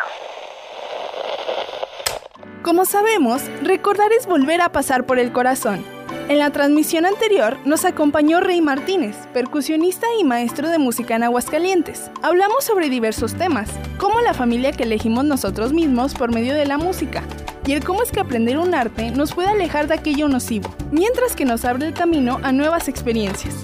Como 2.63 2.85
sabemos, 2.85 3.43
recordar 3.61 4.11
es 4.19 4.25
volver 4.25 4.61
a 4.61 4.71
pasar 4.71 5.05
por 5.05 5.19
el 5.19 5.31
corazón. 5.31 5.98
En 6.29 6.37
la 6.37 6.51
transmisión 6.51 7.07
anterior 7.07 7.57
nos 7.65 7.85
acompañó 7.85 8.39
Rey 8.39 8.61
Martínez, 8.61 9.15
percusionista 9.33 10.05
y 10.19 10.23
maestro 10.23 10.69
de 10.69 10.77
música 10.77 11.15
en 11.15 11.23
Aguascalientes. 11.23 12.11
Hablamos 12.21 12.63
sobre 12.63 12.87
diversos 12.87 13.33
temas, 13.33 13.67
como 13.97 14.21
la 14.21 14.35
familia 14.35 14.71
que 14.71 14.83
elegimos 14.83 15.25
nosotros 15.25 15.73
mismos 15.73 16.13
por 16.13 16.31
medio 16.31 16.53
de 16.53 16.67
la 16.67 16.77
música, 16.77 17.23
y 17.65 17.73
el 17.73 17.83
cómo 17.83 18.03
es 18.03 18.11
que 18.11 18.19
aprender 18.19 18.59
un 18.59 18.75
arte 18.75 19.09
nos 19.09 19.33
puede 19.33 19.49
alejar 19.49 19.87
de 19.87 19.95
aquello 19.95 20.27
nocivo, 20.27 20.71
mientras 20.91 21.35
que 21.35 21.45
nos 21.45 21.65
abre 21.65 21.87
el 21.87 21.95
camino 21.95 22.39
a 22.43 22.51
nuevas 22.51 22.89
experiencias. 22.89 23.55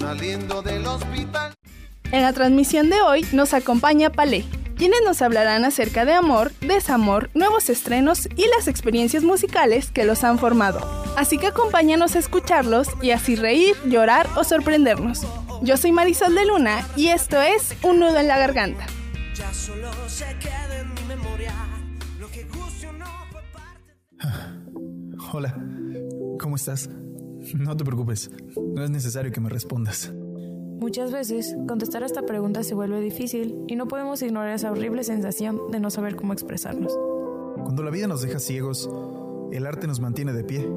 En 2.10 2.22
la 2.22 2.32
transmisión 2.32 2.90
de 2.90 3.00
hoy 3.00 3.24
nos 3.32 3.54
acompaña 3.54 4.10
Palé, 4.10 4.44
quienes 4.76 5.00
nos 5.04 5.22
hablarán 5.22 5.64
acerca 5.64 6.04
de 6.04 6.12
amor, 6.12 6.52
desamor, 6.60 7.30
nuevos 7.34 7.70
estrenos 7.70 8.28
y 8.36 8.46
las 8.54 8.68
experiencias 8.68 9.24
musicales 9.24 9.90
que 9.90 10.04
los 10.04 10.22
han 10.22 10.38
formado. 10.38 10.80
Así 11.16 11.38
que 11.38 11.48
acompáñanos 11.48 12.14
a 12.14 12.18
escucharlos 12.18 12.88
y 13.02 13.10
así 13.10 13.36
reír, 13.36 13.74
llorar 13.86 14.28
o 14.36 14.44
sorprendernos. 14.44 15.26
Yo 15.62 15.76
soy 15.76 15.92
Marisol 15.92 16.34
de 16.34 16.46
Luna 16.46 16.86
y 16.96 17.08
esto 17.08 17.40
es 17.40 17.74
Un 17.82 18.00
nudo 18.00 18.18
en 18.18 18.28
la 18.28 18.38
garganta. 18.38 18.86
Hola, 25.32 25.54
¿cómo 26.38 26.56
estás? 26.56 26.88
No 27.54 27.76
te 27.76 27.84
preocupes, 27.84 28.30
no 28.56 28.84
es 28.84 28.90
necesario 28.90 29.32
que 29.32 29.40
me 29.40 29.48
respondas. 29.48 30.12
Muchas 30.78 31.10
veces, 31.10 31.56
contestar 31.66 32.02
a 32.02 32.06
esta 32.06 32.22
pregunta 32.22 32.62
se 32.62 32.74
vuelve 32.74 33.00
difícil 33.00 33.64
y 33.66 33.76
no 33.76 33.88
podemos 33.88 34.20
ignorar 34.22 34.54
esa 34.54 34.70
horrible 34.70 35.04
sensación 35.04 35.70
de 35.70 35.80
no 35.80 35.90
saber 35.90 36.16
cómo 36.16 36.34
expresarnos. 36.34 36.92
Cuando 37.64 37.82
la 37.82 37.90
vida 37.90 38.06
nos 38.06 38.20
deja 38.20 38.38
ciegos, 38.38 38.90
el 39.52 39.66
arte 39.66 39.86
nos 39.86 40.00
mantiene 40.00 40.34
de 40.34 40.44
pie, 40.44 40.68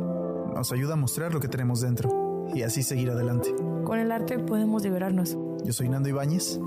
nos 0.55 0.71
ayuda 0.71 0.93
a 0.93 0.95
mostrar 0.95 1.33
lo 1.33 1.41
que 1.41 1.49
tenemos 1.49 1.81
dentro 1.81 2.47
y 2.55 2.61
así 2.61 2.81
seguir 2.81 3.11
adelante. 3.11 3.53
Con 3.83 3.99
el 3.99 4.11
arte 4.11 4.39
podemos 4.39 4.83
liberarnos. 4.83 5.37
Yo 5.65 5.73
soy 5.73 5.89
Nando 5.89 6.07
Ibáñez 6.07 6.59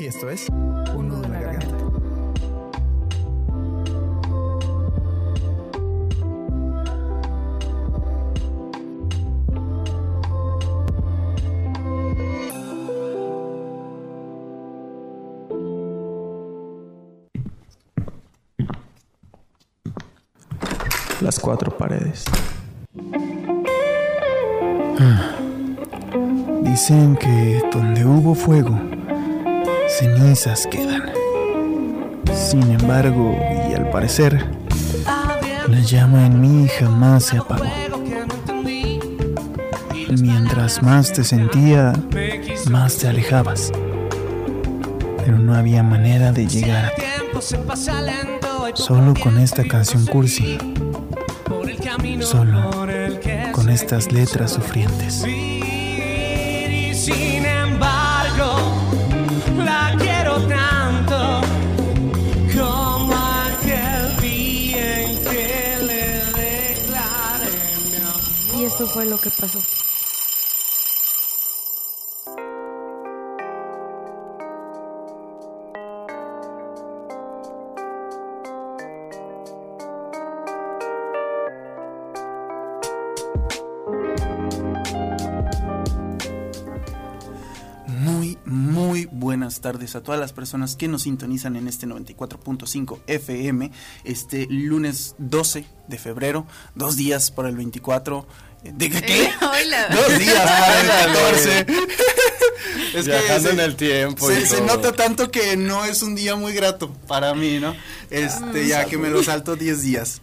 y 0.00 0.06
esto 0.06 0.30
es 0.30 0.48
Un 0.48 1.08
nudo 1.08 1.22
Las 21.28 21.38
cuatro 21.40 21.76
paredes. 21.76 22.24
Ah. 24.98 25.34
Dicen 26.62 27.16
que 27.16 27.62
donde 27.70 28.06
hubo 28.06 28.34
fuego, 28.34 28.80
cenizas 29.98 30.66
quedan. 30.66 31.02
Sin 32.32 32.62
embargo, 32.70 33.36
y 33.68 33.74
al 33.74 33.90
parecer, 33.90 34.42
la 35.68 35.80
llama 35.80 36.24
en 36.24 36.40
mí 36.40 36.66
jamás 36.66 37.24
se 37.24 37.36
apagó. 37.36 37.66
Mientras 40.08 40.82
más 40.82 41.12
te 41.12 41.24
sentía, 41.24 41.92
más 42.70 42.96
te 42.96 43.06
alejabas. 43.06 43.70
Pero 45.26 45.38
no 45.38 45.54
había 45.54 45.82
manera 45.82 46.32
de 46.32 46.46
llegar 46.46 46.86
a 46.86 46.94
ti. 46.94 47.02
Solo 48.72 49.12
con 49.22 49.36
esta 49.36 49.62
canción 49.64 50.06
cursi. 50.06 50.56
Solo 52.30 52.70
con 53.52 53.70
estas 53.70 54.12
letras 54.12 54.52
sufrientes. 54.52 55.24
Y 55.26 56.92
sin 56.92 57.46
embargo, 57.46 58.58
la 59.56 59.96
quiero 59.98 60.36
tanto 60.46 61.40
como 62.54 63.14
aquel 63.16 64.20
día 64.20 65.04
en 65.04 65.24
que 65.24 65.78
le 65.86 66.42
declaré 66.42 67.50
mi 67.90 67.96
amor. 67.96 68.60
Y 68.60 68.64
esto 68.64 68.86
fue 68.86 69.06
lo 69.06 69.18
que 69.18 69.30
pasó. 69.30 69.60
Tardes 89.72 89.94
a 89.96 90.02
todas 90.02 90.18
las 90.18 90.32
personas 90.32 90.76
que 90.76 90.88
nos 90.88 91.02
sintonizan 91.02 91.54
en 91.54 91.68
este 91.68 91.86
94.5 91.86 93.00
FM, 93.06 93.70
este 94.04 94.46
lunes 94.48 95.14
12 95.18 95.66
de 95.88 95.98
febrero, 95.98 96.46
dos 96.74 96.96
días 96.96 97.30
para 97.30 97.50
el 97.50 97.56
24. 97.56 98.26
¿De 98.64 98.88
qué? 98.88 99.02
qué? 99.02 99.30
Hola. 99.42 99.88
Dos 99.94 100.18
días 100.18 100.40
para 100.42 100.80
el 100.80 100.86
14. 101.14 101.66
Es 102.94 103.04
que 103.04 103.10
Viajando 103.10 103.48
se- 103.48 103.54
en 103.54 103.60
el 103.60 103.76
tiempo. 103.76 104.26
Se, 104.28 104.40
y 104.40 104.46
se 104.46 104.60
nota 104.62 104.92
tanto 104.92 105.30
que 105.30 105.56
no 105.56 105.84
es 105.84 106.02
un 106.02 106.14
día 106.16 106.34
muy 106.34 106.52
grato 106.54 106.90
para 107.06 107.34
mí, 107.34 107.58
¿no? 107.60 107.76
Este, 108.10 108.66
ya 108.66 108.86
que 108.86 108.96
me 108.98 109.10
lo 109.10 109.22
salto 109.22 109.54
10 109.54 109.82
días. 109.82 110.22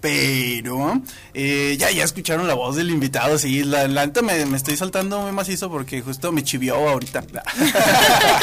Pero, 0.00 1.00
eh, 1.34 1.76
ya, 1.78 1.90
ya 1.90 2.04
escucharon 2.04 2.46
la 2.46 2.54
voz 2.54 2.76
del 2.76 2.90
invitado, 2.90 3.38
sí, 3.38 3.64
la, 3.64 3.88
la 3.88 4.10
me, 4.22 4.56
estoy 4.56 4.76
saltando 4.76 5.20
muy 5.20 5.32
macizo 5.32 5.70
porque 5.70 6.02
justo 6.02 6.32
me 6.32 6.44
chivió 6.44 6.76
ahorita. 6.76 7.24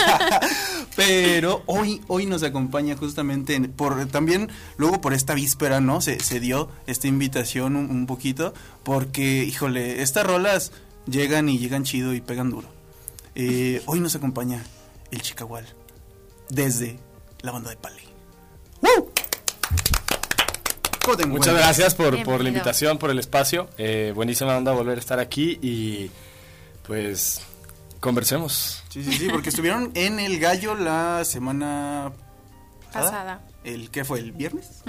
Pero 0.95 1.63
hoy, 1.65 2.01
hoy 2.07 2.25
nos 2.25 2.43
acompaña 2.43 2.95
justamente 2.95 3.55
en- 3.55 3.71
por 3.71 4.05
también, 4.07 4.49
luego 4.77 5.01
por 5.01 5.13
esta 5.13 5.33
víspera, 5.33 5.79
¿no? 5.79 6.01
Se, 6.01 6.19
se 6.19 6.39
dio 6.39 6.69
esta 6.87 7.07
invitación 7.07 7.75
un, 7.75 8.05
poquito, 8.05 8.53
porque, 8.83 9.43
híjole, 9.43 10.01
estas 10.01 10.25
rolas 10.25 10.71
llegan 11.07 11.49
y 11.49 11.57
llegan 11.57 11.83
chido 11.83 12.13
y 12.13 12.21
pegan 12.21 12.49
duro. 12.49 12.67
Eh, 13.35 13.81
hoy 13.85 13.99
nos 13.99 14.15
acompaña 14.15 14.63
el 15.11 15.21
Chicahual 15.21 15.65
desde 16.49 16.99
la 17.41 17.51
banda 17.51 17.71
de 17.71 17.77
Pale. 17.77 18.01
¡Woo! 18.81 19.11
¿Cómo 21.03 21.17
te 21.17 21.25
Muchas 21.25 21.55
gracias 21.55 21.95
por, 21.95 22.21
por 22.23 22.41
la 22.41 22.49
invitación, 22.49 22.97
por 22.97 23.09
el 23.09 23.19
espacio. 23.19 23.69
Eh, 23.77 24.13
buenísima 24.15 24.57
onda 24.57 24.71
volver 24.71 24.97
a 24.97 25.01
estar 25.01 25.19
aquí 25.19 25.59
y 25.61 26.09
pues 26.87 27.41
conversemos. 27.99 28.83
Sí, 28.89 29.03
sí, 29.03 29.11
sí, 29.13 29.27
porque 29.29 29.49
estuvieron 29.49 29.91
en 29.95 30.19
el 30.19 30.39
gallo 30.39 30.75
la 30.75 31.25
semana 31.25 32.13
Pasada. 32.93 33.41
¿El 33.63 33.89
qué 33.89 34.05
fue? 34.05 34.19
¿El 34.19 34.31
viernes? 34.31 34.83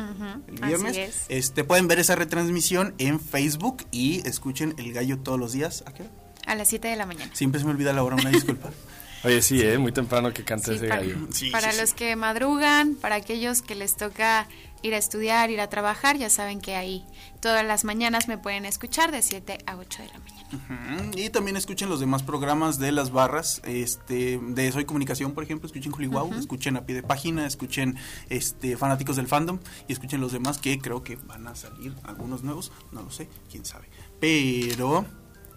El 0.47 0.67
viernes. 0.67 0.91
Así 0.91 1.01
es. 1.01 1.25
Este 1.29 1.65
pueden 1.65 1.89
ver 1.89 1.99
esa 1.99 2.15
retransmisión 2.15 2.95
en 2.99 3.19
Facebook 3.19 3.85
y 3.91 4.27
escuchen 4.29 4.75
el 4.79 4.93
gallo 4.93 5.19
todos 5.19 5.39
los 5.39 5.53
días. 5.53 5.83
¿A 5.87 5.95
qué 5.95 6.03
hora? 6.03 6.13
A 6.47 6.55
las 6.55 6.69
7 6.69 6.89
de 6.89 6.97
la 6.97 7.07
mañana. 7.07 7.31
Siempre 7.35 7.61
se 7.61 7.67
me 7.67 7.73
olvida 7.73 7.93
la 7.93 8.03
hora, 8.03 8.17
una 8.17 8.31
disculpa. 8.31 8.71
Oye, 9.25 9.41
sí, 9.41 9.63
eh, 9.63 9.79
muy 9.79 9.91
temprano 9.91 10.33
que 10.35 10.45
cante 10.45 10.73
Sí, 10.73 10.77
ese 10.77 10.89
para, 10.89 11.01
gallo. 11.01 11.17
Sí, 11.33 11.51
para 11.51 11.73
sí, 11.73 11.81
los 11.81 11.91
sí. 11.91 11.97
que 11.97 12.15
madrugan, 12.15 12.95
para 12.95 13.15
aquellos 13.15 13.63
que 13.63 13.75
les 13.75 13.97
toca 13.97 14.47
ir 14.85 14.95
a 14.95 14.99
estudiar, 14.99 15.51
ir 15.51 15.61
a 15.61 15.69
trabajar, 15.69 16.17
ya 16.19 16.29
saben 16.29 16.61
que 16.61 16.77
ahí 16.77 17.07
todas 17.41 17.65
las 17.65 17.85
mañanas 17.85 18.29
me 18.29 18.37
pueden 18.37 18.67
escuchar 18.67 19.13
de 19.13 19.23
7 19.23 19.59
a 19.67 19.77
8 19.77 20.03
de 20.03 20.09
la 20.09 20.19
mañana. 20.19 21.11
Y 21.17 21.31
también 21.31 21.57
escuchen 21.57 21.89
los 21.89 22.01
demás 22.01 22.23
programas 22.23 22.79
de 22.79 22.93
las 22.93 23.11
barras, 23.11 23.63
este, 23.65 24.39
de 24.39 24.73
Soy 24.73 24.85
Comunicación, 24.85 25.33
por 25.33 25.43
ejemplo, 25.43 25.67
escuchen 25.67 25.91
Juliwau, 25.91 26.33
escuchen 26.35 26.77
a 26.77 26.85
pie 26.85 26.97
de 26.97 27.03
página, 27.03 27.47
escuchen 27.47 27.97
este 28.29 28.77
fanáticos 28.77 29.17
del 29.17 29.27
fandom 29.27 29.59
y 29.89 29.95
escuchen 29.95 30.21
los 30.21 30.33
demás 30.33 30.59
que 30.59 30.79
creo 30.79 31.03
que 31.03 31.17
van 31.17 31.47
a 31.47 31.55
salir 31.55 31.95
algunos 32.05 32.43
nuevos, 32.43 32.71
no 32.93 33.03
lo 33.03 33.11
sé, 33.11 33.29
quién 33.51 33.65
sabe. 33.65 33.89
Pero, 34.21 35.07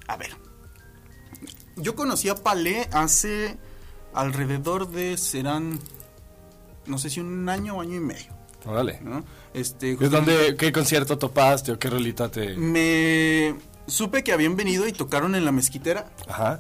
a 0.07 0.15
ver. 0.15 0.35
Yo 1.75 1.95
conocí 1.95 2.29
a 2.29 2.35
Palé 2.35 2.87
hace 2.91 3.57
alrededor 4.13 4.89
de 4.89 5.17
serán 5.17 5.79
no 6.87 6.97
sé 6.97 7.09
si 7.09 7.19
un 7.19 7.47
año 7.49 7.77
o 7.77 7.81
año 7.81 7.95
y 7.95 7.99
medio, 7.99 8.36
Órale. 8.67 8.99
¿no? 9.03 9.23
Este, 9.53 9.93
¿Es 9.93 10.11
donde, 10.11 10.55
¿Qué 10.57 10.71
concierto 10.71 11.17
topaste 11.17 11.71
o 11.71 11.79
qué 11.79 11.89
rolita 11.89 12.29
te...? 12.29 12.55
me 12.55 13.55
Supe 13.87 14.23
que 14.23 14.33
habían 14.33 14.55
venido 14.57 14.87
y 14.87 14.91
tocaron 14.91 15.33
en 15.35 15.45
la 15.45 15.51
mezquitera. 15.53 16.11
Ajá. 16.27 16.59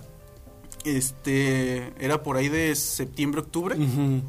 Este, 0.85 1.93
era 1.99 2.23
por 2.23 2.37
ahí 2.37 2.47
de 2.47 2.73
septiembre, 2.75 3.41
octubre. 3.41 3.75
Ujú. 3.75 4.21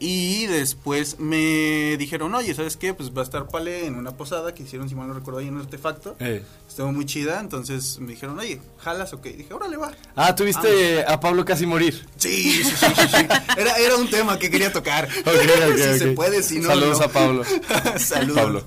Y 0.00 0.46
después 0.46 1.18
me 1.18 1.96
dijeron, 1.96 2.34
oye, 2.34 2.54
¿sabes 2.54 2.76
qué? 2.76 2.94
Pues 2.94 3.10
va 3.10 3.22
a 3.22 3.24
estar 3.24 3.48
Pale 3.48 3.86
en 3.86 3.96
una 3.96 4.12
posada 4.12 4.54
que 4.54 4.62
hicieron, 4.62 4.88
si 4.88 4.94
mal 4.94 5.08
no 5.08 5.14
recuerdo, 5.14 5.40
ahí 5.40 5.48
en 5.48 5.54
un 5.54 5.60
artefacto. 5.60 6.16
Eh. 6.20 6.42
Estuvo 6.68 6.92
muy 6.92 7.04
chida, 7.04 7.40
entonces 7.40 7.98
me 7.98 8.12
dijeron, 8.12 8.38
oye, 8.38 8.60
¿jalas 8.78 9.12
o 9.12 9.20
qué? 9.20 9.32
Dije, 9.32 9.52
órale, 9.52 9.76
va. 9.76 9.92
Ah, 10.14 10.34
tuviste 10.34 11.04
a 11.04 11.18
Pablo 11.18 11.44
casi 11.44 11.66
morir. 11.66 12.06
Sí, 12.16 12.62
sí, 12.62 12.64
sí, 12.64 12.86
sí, 12.96 13.08
sí. 13.08 13.26
Era, 13.56 13.76
era 13.78 13.96
un 13.96 14.08
tema 14.08 14.38
que 14.38 14.50
quería 14.50 14.72
tocar. 14.72 15.08
Ok, 15.28 15.34
ok, 15.70 15.76
si 15.76 15.98
se 15.98 16.06
puede, 16.12 16.42
si 16.42 16.58
no. 16.58 16.68
Saludos 16.68 17.00
no. 17.00 17.04
a 17.04 17.08
Pablo. 17.08 17.44
Saludos. 17.98 18.36
Pablo. 18.36 18.64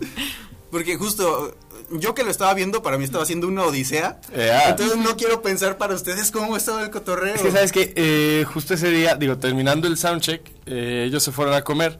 Porque 0.69 0.95
justo 0.95 1.55
yo 1.99 2.13
que 2.15 2.23
lo 2.23 2.31
estaba 2.31 2.53
viendo, 2.53 2.81
para 2.81 2.97
mí 2.97 3.03
estaba 3.03 3.23
haciendo 3.23 3.47
una 3.47 3.63
odisea. 3.63 4.19
Eh, 4.33 4.51
ah. 4.51 4.69
Entonces 4.69 4.97
no 4.97 5.15
quiero 5.15 5.41
pensar 5.41 5.77
para 5.77 5.95
ustedes 5.95 6.31
cómo 6.31 6.57
estaba 6.57 6.83
el 6.83 6.89
cotorreo. 6.89 7.35
Es 7.35 7.41
que 7.41 7.51
sabes 7.51 7.71
que 7.71 7.93
eh, 7.95 8.45
justo 8.45 8.73
ese 8.73 8.89
día, 8.89 9.15
digo, 9.15 9.37
terminando 9.37 9.87
el 9.87 9.97
soundcheck, 9.97 10.41
eh, 10.65 11.05
ellos 11.07 11.23
se 11.23 11.31
fueron 11.31 11.53
a 11.53 11.63
comer 11.63 11.99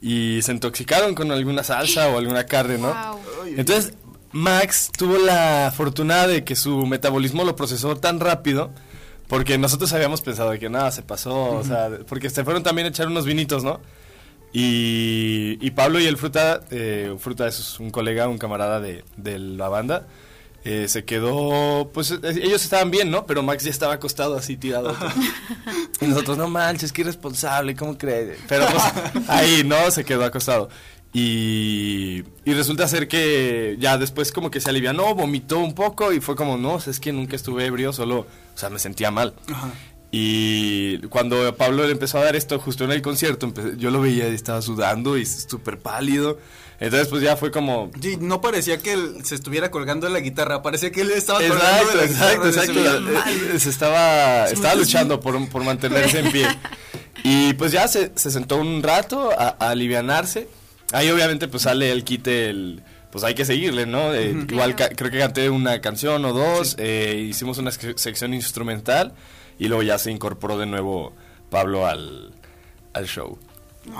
y 0.00 0.40
se 0.42 0.52
intoxicaron 0.52 1.14
con 1.14 1.30
alguna 1.32 1.64
salsa 1.64 2.08
o 2.08 2.18
alguna 2.18 2.44
carne, 2.44 2.78
¿no? 2.78 2.88
Wow. 2.88 3.20
Entonces, 3.56 3.94
Max 4.32 4.90
tuvo 4.96 5.16
la 5.16 5.72
fortuna 5.74 6.26
de 6.26 6.44
que 6.44 6.56
su 6.56 6.86
metabolismo 6.86 7.44
lo 7.44 7.56
procesó 7.56 7.96
tan 7.96 8.20
rápido, 8.20 8.72
porque 9.28 9.58
nosotros 9.58 9.92
habíamos 9.92 10.20
pensado 10.20 10.58
que 10.58 10.68
nada, 10.68 10.90
se 10.90 11.02
pasó, 11.02 11.52
o 11.52 11.64
sea, 11.64 11.88
porque 12.06 12.28
se 12.28 12.44
fueron 12.44 12.62
también 12.62 12.86
a 12.86 12.90
echar 12.90 13.06
unos 13.06 13.24
vinitos, 13.24 13.64
¿no? 13.64 13.80
Y, 14.56 15.58
y 15.60 15.70
Pablo 15.72 15.98
y 15.98 16.06
el 16.06 16.16
Fruta, 16.16 16.60
eh, 16.70 17.12
Fruta 17.18 17.48
es 17.48 17.80
un 17.80 17.90
colega, 17.90 18.28
un 18.28 18.38
camarada 18.38 18.78
de, 18.78 19.02
de 19.16 19.40
la 19.40 19.68
banda, 19.68 20.06
eh, 20.62 20.86
se 20.86 21.04
quedó, 21.04 21.90
pues 21.92 22.12
eh, 22.12 22.18
ellos 22.22 22.62
estaban 22.62 22.92
bien, 22.92 23.10
¿no? 23.10 23.26
Pero 23.26 23.42
Max 23.42 23.64
ya 23.64 23.70
estaba 23.70 23.94
acostado 23.94 24.36
así 24.36 24.56
tirado. 24.56 24.96
y 26.00 26.06
nosotros, 26.06 26.38
no 26.38 26.46
manches, 26.46 26.92
qué 26.92 27.00
irresponsable, 27.00 27.74
¿cómo 27.74 27.98
crees? 27.98 28.38
Pero 28.48 28.66
pues 28.68 29.28
ahí, 29.28 29.64
¿no? 29.64 29.90
Se 29.90 30.04
quedó 30.04 30.24
acostado. 30.24 30.68
Y, 31.12 32.22
y 32.44 32.54
resulta 32.54 32.86
ser 32.86 33.08
que 33.08 33.76
ya 33.80 33.98
después 33.98 34.30
como 34.30 34.52
que 34.52 34.60
se 34.60 34.70
alivianó, 34.70 35.16
vomitó 35.16 35.58
un 35.58 35.74
poco 35.74 36.12
y 36.12 36.20
fue 36.20 36.36
como, 36.36 36.56
no, 36.58 36.76
es 36.76 37.00
que 37.00 37.12
nunca 37.12 37.34
estuve 37.34 37.66
ebrio, 37.66 37.92
solo, 37.92 38.20
o 38.20 38.26
sea, 38.58 38.70
me 38.70 38.78
sentía 38.78 39.10
mal. 39.10 39.34
Ajá. 39.52 39.72
Y 40.16 40.98
cuando 41.08 41.56
Pablo 41.56 41.84
le 41.86 41.90
empezó 41.90 42.18
a 42.18 42.24
dar 42.24 42.36
esto 42.36 42.60
justo 42.60 42.84
en 42.84 42.92
el 42.92 43.02
concierto, 43.02 43.48
empe- 43.48 43.76
yo 43.76 43.90
lo 43.90 44.00
veía 44.00 44.28
y 44.28 44.34
estaba 44.34 44.62
sudando 44.62 45.18
y 45.18 45.26
súper 45.26 45.78
pálido. 45.80 46.38
Entonces 46.78 47.08
pues 47.08 47.20
ya 47.20 47.36
fue 47.36 47.50
como... 47.50 47.90
Sí, 48.00 48.16
no 48.20 48.40
parecía 48.40 48.78
que 48.78 48.92
él 48.92 49.16
se 49.24 49.34
estuviera 49.34 49.72
colgando 49.72 50.06
de 50.06 50.12
la 50.12 50.20
guitarra, 50.20 50.62
parecía 50.62 50.92
que 50.92 51.00
él 51.00 51.10
estaba 51.10 51.40
colgando 51.40 51.98
de 51.98 52.04
Exacto, 52.04 52.44
la 52.44 52.48
exacto, 52.50 52.72
guitarra. 52.74 53.02
se 53.02 53.08
exacto. 53.08 53.12
mal. 53.12 53.54
Eh, 53.56 53.58
Se 53.58 53.70
estaba, 53.70 54.44
estaba 54.48 54.74
luchando 54.76 55.18
por, 55.18 55.48
por 55.48 55.64
mantenerse 55.64 56.20
en 56.20 56.30
pie. 56.30 56.46
Y 57.24 57.54
pues 57.54 57.72
ya 57.72 57.88
se, 57.88 58.12
se 58.14 58.30
sentó 58.30 58.56
un 58.58 58.84
rato 58.84 59.32
a, 59.36 59.56
a 59.58 59.70
alivianarse. 59.70 60.46
Ahí 60.92 61.10
obviamente 61.10 61.48
pues 61.48 61.64
sale 61.64 61.90
el 61.90 62.04
quite, 62.04 62.50
el, 62.50 62.82
pues 63.10 63.24
hay 63.24 63.34
que 63.34 63.44
seguirle, 63.44 63.86
¿no? 63.86 64.14
Eh, 64.14 64.30
Igual 64.48 64.76
creo 64.76 65.10
que 65.10 65.18
canté 65.18 65.50
una 65.50 65.80
canción 65.80 66.24
o 66.24 66.32
dos, 66.32 66.76
eh, 66.78 67.26
hicimos 67.28 67.58
una 67.58 67.72
sec- 67.72 67.96
sección 67.96 68.32
instrumental 68.32 69.12
y 69.58 69.68
luego 69.68 69.82
ya 69.82 69.98
se 69.98 70.10
incorporó 70.10 70.58
de 70.58 70.66
nuevo 70.66 71.12
Pablo 71.50 71.86
al, 71.86 72.32
al 72.92 73.06
show. 73.06 73.38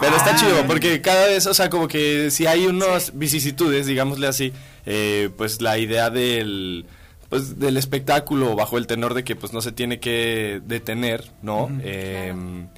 Pero 0.00 0.16
está 0.16 0.34
chido, 0.36 0.64
porque 0.66 1.02
cada 1.02 1.26
vez, 1.26 1.46
o 1.46 1.52
sea, 1.52 1.68
como 1.68 1.88
que 1.88 2.30
si 2.30 2.46
hay 2.46 2.66
unas 2.66 3.18
vicisitudes, 3.18 3.86
digámosle 3.86 4.26
así, 4.26 4.52
eh, 4.86 5.28
pues 5.36 5.60
la 5.60 5.76
idea 5.78 6.08
del 6.10 6.86
pues 7.28 7.58
del 7.58 7.76
espectáculo 7.76 8.54
bajo 8.54 8.78
el 8.78 8.86
tenor 8.86 9.12
de 9.14 9.24
que 9.24 9.34
pues 9.36 9.52
no 9.52 9.60
se 9.60 9.72
tiene 9.72 9.98
que 10.00 10.60
detener, 10.64 11.24
¿no? 11.42 11.68
Em, 11.82 12.68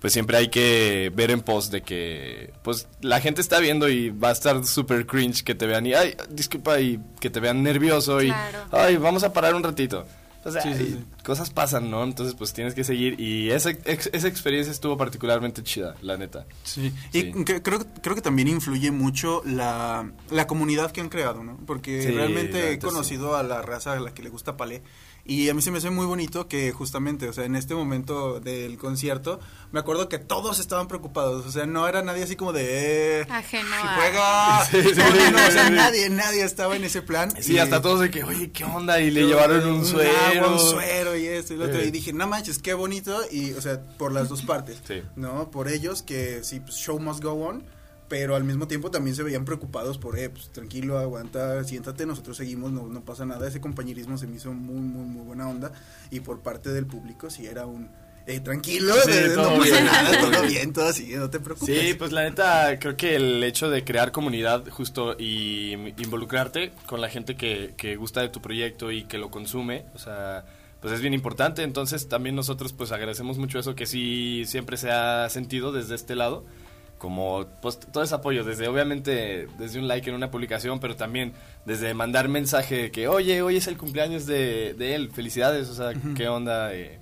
pues 0.00 0.12
siempre 0.12 0.36
hay 0.38 0.48
que 0.48 1.12
ver 1.14 1.30
en 1.30 1.40
pos 1.40 1.70
de 1.70 1.82
que 1.82 2.52
pues 2.62 2.88
la 3.00 3.20
gente 3.20 3.40
está 3.40 3.58
viendo 3.60 3.88
y 3.88 4.10
va 4.10 4.28
a 4.30 4.32
estar 4.32 4.64
súper 4.64 5.06
cringe 5.06 5.42
que 5.44 5.54
te 5.54 5.66
vean 5.66 5.86
y 5.86 5.94
ay, 5.94 6.16
disculpa 6.30 6.80
y 6.80 6.98
que 7.20 7.30
te 7.30 7.40
vean 7.40 7.62
nervioso 7.62 8.22
y 8.22 8.26
Claro. 8.28 8.58
ay, 8.72 8.96
vamos 8.96 9.22
a 9.22 9.32
parar 9.32 9.54
un 9.54 9.62
ratito. 9.62 10.06
O 10.46 10.50
sea, 10.52 10.62
Sí, 10.62 10.72
sí, 10.74 10.82
y 10.84 10.86
sí. 10.92 11.04
cosas 11.24 11.50
pasan, 11.50 11.90
¿no? 11.90 12.04
Entonces 12.04 12.34
pues 12.38 12.52
tienes 12.52 12.72
que 12.74 12.84
seguir 12.84 13.18
y 13.20 13.50
esa, 13.50 13.70
ex- 13.70 14.08
esa 14.12 14.28
experiencia 14.28 14.70
estuvo 14.70 14.96
particularmente 14.96 15.62
chida, 15.64 15.96
la 16.02 16.16
neta. 16.16 16.46
Sí, 16.62 16.92
y 17.12 17.32
cre- 17.32 17.60
creo, 17.62 17.84
creo 18.00 18.14
que 18.14 18.22
también 18.22 18.46
influye 18.46 18.90
mucho 18.92 19.42
la, 19.44 20.10
la 20.30 20.46
comunidad 20.46 20.92
que 20.92 21.00
han 21.00 21.08
creado, 21.08 21.42
¿no? 21.42 21.58
Porque 21.66 22.12
realmente 22.14 22.72
he 22.72 22.78
conocido 22.78 23.36
a 23.36 23.42
la 23.42 23.60
raza 23.60 23.94
a 23.94 24.00
la 24.00 24.14
que 24.14 24.22
le 24.22 24.28
gusta 24.28 24.56
Palé 24.56 24.82
y 25.28 25.48
a 25.48 25.54
mí 25.54 25.62
se 25.62 25.70
me 25.70 25.78
hace 25.78 25.90
muy 25.90 26.06
bonito 26.06 26.48
que 26.48 26.72
justamente, 26.72 27.28
o 27.28 27.32
sea, 27.32 27.44
en 27.44 27.56
este 27.56 27.74
momento 27.74 28.40
del 28.40 28.78
concierto, 28.78 29.40
me 29.72 29.80
acuerdo 29.80 30.08
que 30.08 30.18
todos 30.18 30.58
estaban 30.58 30.88
preocupados, 30.88 31.44
o 31.46 31.50
sea, 31.50 31.66
no 31.66 31.86
era 31.88 32.02
nadie 32.02 32.22
así 32.24 32.36
como 32.36 32.52
de... 32.52 33.20
Eh, 33.22 33.26
Ajeno 33.28 33.68
"Si 33.68 33.86
a- 33.86 33.94
juega! 33.96 34.64
Sí, 34.66 34.82
sí, 34.94 35.00
no, 35.00 35.30
no, 35.32 35.46
o 35.46 35.50
sea, 35.50 35.66
sí. 35.68 35.72
nadie, 35.72 36.08
nadie 36.10 36.42
estaba 36.44 36.76
en 36.76 36.84
ese 36.84 37.02
plan. 37.02 37.30
Sí, 37.42 37.54
y- 37.54 37.58
hasta 37.58 37.82
todos 37.82 38.00
de 38.00 38.10
que, 38.10 38.24
oye, 38.24 38.50
¿qué 38.52 38.64
onda? 38.64 39.00
Y 39.00 39.10
le 39.10 39.26
llevaron 39.26 39.66
un 39.66 39.84
suero. 39.84 40.10
agua, 40.34 40.52
un 40.52 40.58
suero 40.60 41.16
y 41.16 41.26
esto 41.26 41.54
y 41.54 41.56
lo 41.56 41.64
otro. 41.66 41.80
Sí. 41.80 41.88
Y 41.88 41.90
dije, 41.90 42.12
no 42.12 42.26
manches, 42.26 42.58
qué 42.58 42.74
bonito. 42.74 43.20
Y, 43.30 43.52
o 43.52 43.60
sea, 43.60 43.80
por 43.98 44.12
las 44.12 44.28
dos 44.28 44.42
partes. 44.42 44.78
Sí. 44.86 45.02
¿No? 45.16 45.50
Por 45.50 45.68
ellos, 45.68 46.02
que 46.02 46.42
sí, 46.44 46.60
pues, 46.60 46.76
show 46.76 46.98
must 46.98 47.22
go 47.22 47.32
on. 47.32 47.64
Pero 48.08 48.36
al 48.36 48.44
mismo 48.44 48.68
tiempo 48.68 48.90
también 48.90 49.16
se 49.16 49.22
veían 49.22 49.44
preocupados 49.44 49.98
por, 49.98 50.18
eh, 50.18 50.30
pues 50.30 50.50
tranquilo, 50.50 50.98
aguanta, 50.98 51.64
siéntate, 51.64 52.06
nosotros 52.06 52.36
seguimos, 52.36 52.70
no, 52.70 52.86
no 52.86 53.04
pasa 53.04 53.26
nada. 53.26 53.48
Ese 53.48 53.60
compañerismo 53.60 54.16
se 54.16 54.26
me 54.26 54.36
hizo 54.36 54.52
muy, 54.52 54.80
muy, 54.80 55.04
muy 55.04 55.24
buena 55.24 55.48
onda. 55.48 55.72
Y 56.10 56.20
por 56.20 56.40
parte 56.40 56.70
del 56.70 56.86
público, 56.86 57.30
sí 57.30 57.46
era 57.46 57.66
un, 57.66 57.90
eh, 58.26 58.40
tranquilo, 58.40 58.92
Sí, 59.04 59.10
eh, 59.12 59.30
todo 59.34 59.50
no 59.50 59.58
pasa 59.58 59.72
bien, 59.72 59.84
nada, 59.84 60.20
todo 60.30 60.42
bien, 60.42 60.72
todo 60.72 60.88
así, 60.88 61.14
no 61.14 61.30
te 61.30 61.38
preocupes. 61.38 61.78
Sí, 61.78 61.94
pues 61.94 62.10
la 62.12 62.24
neta, 62.24 62.78
creo 62.78 62.96
que 62.96 63.14
el 63.14 63.42
hecho 63.44 63.70
de 63.70 63.84
crear 63.84 64.10
comunidad 64.10 64.64
justo 64.68 65.16
y 65.18 65.72
involucrarte 65.98 66.72
con 66.86 67.00
la 67.00 67.08
gente 67.08 67.36
que, 67.36 67.74
que 67.76 67.94
gusta 67.96 68.22
de 68.22 68.28
tu 68.28 68.40
proyecto 68.40 68.90
y 68.90 69.04
que 69.04 69.18
lo 69.18 69.30
consume, 69.30 69.84
o 69.94 69.98
sea, 69.98 70.44
pues 70.80 70.94
es 70.94 71.00
bien 71.00 71.14
importante. 71.14 71.62
Entonces 71.62 72.08
también 72.08 72.34
nosotros 72.34 72.72
pues 72.72 72.92
agradecemos 72.92 73.38
mucho 73.38 73.58
eso 73.58 73.74
que 73.74 73.86
sí 73.86 74.42
siempre 74.46 74.76
se 74.76 74.90
ha 74.90 75.28
sentido 75.30 75.72
desde 75.72 75.94
este 75.94 76.16
lado. 76.16 76.44
Como 76.98 77.46
pues 77.60 77.78
todo 77.78 78.02
ese 78.02 78.14
apoyo, 78.14 78.42
desde 78.42 78.68
obviamente 78.68 79.48
desde 79.58 79.78
un 79.78 79.86
like 79.86 80.08
en 80.08 80.16
una 80.16 80.30
publicación, 80.30 80.80
pero 80.80 80.96
también 80.96 81.34
desde 81.66 81.92
mandar 81.92 82.28
mensaje 82.28 82.84
de 82.84 82.90
que, 82.90 83.06
oye, 83.06 83.42
hoy 83.42 83.56
es 83.56 83.66
el 83.66 83.76
cumpleaños 83.76 84.26
de, 84.26 84.74
de 84.74 84.94
él, 84.94 85.10
felicidades, 85.10 85.68
o 85.68 85.74
sea, 85.74 85.92
¿qué 86.16 86.28
onda? 86.28 86.72
Eh, 86.74 86.98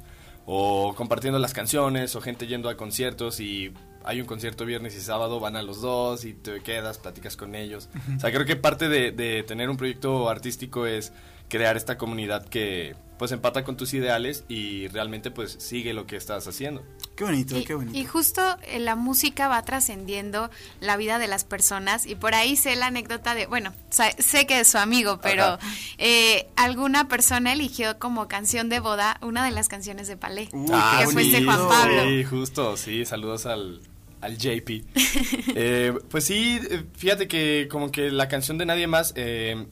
o 0.46 0.94
compartiendo 0.96 1.38
las 1.38 1.52
canciones, 1.52 2.16
o 2.16 2.20
gente 2.20 2.46
yendo 2.46 2.68
a 2.68 2.76
conciertos 2.76 3.40
y 3.40 3.72
hay 4.04 4.20
un 4.20 4.26
concierto 4.26 4.66
viernes 4.66 4.94
y 4.96 5.00
sábado, 5.00 5.40
van 5.40 5.56
a 5.56 5.62
los 5.62 5.80
dos 5.80 6.24
y 6.24 6.34
te 6.34 6.60
quedas, 6.60 6.98
platicas 6.98 7.36
con 7.36 7.54
ellos. 7.54 7.88
O 8.16 8.20
sea, 8.20 8.30
creo 8.30 8.44
que 8.44 8.56
parte 8.56 8.88
de, 8.88 9.12
de 9.12 9.42
tener 9.44 9.70
un 9.70 9.76
proyecto 9.76 10.28
artístico 10.28 10.86
es 10.86 11.12
crear 11.48 11.76
esta 11.76 11.96
comunidad 11.96 12.44
que 12.46 12.94
pues 13.18 13.30
empata 13.33 13.62
con 13.64 13.76
tus 13.76 13.94
ideales 13.94 14.44
y 14.49 14.88
realmente 14.88 15.30
pues 15.30 15.56
sigue 15.61 15.92
lo 15.94 16.06
que 16.06 16.16
estás 16.16 16.47
haciendo. 16.49 16.85
Qué 17.16 17.25
bonito, 17.25 17.56
Y, 17.56 17.64
qué 17.64 17.75
bonito. 17.75 17.97
y 17.97 18.04
justo 18.04 18.42
eh, 18.62 18.80
la 18.80 18.97
música 18.97 19.47
va 19.47 19.62
trascendiendo 19.62 20.50
la 20.80 20.97
vida 20.97 21.18
de 21.21 21.28
las 21.28 21.44
personas 21.44 22.06
y 22.06 22.16
por 22.16 22.35
ahí 22.35 22.56
sé 22.56 22.75
la 22.75 22.87
anécdota 22.87 23.35
de, 23.37 23.47
bueno, 23.47 23.73
sé 23.90 24.47
que 24.47 24.61
es 24.61 24.68
su 24.68 24.78
amigo, 24.78 25.21
pero 25.23 25.59
eh, 25.99 26.49
alguna 26.56 27.06
persona 27.09 27.52
eligió 27.52 27.99
como 28.00 28.26
canción 28.26 28.68
de 28.68 28.80
boda 28.80 29.18
una 29.23 29.44
de 29.44 29.52
las 29.52 29.68
canciones 29.68 30.09
de 30.09 30.16
Palé. 30.16 30.49
Uy, 30.52 30.66
Ah, 30.73 30.99
que 31.00 31.12
fuiste 31.12 31.44
bonito. 31.44 31.52
Juan 31.52 31.68
Pablo. 31.68 32.02
Sí, 32.04 32.25
justo, 32.25 32.76
sí, 32.76 33.04
saludos 33.04 33.47
al, 33.47 33.80
al 34.21 34.37
JP. 34.37 34.85
Eh, 35.56 35.92
pues 36.11 36.25
sí, 36.25 36.59
fíjate 36.97 37.28
que 37.28 37.68
como 37.71 37.92
que 37.92 38.11
la 38.11 38.26
canción 38.28 38.59
de 38.59 38.66
Nadie 38.66 38.88
Más 38.88 39.12
eh, 39.14 39.66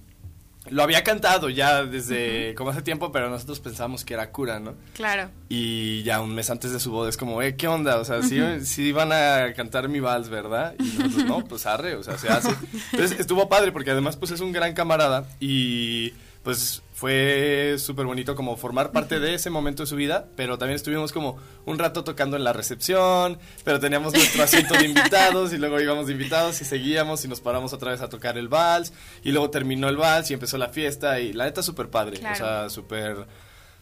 lo 0.71 0.83
había 0.83 1.03
cantado 1.03 1.49
ya 1.49 1.85
desde 1.85 2.55
como 2.55 2.71
hace 2.71 2.83
tiempo, 2.83 3.11
pero 3.11 3.29
nosotros 3.29 3.59
pensábamos 3.61 4.05
que 4.05 4.15
era 4.15 4.31
cura, 4.31 4.61
¿no? 4.61 4.75
Claro. 4.95 5.31
Y 5.49 6.03
ya 6.05 6.21
un 6.21 6.35
mes 6.35 6.51
antes 6.51 6.73
de 6.73 6.79
su 6.79 6.93
boda 6.93 7.09
es 7.09 7.17
como, 7.17 7.43
eh, 7.43 7.57
¿qué 7.57 7.67
onda? 7.67 7.99
O 7.99 8.05
sea, 8.05 8.23
sí, 8.23 8.41
sí 8.65 8.93
van 8.93 9.13
a 9.13 9.53
cantar 9.55 9.89
mi 9.89 10.01
vals, 10.01 10.29
¿verdad? 10.29 10.75
Y 10.79 10.99
nosotros, 10.99 11.25
no, 11.25 11.45
pues 11.45 11.67
arre, 11.67 11.97
o 11.97 12.03
sea, 12.03 12.17
se 12.17 12.29
hace. 12.29 12.51
Entonces 12.93 13.19
estuvo 13.19 13.49
padre 13.49 13.73
porque 13.73 13.91
además 13.91 14.17
pues 14.17 14.31
es 14.31 14.41
un 14.41 14.53
gran 14.53 14.73
camarada 14.73 15.27
y 15.41 16.13
pues 16.43 16.83
fue 17.07 17.75
súper 17.81 18.07
bonito 18.07 18.37
como 18.37 18.57
formar 18.57 18.93
parte 18.93 19.19
de 19.19 19.35
ese 19.35 19.51
momento 19.51 19.83
de 19.83 19.89
su 19.89 19.97
vida, 19.97 20.29
pero 20.37 20.57
también 20.57 20.77
estuvimos 20.77 21.11
como 21.11 21.37
un 21.67 21.77
rato 21.77 22.05
tocando 22.05 22.37
en 22.37 22.45
la 22.45 22.53
recepción, 22.53 23.41
pero 23.65 23.81
teníamos 23.81 24.13
nuestro 24.15 24.45
asiento 24.45 24.75
de 24.75 24.85
invitados 24.87 25.53
y 25.53 25.59
luego 25.59 25.81
íbamos 25.81 26.07
de 26.07 26.13
invitados 26.13 26.61
y 26.61 26.65
seguíamos 26.65 27.25
y 27.25 27.29
nos 27.29 27.41
paramos 27.41 27.73
otra 27.73 27.91
vez 27.91 28.03
a 28.03 28.09
tocar 28.09 28.39
el 28.39 28.47
vals 28.47 28.93
y 29.25 29.33
luego 29.33 29.51
terminó 29.51 29.89
el 29.89 29.97
vals 29.97 30.31
y 30.31 30.35
empezó 30.35 30.59
la 30.59 30.69
fiesta 30.69 31.19
y 31.19 31.33
la 31.33 31.47
neta 31.47 31.61
súper 31.65 31.89
padre, 31.91 32.19
Claro. 32.21 32.35
o 32.35 32.39
sea, 32.39 32.71
súper 32.71 33.27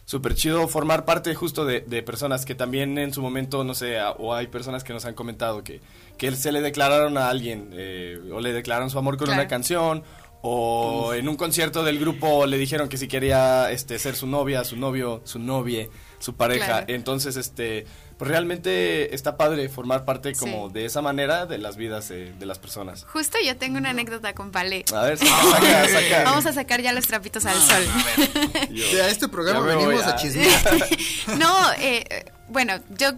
súper 0.03 0.33
chido 0.33 0.67
formar 0.67 1.05
parte 1.05 1.35
justo 1.35 1.63
de, 1.63 1.81
de 1.81 2.01
personas 2.01 2.43
que 2.43 2.55
también 2.55 2.97
en 2.97 3.13
su 3.13 3.21
momento, 3.21 3.63
no 3.63 3.75
sé, 3.75 3.99
a- 3.99 4.11
o 4.11 4.33
hay 4.33 4.47
personas 4.47 4.83
que 4.83 4.93
nos 4.93 5.05
han 5.05 5.13
comentado 5.13 5.63
que, 5.63 5.79
que 6.17 6.31
se 6.35 6.51
le 6.51 6.59
declararon 6.61 7.19
a 7.19 7.29
alguien 7.29 7.69
eh, 7.73 8.19
o 8.33 8.39
le 8.41 8.51
declararon 8.51 8.89
su 8.89 8.97
amor 8.97 9.17
con 9.17 9.27
Claro. 9.27 9.39
una 9.41 9.47
canción 9.47 10.03
O 10.43 11.13
en 11.13 11.29
un 11.29 11.35
concierto 11.35 11.83
del 11.83 11.99
grupo 11.99 12.45
le 12.47 12.57
dijeron 12.57 12.89
que 12.89 12.97
si 12.97 13.07
quería 13.07 13.69
este, 13.71 13.99
ser 13.99 14.15
su 14.15 14.25
novia, 14.27 14.63
su 14.63 14.75
novio, 14.75 15.21
su 15.23 15.37
novia, 15.39 15.87
su 16.19 16.35
pareja. 16.35 16.65
Claro. 16.65 16.85
Entonces, 16.89 17.35
este, 17.37 17.85
pues 18.17 18.29
realmente 18.29 19.13
está 19.13 19.37
padre 19.37 19.69
formar 19.69 20.03
parte 20.03 20.33
como 20.33 20.67
Sí. 20.67 20.73
de 20.73 20.85
esa 20.85 21.01
manera 21.03 21.45
de 21.45 21.57
las 21.59 21.77
vidas 21.77 22.09
de, 22.09 22.33
de 22.33 22.45
las 22.47 22.57
personas. 22.57 23.05
Justo 23.05 23.37
yo 23.45 23.55
tengo 23.57 23.77
una 23.77 23.91
anécdota 23.91 24.33
con 24.33 24.51
Palé. 24.51 24.83
A 24.95 25.03
ver, 25.03 25.17
saca, 25.19 25.87
saca. 25.87 26.23
Vamos 26.25 26.45
a 26.47 26.53
sacar 26.53 26.81
ya 26.81 26.91
los 26.93 27.05
trapitos 27.05 27.45
al 27.45 27.55
sol. 27.61 27.83
Yo- 28.71 28.95
De 28.95 29.01
a 29.03 29.09
este 29.09 29.27
programa 29.27 29.61
venimos 29.65 30.03
a 30.03 30.11
a- 30.11 30.15
chismear. 30.15 30.75
no, 31.39 31.71
eh, 31.73 32.03
eh, 32.09 32.25
bueno, 32.49 32.73
yo 32.97 33.11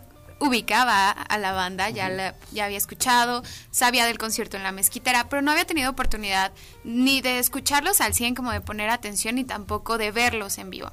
ubicaba 0.43 1.09
a 1.11 1.37
la 1.37 1.53
banda, 1.53 1.89
ya 1.89 2.09
la 2.09 2.35
ya 2.51 2.65
había 2.65 2.77
escuchado, 2.77 3.43
sabía 3.71 4.05
del 4.05 4.17
concierto 4.17 4.57
en 4.57 4.63
la 4.63 4.73
mezquitera, 4.73 5.29
pero 5.29 5.41
no 5.41 5.51
había 5.51 5.65
tenido 5.65 5.89
oportunidad 5.89 6.51
ni 6.83 7.21
de 7.21 7.39
escucharlos 7.39 8.01
al 8.01 8.13
100 8.13 8.35
como 8.35 8.51
de 8.51 8.59
poner 8.59 8.89
atención 8.89 9.35
ni 9.35 9.45
tampoco 9.45 9.97
de 9.97 10.11
verlos 10.11 10.57
en 10.57 10.69
vivo. 10.69 10.91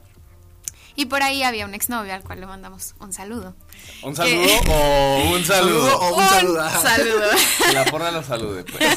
Y 0.94 1.06
por 1.06 1.22
ahí 1.22 1.42
había 1.42 1.64
un 1.64 1.74
exnovio 1.74 2.14
al 2.14 2.22
cual 2.22 2.40
le 2.40 2.46
mandamos 2.46 2.94
un 3.00 3.12
saludo. 3.12 3.56
¿Un 4.02 4.14
saludo 4.14 4.52
o 4.68 5.32
un 5.34 5.44
saludo? 5.44 5.88
Saludo 5.88 5.98
o 5.98 6.16
un 6.16 6.28
saludo. 6.28 6.70
saludo. 6.82 7.30
Que 7.66 7.72
la 7.72 7.84
porra 7.86 8.10
lo 8.12 8.22
salude, 8.22 8.64
pues. 8.64 8.94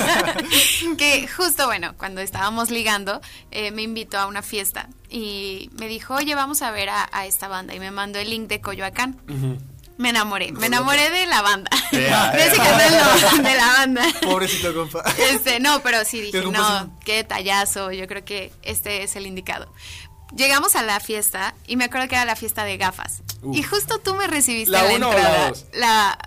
que 0.97 1.27
justo, 1.27 1.65
bueno, 1.65 1.95
cuando 1.97 2.21
estábamos 2.21 2.69
ligando, 2.69 3.21
eh, 3.51 3.71
me 3.71 3.81
invitó 3.81 4.19
a 4.19 4.27
una 4.27 4.41
fiesta 4.41 4.89
y 5.09 5.69
me 5.79 5.87
dijo, 5.87 6.13
oye, 6.13 6.35
vamos 6.35 6.61
a 6.61 6.71
ver 6.71 6.89
a, 6.89 7.09
a 7.11 7.25
esta 7.25 7.47
banda. 7.47 7.73
Y 7.73 7.79
me 7.79 7.91
mandó 7.91 8.19
el 8.19 8.29
link 8.29 8.49
de 8.49 8.61
Coyoacán. 8.61 9.17
Me 9.97 10.09
enamoré, 10.09 10.51
me 10.51 10.65
enamoré 10.67 11.09
de 11.11 11.25
la 11.27 11.41
banda. 11.41 11.69
De 11.91 12.07
ese 12.07 13.41
de 13.41 13.55
la 13.55 13.67
banda. 13.77 14.03
Pobrecito 14.23 14.73
compa. 14.73 15.03
Este, 15.17 15.59
no, 15.59 15.81
pero 15.81 16.03
sí 16.05 16.19
dije, 16.21 16.41
no, 16.41 16.97
qué 17.05 17.17
detallazo, 17.17 17.91
yo 17.91 18.07
creo 18.07 18.25
que 18.25 18.51
este 18.63 19.03
es 19.03 19.15
el 19.15 19.27
indicado. 19.27 19.71
Llegamos 20.35 20.75
a 20.75 20.81
la 20.81 20.99
fiesta 20.99 21.53
y 21.67 21.75
me 21.75 21.83
acuerdo 21.85 22.07
que 22.07 22.15
era 22.15 22.25
la 22.25 22.35
fiesta 22.35 22.63
de 22.63 22.77
gafas. 22.77 23.21
Y 23.53 23.61
justo 23.61 23.99
tú 23.99 24.15
me 24.15 24.25
recibiste 24.25 24.71
¿La 24.71 24.91
en 24.91 25.01
la 25.01 25.07
uno 25.07 25.09
o 25.09 25.13
la 25.13 25.19
entrada. 25.19 25.49
dos? 25.49 25.65
La- 25.73 26.17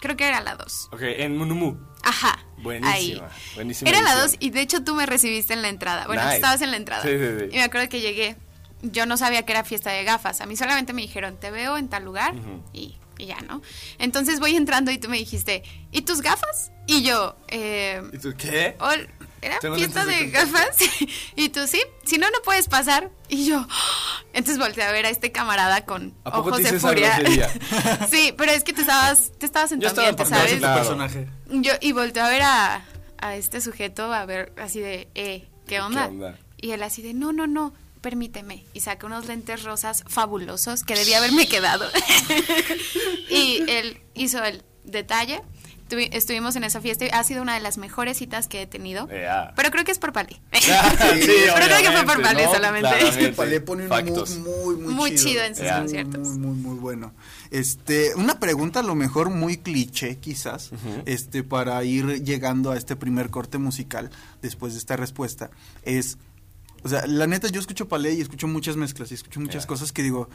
creo 0.00 0.16
que 0.16 0.28
era 0.28 0.40
la 0.40 0.54
dos. 0.54 0.88
Ok, 0.92 1.00
en 1.02 1.36
Munumu. 1.36 1.76
Ajá. 2.04 2.38
Buenísima, 2.58 2.92
Ahí. 2.94 3.22
buenísima 3.56 3.90
Era 3.90 4.00
la 4.02 4.10
edición. 4.12 4.26
dos 4.30 4.36
y 4.38 4.50
de 4.50 4.60
hecho 4.60 4.84
tú 4.84 4.94
me 4.94 5.04
recibiste 5.06 5.52
en 5.52 5.62
la 5.62 5.68
entrada. 5.68 6.06
Bueno, 6.06 6.22
tú 6.22 6.28
Nice. 6.28 6.36
estabas 6.36 6.62
en 6.62 6.70
la 6.70 6.76
entrada. 6.76 7.02
Sí, 7.02 7.08
sí, 7.10 7.24
sí. 7.40 7.44
Y 7.50 7.56
me 7.56 7.62
acuerdo 7.64 7.88
que 7.88 8.00
llegué. 8.00 8.36
Yo 8.82 9.06
no 9.06 9.16
sabía 9.16 9.42
que 9.44 9.52
era 9.52 9.64
fiesta 9.64 9.90
de 9.90 10.04
gafas. 10.04 10.40
A 10.40 10.46
mí 10.46 10.56
solamente 10.56 10.92
me 10.92 11.02
dijeron, 11.02 11.36
te 11.38 11.50
veo 11.50 11.76
en 11.76 11.88
tal 11.88 12.04
lugar 12.04 12.34
y, 12.72 12.96
y 13.18 13.26
ya, 13.26 13.38
¿no? 13.42 13.60
Entonces 13.98 14.40
voy 14.40 14.56
entrando 14.56 14.90
y 14.90 14.98
tú 14.98 15.08
me 15.08 15.18
dijiste, 15.18 15.62
¿y 15.92 16.02
tus 16.02 16.22
gafas? 16.22 16.72
Y 16.86 17.02
yo, 17.02 17.36
eh, 17.48 18.02
¿Y 18.12 18.18
tú 18.18 18.34
qué? 18.36 18.76
"Ol- 18.80 19.08
¿era 19.42 19.58
fiesta 19.74 20.04
de 20.06 20.26
gafas? 20.30 20.76
y 21.36 21.48
tú, 21.50 21.66
sí, 21.66 21.80
si 22.04 22.18
no, 22.18 22.28
no 22.30 22.38
puedes 22.44 22.68
pasar. 22.68 23.10
Y 23.28 23.46
yo, 23.46 23.66
entonces 24.32 24.58
volteé 24.58 24.84
a 24.84 24.92
ver 24.92 25.06
a 25.06 25.10
este 25.10 25.30
camarada 25.30 25.84
con 25.84 26.14
¿A 26.24 26.30
poco 26.32 26.48
ojos 26.50 26.62
te 26.62 26.72
de 26.72 26.80
furia. 26.80 27.18
sí, 28.10 28.34
pero 28.36 28.52
es 28.52 28.64
que 28.64 28.72
te 28.72 28.80
estabas, 28.80 29.32
te 29.38 29.46
estabas 29.46 29.72
en 29.72 29.78
tu 29.80 29.82
Yo 29.84 29.88
estaba 29.88 30.08
ambiente, 30.08 30.34
¿sabes? 30.34 30.56
claro. 30.58 30.78
personaje. 30.80 31.28
Yo, 31.50 31.72
y 31.80 31.92
volteó 31.92 32.24
a 32.24 32.28
ver 32.30 32.42
a, 32.42 32.84
a 33.18 33.36
este 33.36 33.60
sujeto, 33.60 34.12
a 34.12 34.24
ver 34.26 34.52
así 34.56 34.80
de, 34.80 35.08
eh, 35.14 35.46
¿qué 35.66 35.80
onda? 35.80 36.06
onda? 36.06 36.38
Y 36.56 36.72
él 36.72 36.82
así 36.82 37.02
de, 37.02 37.14
no, 37.14 37.32
no, 37.32 37.46
no, 37.46 37.72
permíteme. 38.00 38.64
Y 38.74 38.80
saca 38.80 39.06
unos 39.06 39.26
lentes 39.26 39.62
rosas 39.64 40.04
fabulosos 40.08 40.84
que 40.84 40.94
debía 40.94 41.18
haberme 41.18 41.48
quedado. 41.48 41.86
y 43.30 43.62
él 43.68 44.00
hizo 44.14 44.42
el 44.44 44.62
detalle. 44.84 45.42
Tuvi- 45.88 46.08
estuvimos 46.12 46.54
en 46.54 46.62
esa 46.62 46.80
fiesta. 46.80 47.04
y 47.04 47.08
Ha 47.12 47.24
sido 47.24 47.42
una 47.42 47.54
de 47.54 47.60
las 47.60 47.76
mejores 47.76 48.16
citas 48.16 48.46
que 48.46 48.62
he 48.62 48.66
tenido. 48.68 49.08
Pero 49.08 49.70
creo 49.72 49.84
que 49.84 49.90
es 49.90 49.98
por 49.98 50.12
Pali. 50.12 50.40
Sí, 50.60 50.70
Pero 51.52 51.66
creo 51.66 51.78
que 51.82 51.90
fue 51.90 52.04
por 52.04 52.22
Palé 52.22 52.44
¿no? 52.46 52.52
solamente. 52.52 52.88
Claramente. 52.88 53.32
Palé 53.32 53.60
pone 53.60 53.82
un 53.84 53.88
mood 53.88 54.28
muy, 54.38 54.76
muy, 54.76 54.94
Muy 54.94 55.14
chido 55.16 55.42
en 55.42 55.56
sus 55.56 55.64
Muy, 55.64 55.72
conciertos. 55.80 56.28
Muy, 56.28 56.38
muy, 56.38 56.54
muy 56.56 56.74
bueno. 56.78 57.12
Este, 57.50 58.14
una 58.14 58.38
pregunta 58.38 58.78
a 58.80 58.82
lo 58.84 58.94
mejor 58.94 59.30
muy 59.30 59.56
cliché, 59.56 60.18
quizás, 60.18 60.70
este, 61.06 61.42
para 61.42 61.82
ir 61.82 62.22
llegando 62.22 62.70
a 62.70 62.76
este 62.76 62.94
primer 62.94 63.30
corte 63.30 63.58
musical 63.58 64.10
después 64.42 64.74
de 64.74 64.78
esta 64.78 64.94
respuesta, 64.96 65.50
es, 65.82 66.18
o 66.82 66.88
sea, 66.88 67.06
la 67.06 67.26
neta 67.26 67.48
yo 67.48 67.60
escucho 67.60 67.88
Palé 67.88 68.14
y 68.14 68.20
escucho 68.20 68.46
muchas 68.48 68.76
mezclas 68.76 69.10
y 69.10 69.14
escucho 69.14 69.40
muchas 69.40 69.64
Ya. 69.64 69.68
cosas 69.68 69.92
que 69.92 70.02
digo, 70.02 70.28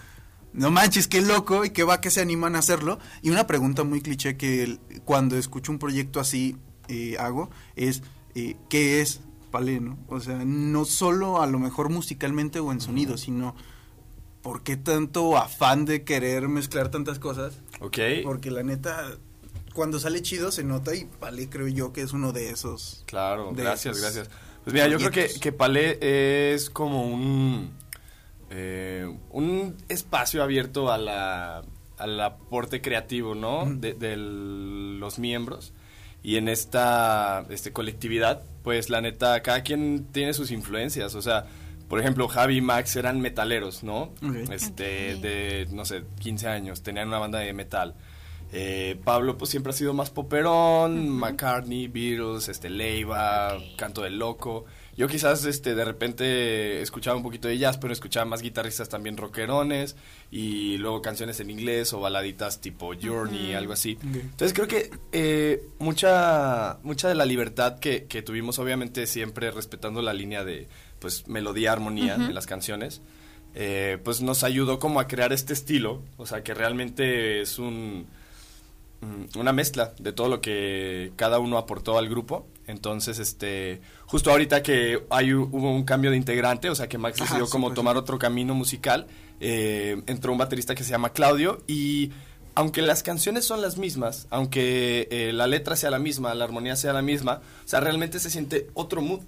no 0.54 0.72
manches, 0.72 1.08
qué 1.08 1.22
loco 1.22 1.66
y 1.66 1.72
qué 1.72 1.84
va 1.84 2.00
que 2.02 2.10
se 2.10 2.22
animan 2.22 2.56
a 2.56 2.60
hacerlo. 2.60 2.98
Y 3.22 3.30
una 3.30 3.46
pregunta 3.48 3.84
muy 3.84 4.02
cliché 4.02 4.38
que 4.38 4.64
el- 4.64 4.80
cuando 5.04 5.38
escucho 5.38 5.72
un 5.72 5.80
proyecto 5.80 6.20
así 6.20 6.56
eh, 6.88 7.18
hago 7.20 7.50
es, 7.76 8.04
eh, 8.36 8.56
¿qué 8.70 9.02
es 9.02 9.22
Palé, 9.52 9.80
no? 9.80 9.98
O 10.08 10.20
sea, 10.20 10.44
no 10.46 10.86
solo 10.86 11.42
a 11.42 11.48
lo 11.48 11.60
mejor 11.60 11.90
musicalmente 11.90 12.60
o 12.60 12.72
en 12.72 12.80
sonido, 12.82 13.18
sino 13.18 13.56
¿por 14.42 14.64
qué 14.64 14.78
tanto 14.78 15.38
afán 15.38 15.86
de 15.86 16.04
querer 16.04 16.48
mezclar 16.48 16.90
tantas 16.92 17.20
cosas? 17.20 17.56
Ok. 17.80 17.98
Porque 18.24 18.52
la 18.52 18.64
neta, 18.64 19.18
cuando 19.74 20.00
sale 20.00 20.22
chido 20.22 20.52
se 20.52 20.64
nota 20.64 20.94
y 20.96 21.06
Palé 21.06 21.50
creo 21.50 21.68
yo 21.68 21.92
que 21.94 22.02
es 22.02 22.14
uno 22.14 22.32
de 22.32 22.50
esos. 22.52 23.04
Claro, 23.08 23.52
de 23.54 23.64
gracias, 23.64 23.98
esos 23.98 24.02
gracias. 24.14 24.30
Pues 24.66 24.74
mira, 24.74 24.88
yo 24.88 24.98
creo 24.98 25.12
que, 25.12 25.30
que 25.40 25.52
Palé 25.52 26.00
es 26.54 26.70
como 26.72 27.06
un, 27.06 27.72
eh, 28.50 29.08
un 29.30 29.78
espacio 29.90 30.42
abierto 30.42 30.92
a 30.92 30.98
la, 30.98 31.62
al 31.98 32.20
aporte 32.20 32.82
creativo, 32.82 33.36
¿no? 33.36 33.66
De, 33.66 33.94
de 33.94 34.18
los 34.18 35.20
miembros. 35.20 35.72
Y 36.24 36.38
en 36.38 36.50
esta 36.50 37.46
este, 37.52 37.72
colectividad, 37.72 38.42
pues 38.64 38.90
la 38.90 39.02
neta, 39.02 39.42
cada 39.44 39.62
quien 39.62 40.08
tiene 40.12 40.34
sus 40.34 40.50
influencias. 40.50 41.14
O 41.14 41.22
sea, 41.22 41.46
por 41.88 42.00
ejemplo, 42.00 42.28
Javi 42.28 42.58
y 42.58 42.62
Max 42.62 42.96
eran 42.96 43.22
metaleros, 43.22 43.84
¿no? 43.84 44.14
Este, 44.52 45.16
de, 45.18 45.68
no 45.72 45.86
sé, 45.86 46.04
15 46.22 46.48
años, 46.48 46.82
tenían 46.82 47.10
una 47.10 47.20
banda 47.20 47.38
de 47.38 47.54
metal. 47.54 47.94
Eh, 48.52 48.98
Pablo 49.04 49.38
pues 49.38 49.52
siempre 49.52 49.72
ha 49.72 49.74
sido 49.74 49.94
más 49.94 50.10
poperón, 50.10 51.10
McCartney, 51.10 51.88
Beatles, 51.88 52.48
este 52.48 52.70
Leiva, 52.70 53.58
Canto 53.78 54.02
del 54.02 54.18
Loco. 54.18 54.66
Yo 54.98 55.10
quizás 55.10 55.44
este 55.44 55.76
de 55.76 55.84
repente 55.84 56.82
escuchaba 56.82 57.18
un 57.18 57.24
poquito 57.24 57.50
de 57.50 57.58
jazz, 57.58 57.78
pero 57.78 57.92
escuchaba 57.92 58.26
más 58.26 58.42
guitarristas 58.42 58.88
también 58.88 59.18
rockerones 59.18 59.98
y 60.32 60.78
luego 60.78 61.02
canciones 61.02 61.42
en 61.42 61.50
inglés 61.50 61.92
o 61.92 62.00
baladitas 62.00 62.62
tipo 62.62 62.94
Journey, 63.00 63.54
algo 63.54 63.74
así. 63.74 63.98
Entonces 64.02 64.54
creo 64.54 64.68
que 64.68 64.90
eh, 65.12 65.68
mucha 65.80 66.80
mucha 66.84 67.10
de 67.10 67.16
la 67.16 67.26
libertad 67.26 67.80
que, 67.80 68.06
que 68.06 68.22
tuvimos, 68.22 68.58
obviamente 68.58 69.06
siempre 69.06 69.52
respetando 69.52 70.02
la 70.02 70.14
línea 70.14 70.46
de 70.46 70.70
pues 71.00 71.28
melodía, 71.28 71.74
armonía 71.74 72.18
de 72.18 72.34
las 72.34 72.46
canciones, 72.46 73.02
eh, 73.54 73.98
pues 74.04 74.22
nos 74.22 74.44
ayudó 74.44 74.80
como 74.80 75.02
a 75.02 75.08
crear 75.08 75.34
este 75.34 75.52
estilo, 75.52 76.02
o 76.16 76.26
sea 76.26 76.42
que 76.42 76.54
realmente 76.54 77.42
es 77.42 77.60
un 77.60 78.08
una 79.36 79.54
mezcla 79.54 79.94
de 80.00 80.12
todo 80.14 80.30
lo 80.30 80.42
que 80.42 81.12
cada 81.16 81.40
uno 81.40 81.58
aportó 81.58 81.98
al 81.98 82.10
grupo. 82.10 82.48
Entonces, 82.68 83.20
este, 83.20 83.82
justo 84.06 84.32
ahorita 84.32 84.64
que 84.64 85.04
hay, 85.10 85.34
hubo 85.34 85.72
un 85.72 85.84
cambio 85.84 86.12
de 86.12 86.18
integrante, 86.18 86.70
o 86.70 86.76
sea 86.76 86.88
que 86.88 86.98
Max 86.98 87.22
Ajá, 87.22 87.26
decidió 87.26 87.46
sí, 87.46 87.52
como 87.52 87.68
pues, 87.68 87.76
tomar 87.76 87.98
otro 87.98 88.18
camino 88.18 88.56
musical, 88.56 89.08
eh, 89.40 90.02
entró 90.08 90.32
un 90.32 90.38
baterista 90.38 90.74
que 90.74 90.84
se 90.84 90.92
llama 90.92 91.10
Claudio 91.10 91.62
y 91.68 92.12
aunque 92.56 92.82
las 92.82 93.04
canciones 93.04 93.46
son 93.46 93.62
las 93.62 93.78
mismas, 93.78 94.28
aunque 94.30 95.08
eh, 95.12 95.32
la 95.34 95.46
letra 95.46 95.76
sea 95.76 95.90
la 95.92 96.00
misma, 96.00 96.34
la 96.34 96.46
armonía 96.46 96.76
sea 96.78 96.94
la 96.94 97.02
misma, 97.02 97.42
o 97.66 97.68
sea, 97.68 97.82
realmente 97.82 98.18
se 98.20 98.30
siente 98.30 98.70
otro 98.74 99.02
mood, 99.02 99.20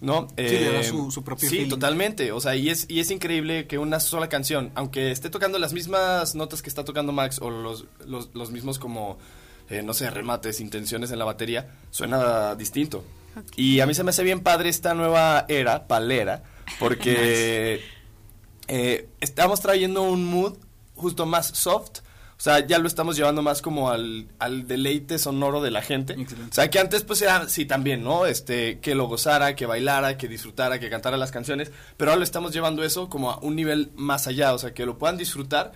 ¿no? 0.00 0.28
Sí, 0.36 0.44
le 0.58 0.72
da 0.72 0.80
Eh, 0.80 0.84
su- 0.84 1.10
su 1.10 1.22
propio 1.24 1.48
Sí, 1.48 1.56
feeling. 1.56 1.70
totalmente, 1.70 2.30
o 2.32 2.40
sea, 2.40 2.54
y 2.54 2.68
es, 2.70 2.86
y 2.88 3.00
es 3.00 3.10
increíble 3.10 3.66
que 3.66 3.78
una 3.78 3.98
sola 4.00 4.28
canción, 4.28 4.70
aunque 4.76 5.10
esté 5.10 5.30
tocando 5.30 5.58
las 5.58 5.72
mismas 5.72 6.34
notas 6.36 6.62
que 6.62 6.68
está 6.68 6.84
tocando 6.84 7.12
Max 7.12 7.38
o 7.42 7.50
los, 7.50 7.86
los, 8.06 8.30
los 8.34 8.50
mismos 8.52 8.78
como, 8.78 9.18
eh, 9.68 9.82
no 9.82 9.92
sé, 9.92 10.08
remates, 10.10 10.60
intenciones 10.60 11.10
en 11.10 11.18
la 11.18 11.24
batería, 11.24 11.70
suena 11.90 12.54
distinto. 12.54 13.04
Y 13.56 13.80
a 13.80 13.86
mí 13.86 13.94
se 13.94 14.02
me 14.04 14.10
hace 14.10 14.22
bien 14.24 14.40
padre 14.40 14.68
esta 14.68 14.94
nueva 14.94 15.44
era, 15.48 15.86
palera, 15.86 16.42
porque 16.78 17.80
eh, 18.68 19.08
estamos 19.20 19.60
trayendo 19.60 20.02
un 20.02 20.24
mood 20.24 20.56
justo 20.94 21.26
más 21.26 21.46
soft. 21.48 22.00
O 22.40 22.42
sea, 22.42 22.66
ya 22.66 22.78
lo 22.78 22.86
estamos 22.88 23.16
llevando 23.18 23.42
más 23.42 23.60
como 23.60 23.90
al, 23.90 24.28
al 24.38 24.66
deleite 24.66 25.18
sonoro 25.18 25.60
de 25.60 25.70
la 25.70 25.82
gente. 25.82 26.14
Excelente. 26.14 26.50
O 26.50 26.54
sea, 26.54 26.70
que 26.70 26.78
antes 26.78 27.04
pues 27.04 27.20
era, 27.20 27.46
sí, 27.50 27.66
también, 27.66 28.02
¿no? 28.02 28.24
Este, 28.24 28.78
que 28.80 28.94
lo 28.94 29.08
gozara, 29.08 29.54
que 29.54 29.66
bailara, 29.66 30.16
que 30.16 30.26
disfrutara, 30.26 30.78
que 30.80 30.88
cantara 30.88 31.18
las 31.18 31.32
canciones. 31.32 31.70
Pero 31.98 32.12
ahora 32.12 32.20
lo 32.20 32.24
estamos 32.24 32.54
llevando 32.54 32.82
eso 32.82 33.10
como 33.10 33.30
a 33.30 33.38
un 33.40 33.56
nivel 33.56 33.90
más 33.94 34.26
allá. 34.26 34.54
O 34.54 34.58
sea, 34.58 34.72
que 34.72 34.86
lo 34.86 34.96
puedan 34.96 35.18
disfrutar, 35.18 35.72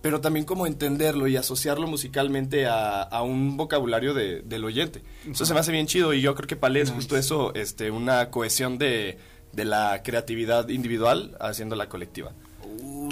pero 0.00 0.20
también 0.20 0.44
como 0.44 0.66
entenderlo 0.66 1.28
y 1.28 1.36
asociarlo 1.36 1.86
musicalmente 1.86 2.66
a, 2.66 3.02
a 3.02 3.22
un 3.22 3.56
vocabulario 3.56 4.14
de- 4.14 4.42
del 4.42 4.64
oyente. 4.64 5.04
Eso 5.30 5.46
se 5.46 5.54
me 5.54 5.60
hace 5.60 5.70
bien 5.70 5.86
chido 5.86 6.12
y 6.12 6.20
yo 6.20 6.34
creo 6.34 6.48
que 6.48 6.56
Palé 6.56 6.80
es 6.80 6.90
justo 6.90 7.16
eso, 7.16 7.54
este, 7.54 7.92
una 7.92 8.30
cohesión 8.30 8.78
de, 8.78 9.16
de 9.52 9.64
la 9.64 10.02
creatividad 10.02 10.68
individual 10.70 11.36
haciendo 11.38 11.76
la 11.76 11.88
colectiva. 11.88 12.32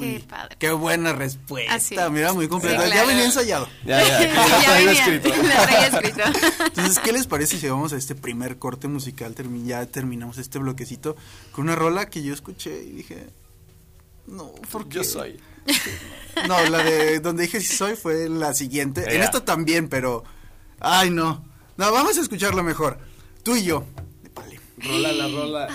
Qué 0.00 0.24
padre. 0.28 0.56
Qué 0.58 0.70
buena 0.72 1.12
respuesta. 1.12 2.08
Mira, 2.10 2.32
muy 2.32 2.48
completa. 2.48 2.84
Sí, 2.86 2.90
Ya 2.94 3.04
venía 3.04 3.24
ensayado. 3.24 3.68
Ya, 3.84 4.02
ya, 4.06 4.20
ya, 4.34 4.62
Ya 4.62 4.74
venía, 4.74 4.92
escrito. 4.92 6.22
Entonces, 6.66 6.98
¿qué 6.98 7.12
les 7.12 7.26
parece 7.26 7.58
si 7.58 7.68
vamos 7.68 7.92
a 7.92 7.96
este 7.96 8.14
primer 8.14 8.58
corte 8.58 8.88
musical? 8.88 9.34
Termi- 9.34 9.64
ya 9.64 9.84
terminamos 9.86 10.38
este 10.38 10.58
bloquecito 10.58 11.16
con 11.52 11.64
una 11.64 11.76
rola 11.76 12.08
que 12.10 12.22
yo 12.22 12.32
escuché 12.34 12.82
y 12.82 12.90
dije, 12.92 13.28
no, 14.26 14.52
porque 14.70 14.96
Yo 14.96 15.04
soy. 15.04 15.38
No, 16.48 16.60
la 16.66 16.78
de 16.82 17.20
donde 17.20 17.42
dije 17.44 17.60
si 17.60 17.76
soy 17.76 17.94
fue 17.96 18.28
la 18.28 18.54
siguiente. 18.54 19.14
En 19.14 19.22
esta 19.22 19.44
también, 19.44 19.88
pero 19.88 20.24
ay 20.80 21.10
no. 21.10 21.44
No, 21.76 21.92
vamos 21.92 22.16
a 22.18 22.20
escucharlo 22.20 22.62
mejor. 22.62 22.98
Tú 23.42 23.56
y 23.56 23.64
yo. 23.64 23.84
Vale. 24.34 24.60
Rola 24.78 25.12
la 25.12 25.28
rola. 25.28 25.68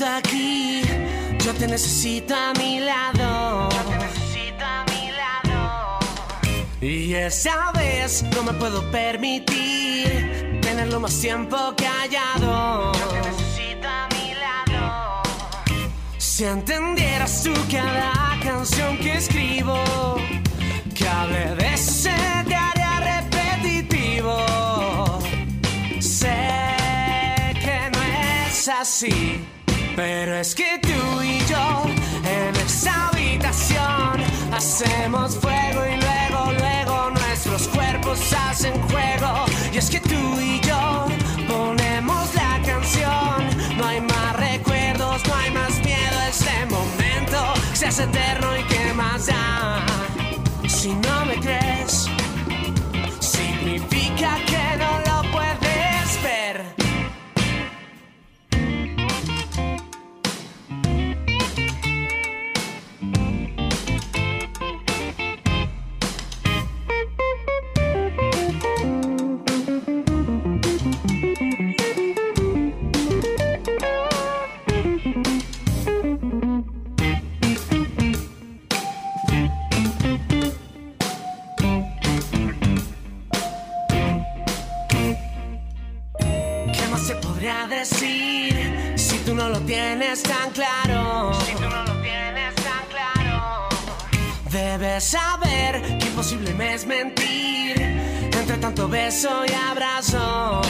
Aquí, 0.00 0.82
yo 1.44 1.52
te 1.54 1.66
necesito 1.66 2.34
a 2.34 2.52
mi 2.54 2.80
lado. 2.80 3.68
Yo 3.70 3.82
te 3.82 3.98
necesito 3.98 4.64
a 4.64 4.84
mi 4.84 5.10
lado. 5.10 5.98
Y 6.80 7.14
esa 7.14 7.72
vez 7.72 8.24
no 8.34 8.42
me 8.42 8.52
puedo 8.54 8.90
permitir 8.90 10.60
tenerlo 10.62 11.00
más 11.00 11.20
tiempo 11.20 11.56
callado. 11.76 12.92
Yo 12.92 13.06
te 13.08 13.30
necesito 13.30 13.88
a 13.88 14.08
mi 14.08 14.34
lado. 14.34 15.22
Si 16.18 16.44
entendieras 16.44 17.42
tú 17.42 17.52
cada 17.70 18.12
canción 18.42 18.96
que 18.98 19.14
escribo, 19.18 19.76
que 20.94 21.08
hable 21.08 21.54
de 21.56 21.74
ese 21.74 22.14
diario 22.46 22.90
repetitivo. 23.00 24.36
Sé 26.00 26.34
que 27.64 27.90
no 27.92 28.02
es 28.46 28.68
así, 28.68 29.31
pero 29.96 30.36
es 30.36 30.54
que 30.54 30.78
tú 30.80 31.22
y 31.22 31.38
yo 31.46 31.84
en 32.24 32.56
esa 32.56 33.08
habitación 33.08 34.22
hacemos 34.52 35.36
fuego 35.36 35.84
y 35.86 35.96
luego, 35.96 36.52
luego 36.58 37.10
nuestros 37.10 37.68
cuerpos 37.68 38.18
hacen 38.32 38.80
juego. 38.88 39.44
Y 39.72 39.78
es 39.78 39.90
que 39.90 40.00
tú 40.00 40.40
y 40.40 40.60
yo 40.60 41.06
ponemos 41.48 42.34
la 42.34 42.60
canción, 42.64 43.76
no 43.76 43.86
hay 43.86 44.00
más 44.00 44.36
recuerdos, 44.36 45.22
no 45.26 45.34
hay 45.34 45.50
más 45.50 45.78
miedo, 45.80 46.20
este 46.28 46.66
momento 46.66 47.54
se 47.72 47.86
hace 47.86 48.04
eterno 48.04 48.56
y 48.56 48.62
qué 48.64 48.92
más 48.94 49.26
da. 49.26 49.84
Si 50.68 50.94
no 50.94 51.24
me 51.26 51.36
crees, 51.36 52.08
significa 53.20 54.36
que 54.46 54.51
beso 99.12 99.44
y 99.46 99.52
abrazo. 99.52 100.62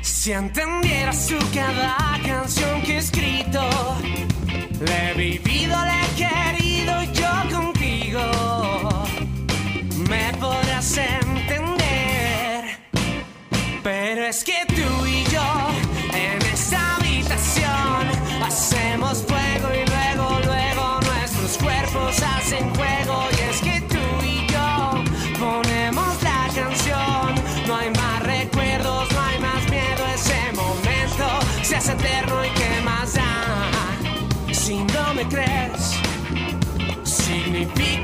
Si 0.00 0.32
entendieras 0.32 1.26
tú 1.26 1.36
cada 1.54 1.96
canción 2.24 2.82
que 2.82 2.94
he 2.94 2.98
escrito, 2.98 3.60
le 4.80 5.10
he 5.10 5.14
vivido, 5.14 5.76
le 5.84 5.96
he 6.02 6.08
querido 6.24 6.94
yo 7.12 7.56
contigo 7.56 8.20
me 10.08 10.32
podrás 10.40 10.96
entender. 10.96 12.78
Pero 13.82 14.24
es 14.24 14.44
que 14.44 14.58
tú 14.68 15.06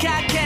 significa 0.04 0.26
que 0.26 0.43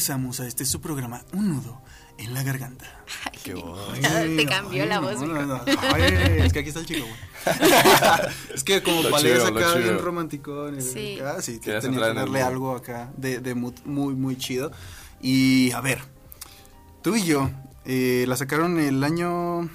regresamos 0.00 0.40
a 0.40 0.46
este 0.46 0.64
su 0.64 0.80
programa 0.80 1.22
Un 1.34 1.50
nudo 1.50 1.82
en 2.16 2.32
la 2.32 2.42
garganta. 2.42 2.86
Qué 3.44 3.54
Te 3.54 4.46
cambió 4.46 4.86
la 4.86 4.98
voz. 4.98 5.18
es 5.20 6.52
que 6.54 6.58
aquí 6.60 6.68
está 6.68 6.80
el 6.80 6.86
chico, 6.86 7.06
es 8.54 8.64
que 8.64 8.82
como 8.82 9.02
Palés 9.10 9.44
acá 9.44 9.74
bien 9.74 9.98
romántico. 9.98 10.70
Sí. 10.80 11.18
Acá, 11.20 11.42
sí, 11.42 11.58
tenía 11.58 11.80
que 11.80 12.14
darle 12.14 12.40
algo 12.40 12.74
acá 12.74 13.10
de, 13.14 13.40
de 13.40 13.54
muy, 13.54 14.14
muy 14.14 14.38
chido. 14.38 14.72
Y 15.20 15.70
a 15.72 15.82
ver, 15.82 15.98
tú 17.02 17.14
y 17.14 17.24
yo, 17.24 17.50
eh, 17.84 18.24
la 18.26 18.36
sacaron 18.36 18.78
el 18.80 19.04
año... 19.04 19.68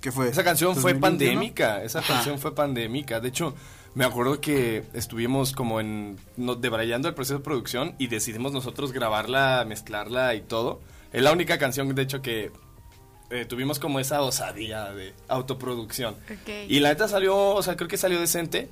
¿Qué 0.00 0.10
fue? 0.10 0.30
Esa 0.30 0.42
canción 0.42 0.74
fue 0.74 0.96
pandémica, 0.96 1.84
esa 1.84 2.02
canción 2.02 2.40
fue 2.40 2.54
pandémica. 2.56 3.20
De 3.20 3.28
hecho, 3.28 3.54
me 3.94 4.04
acuerdo 4.04 4.40
que 4.40 4.84
estuvimos 4.94 5.52
como 5.52 5.80
en 5.80 6.18
debrayando 6.36 7.08
el 7.08 7.14
proceso 7.14 7.38
de 7.38 7.44
producción 7.44 7.94
y 7.98 8.06
decidimos 8.06 8.52
nosotros 8.52 8.92
grabarla, 8.92 9.64
mezclarla 9.66 10.34
y 10.34 10.42
todo. 10.42 10.80
Es 11.12 11.22
la 11.22 11.32
única 11.32 11.58
canción, 11.58 11.92
de 11.94 12.02
hecho, 12.02 12.22
que 12.22 12.52
eh, 13.30 13.44
tuvimos 13.46 13.78
como 13.78 14.00
esa 14.00 14.22
osadía 14.22 14.92
de 14.92 15.14
autoproducción. 15.28 16.16
Y 16.68 16.80
la 16.80 16.90
neta 16.90 17.08
salió, 17.08 17.36
o 17.36 17.62
sea, 17.62 17.76
creo 17.76 17.88
que 17.88 17.96
salió 17.96 18.20
decente. 18.20 18.68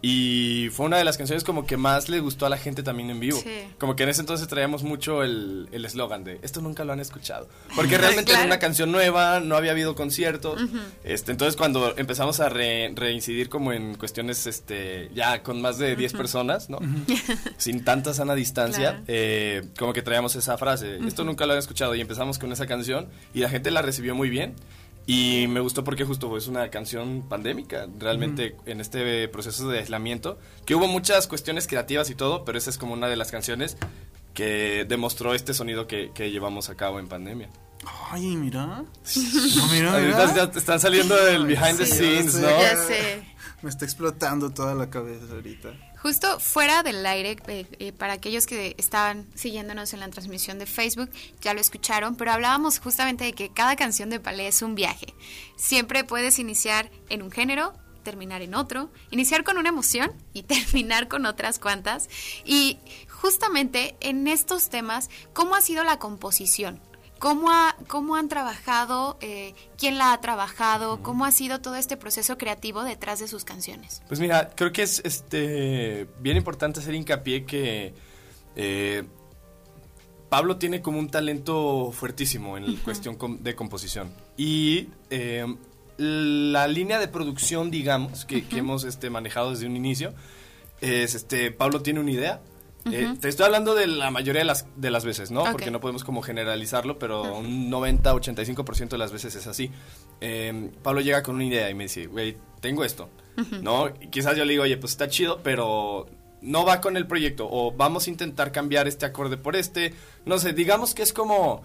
Y 0.00 0.68
fue 0.72 0.86
una 0.86 0.96
de 0.96 1.04
las 1.04 1.18
canciones 1.18 1.44
como 1.44 1.66
que 1.66 1.76
más 1.76 2.08
le 2.08 2.20
gustó 2.20 2.46
a 2.46 2.48
la 2.48 2.56
gente 2.56 2.82
también 2.82 3.10
en 3.10 3.20
vivo. 3.20 3.42
Como 3.78 3.96
que 3.96 4.04
en 4.04 4.08
ese 4.08 4.20
entonces 4.20 4.48
traíamos 4.48 4.82
mucho 4.82 5.22
el 5.22 5.68
eslogan 5.72 6.24
de 6.24 6.38
esto 6.42 6.60
nunca 6.60 6.84
lo 6.84 6.92
han 6.92 7.00
escuchado. 7.00 7.48
Porque 7.76 7.98
realmente 7.98 8.32
era 8.32 8.44
una 8.44 8.58
canción 8.58 8.92
nueva, 8.92 9.40
no 9.40 9.56
había 9.56 9.72
habido 9.72 9.94
conciertos. 9.94 10.60
este, 11.04 11.32
entonces 11.32 11.56
cuando 11.56 11.96
empezamos 11.96 12.40
a 12.40 12.48
reincidir 12.48 13.48
como 13.48 13.72
en 13.72 13.94
cuestiones 13.96 14.46
este 14.46 15.10
ya 15.14 15.42
con 15.42 15.60
más 15.60 15.78
de 15.78 15.96
10 15.96 16.12
personas, 16.14 16.70
¿no? 16.70 16.78
Sin 17.56 17.84
tanta 17.84 18.14
sana 18.14 18.34
distancia, 18.34 19.02
eh, 19.06 19.68
como 19.78 19.92
que 19.92 20.02
traíamos 20.02 20.36
esa 20.36 20.56
frase, 20.58 20.98
esto 21.06 21.24
nunca 21.24 21.46
lo 21.46 21.52
han 21.52 21.58
escuchado. 21.58 21.94
Y 21.94 22.00
empezamos 22.00 22.38
con 22.38 22.52
esa 22.52 22.66
canción 22.66 23.08
y 23.34 23.40
la 23.40 23.48
gente 23.48 23.70
la 23.70 23.82
recibió 23.82 24.14
muy 24.14 24.30
bien. 24.30 24.54
Y 25.10 25.46
me 25.48 25.60
gustó 25.60 25.84
porque 25.84 26.04
justo 26.04 26.36
es 26.36 26.48
una 26.48 26.68
canción 26.68 27.22
pandémica, 27.26 27.88
realmente 27.98 28.56
en 28.66 28.82
este 28.82 29.26
proceso 29.28 29.66
de 29.70 29.78
aislamiento, 29.78 30.38
que 30.66 30.74
hubo 30.74 30.86
muchas 30.86 31.26
cuestiones 31.26 31.66
creativas 31.66 32.10
y 32.10 32.14
todo, 32.14 32.44
pero 32.44 32.58
esa 32.58 32.68
es 32.68 32.76
como 32.76 32.92
una 32.92 33.08
de 33.08 33.16
las 33.16 33.30
canciones 33.30 33.78
que 34.34 34.84
demostró 34.86 35.32
este 35.32 35.54
sonido 35.54 35.86
que, 35.86 36.12
llevamos 36.14 36.68
a 36.68 36.74
cabo 36.74 36.98
en 36.98 37.08
pandemia. 37.08 37.48
Ay, 38.10 38.36
mira. 38.36 38.66
No, 39.56 39.66
mira, 39.72 39.94
Ahorita 39.94 40.34
ya 40.34 40.42
están 40.54 40.78
saliendo 40.78 41.16
del 41.16 41.46
behind 41.46 41.78
the 41.78 41.86
scenes, 41.86 42.34
¿no? 42.34 42.46
Ya 42.46 42.76
sé. 42.76 43.22
Me 43.62 43.70
está 43.70 43.86
explotando 43.86 44.50
toda 44.50 44.74
la 44.74 44.90
cabeza 44.90 45.24
ahorita. 45.32 45.70
Justo 46.02 46.38
fuera 46.38 46.82
del 46.82 47.04
aire, 47.04 47.36
eh, 47.48 47.66
eh, 47.78 47.92
para 47.92 48.12
aquellos 48.12 48.46
que 48.46 48.74
estaban 48.78 49.26
siguiéndonos 49.34 49.92
en 49.94 50.00
la 50.00 50.08
transmisión 50.08 50.58
de 50.58 50.66
Facebook, 50.66 51.10
ya 51.40 51.54
lo 51.54 51.60
escucharon, 51.60 52.14
pero 52.14 52.32
hablábamos 52.32 52.78
justamente 52.78 53.24
de 53.24 53.32
que 53.32 53.50
cada 53.50 53.74
canción 53.74 54.08
de 54.08 54.20
Palé 54.20 54.46
es 54.46 54.62
un 54.62 54.76
viaje. 54.76 55.14
Siempre 55.56 56.04
puedes 56.04 56.38
iniciar 56.38 56.90
en 57.08 57.22
un 57.22 57.32
género, 57.32 57.72
terminar 58.04 58.42
en 58.42 58.54
otro, 58.54 58.90
iniciar 59.10 59.42
con 59.42 59.58
una 59.58 59.70
emoción 59.70 60.12
y 60.32 60.42
terminar 60.44 61.08
con 61.08 61.26
otras 61.26 61.58
cuantas. 61.58 62.08
Y 62.44 62.78
justamente 63.08 63.96
en 64.00 64.28
estos 64.28 64.70
temas, 64.70 65.10
¿cómo 65.32 65.56
ha 65.56 65.60
sido 65.60 65.82
la 65.82 65.98
composición? 65.98 66.80
¿Cómo, 67.18 67.50
ha, 67.50 67.76
cómo 67.88 68.16
han 68.16 68.28
trabajado? 68.28 69.18
Eh, 69.20 69.54
¿Quién 69.76 69.98
la 69.98 70.12
ha 70.12 70.20
trabajado? 70.20 71.02
¿Cómo 71.02 71.24
ha 71.24 71.32
sido 71.32 71.60
todo 71.60 71.74
este 71.74 71.96
proceso 71.96 72.38
creativo 72.38 72.84
detrás 72.84 73.18
de 73.18 73.28
sus 73.28 73.44
canciones? 73.44 74.02
Pues 74.08 74.20
mira, 74.20 74.50
creo 74.54 74.72
que 74.72 74.82
es 74.82 75.00
este 75.04 76.08
bien 76.20 76.36
importante 76.36 76.80
hacer 76.80 76.94
hincapié 76.94 77.44
que 77.44 77.94
eh, 78.54 79.04
Pablo 80.28 80.58
tiene 80.58 80.80
como 80.82 80.98
un 80.98 81.08
talento 81.08 81.90
fuertísimo 81.92 82.56
en 82.56 82.76
cuestión 82.76 83.16
de 83.40 83.54
composición. 83.54 84.12
Y 84.36 84.88
eh, 85.10 85.46
la 85.96 86.68
línea 86.68 86.98
de 86.98 87.08
producción, 87.08 87.70
digamos, 87.70 88.24
que, 88.24 88.46
que 88.46 88.58
hemos 88.58 88.84
este, 88.84 89.10
manejado 89.10 89.50
desde 89.50 89.66
un 89.66 89.76
inicio, 89.76 90.14
es 90.80 91.14
este, 91.14 91.50
Pablo 91.50 91.82
tiene 91.82 92.00
una 92.00 92.10
idea, 92.10 92.40
eh, 92.92 93.14
te 93.20 93.28
estoy 93.28 93.46
hablando 93.46 93.74
de 93.74 93.86
la 93.86 94.10
mayoría 94.10 94.40
de 94.40 94.46
las, 94.46 94.66
de 94.76 94.90
las 94.90 95.04
veces, 95.04 95.30
¿no? 95.30 95.44
Porque 95.50 95.70
no 95.70 95.80
podemos 95.80 96.04
como 96.04 96.22
generalizarlo, 96.22 96.98
pero 96.98 97.38
un 97.38 97.70
90-85% 97.70 98.88
de 98.90 98.98
las 98.98 99.12
veces 99.12 99.34
es 99.34 99.46
así. 99.46 99.70
Em, 100.20 100.70
Pablo 100.82 101.00
llega 101.00 101.22
con 101.22 101.36
una 101.36 101.44
idea 101.44 101.70
y 101.70 101.74
me 101.74 101.84
dice, 101.84 102.06
güey, 102.06 102.36
tengo 102.60 102.84
esto, 102.84 103.08
¿no? 103.62 103.88
Y 104.00 104.08
quizás 104.08 104.36
yo 104.36 104.44
le 104.44 104.52
digo, 104.52 104.64
oye, 104.64 104.76
pues 104.76 104.92
está 104.92 105.08
chido, 105.08 105.40
pero 105.42 106.06
no 106.40 106.64
va 106.64 106.80
con 106.80 106.96
el 106.96 107.06
proyecto. 107.06 107.48
O 107.50 107.72
vamos 107.72 108.06
a 108.06 108.10
intentar 108.10 108.52
cambiar 108.52 108.88
este 108.88 109.06
acorde 109.06 109.36
por 109.36 109.56
este. 109.56 109.94
No 110.24 110.38
sé, 110.38 110.52
digamos 110.52 110.94
que 110.94 111.02
es 111.02 111.12
como 111.12 111.62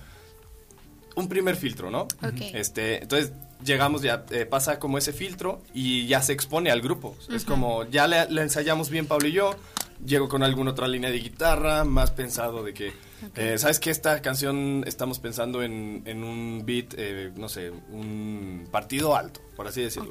un 1.15 1.27
primer 1.27 1.55
filtro, 1.55 1.91
¿no? 1.91 2.07
Este, 2.53 3.01
entonces 3.01 3.33
llegamos 3.63 4.01
ya, 4.01 4.25
eh, 4.31 4.45
pasa 4.45 4.79
como 4.79 4.97
ese 4.97 5.13
filtro 5.13 5.61
y 5.73 6.07
ya 6.07 6.21
se 6.21 6.33
expone 6.33 6.71
al 6.71 6.81
grupo. 6.81 7.15
Es 7.29 7.45
como, 7.45 7.85
ya 7.85 8.07
le, 8.07 8.29
le, 8.29 8.41
ensayamos 8.41 8.89
bien 8.89 9.05
Pablo 9.05 9.27
y 9.27 9.33
yo, 9.33 9.55
llego 10.05 10.27
con 10.29 10.43
alguna 10.43 10.71
otra 10.71 10.87
línea 10.87 11.11
de 11.11 11.19
guitarra, 11.19 11.83
más 11.83 12.11
pensado 12.11 12.63
de 12.63 12.73
que, 12.73 12.93
eh, 13.35 13.57
¿sabes 13.57 13.79
qué? 13.79 13.89
Esta 13.89 14.21
canción 14.21 14.83
estamos 14.87 15.19
pensando 15.19 15.63
en, 15.63 16.03
en 16.05 16.23
un 16.23 16.63
beat, 16.65 16.93
eh, 16.97 17.31
no 17.35 17.49
sé, 17.49 17.71
un 17.71 18.67
partido 18.71 19.15
alto, 19.15 19.41
por 19.55 19.67
así 19.67 19.81
decirlo. 19.81 20.09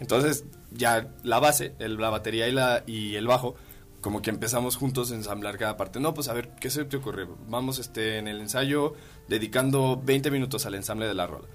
Entonces, 0.00 0.44
ya 0.70 1.08
la 1.22 1.38
base, 1.38 1.74
el, 1.78 1.96
la 1.96 2.10
batería 2.10 2.48
y, 2.48 2.52
la, 2.52 2.82
y 2.86 3.14
el 3.14 3.26
bajo, 3.26 3.54
como 4.00 4.20
que 4.20 4.30
empezamos 4.30 4.76
juntos 4.76 5.12
a 5.12 5.14
ensamblar 5.14 5.58
cada 5.58 5.76
parte. 5.76 6.00
No, 6.00 6.12
pues 6.12 6.28
a 6.28 6.32
ver, 6.32 6.50
¿qué 6.60 6.70
se 6.70 6.84
te 6.84 6.96
ocurre? 6.96 7.26
Vamos 7.48 7.78
este, 7.78 8.18
en 8.18 8.26
el 8.26 8.40
ensayo 8.40 8.94
dedicando 9.28 10.00
20 10.04 10.30
minutos 10.30 10.66
al 10.66 10.74
ensamble 10.74 11.06
de 11.06 11.14
la 11.14 11.26
rola. 11.26 11.46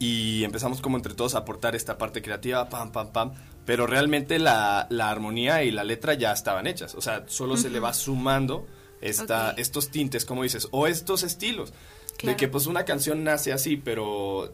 Y 0.00 0.42
empezamos 0.42 0.80
como 0.80 0.96
entre 0.96 1.14
todos 1.14 1.36
a 1.36 1.38
aportar 1.38 1.76
esta 1.76 1.96
parte 1.98 2.22
creativa, 2.22 2.68
pam, 2.68 2.90
pam, 2.90 3.12
pam 3.12 3.32
pero 3.70 3.86
realmente 3.86 4.40
la, 4.40 4.88
la, 4.90 5.10
armonía 5.10 5.62
y 5.62 5.70
la 5.70 5.84
letra 5.84 6.14
ya 6.14 6.32
estaban 6.32 6.66
hechas. 6.66 6.96
O 6.96 7.00
sea, 7.00 7.22
solo 7.28 7.56
se 7.56 7.70
le 7.70 7.78
va 7.78 7.92
sumando 7.92 8.66
esta, 9.00 9.52
estos 9.52 9.90
tintes, 9.90 10.24
como 10.24 10.42
dices, 10.42 10.66
o 10.72 10.88
estos 10.88 11.22
estilos. 11.22 11.72
De 12.20 12.34
que 12.34 12.48
pues 12.48 12.66
una 12.66 12.84
canción 12.84 13.22
nace 13.22 13.52
así, 13.52 13.76
pero 13.76 14.52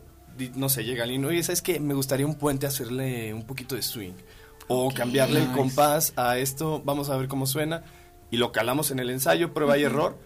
no 0.54 0.68
sé, 0.68 0.85
llega 0.85 1.04
alguien, 1.04 1.24
oye, 1.24 1.42
¿sabes 1.42 1.62
qué? 1.62 1.80
Me 1.80 1.94
gustaría 1.94 2.26
un 2.26 2.35
puente 2.35 2.66
hacerle 2.66 3.32
un 3.32 3.44
poquito 3.46 3.74
de 3.74 3.82
swing. 3.82 4.12
O 4.68 4.92
cambiarle 4.92 5.40
el 5.40 5.52
compás 5.52 6.12
a 6.16 6.38
esto, 6.38 6.82
vamos 6.85 7.09
a 7.09 7.16
ver 7.16 7.28
cómo 7.28 7.46
suena. 7.46 7.85
Y 8.30 8.37
lo 8.37 8.52
calamos 8.52 8.90
en 8.90 8.98
el 8.98 9.11
ensayo, 9.11 9.54
prueba 9.54 9.78
y 9.78 9.85
error. 9.85 10.18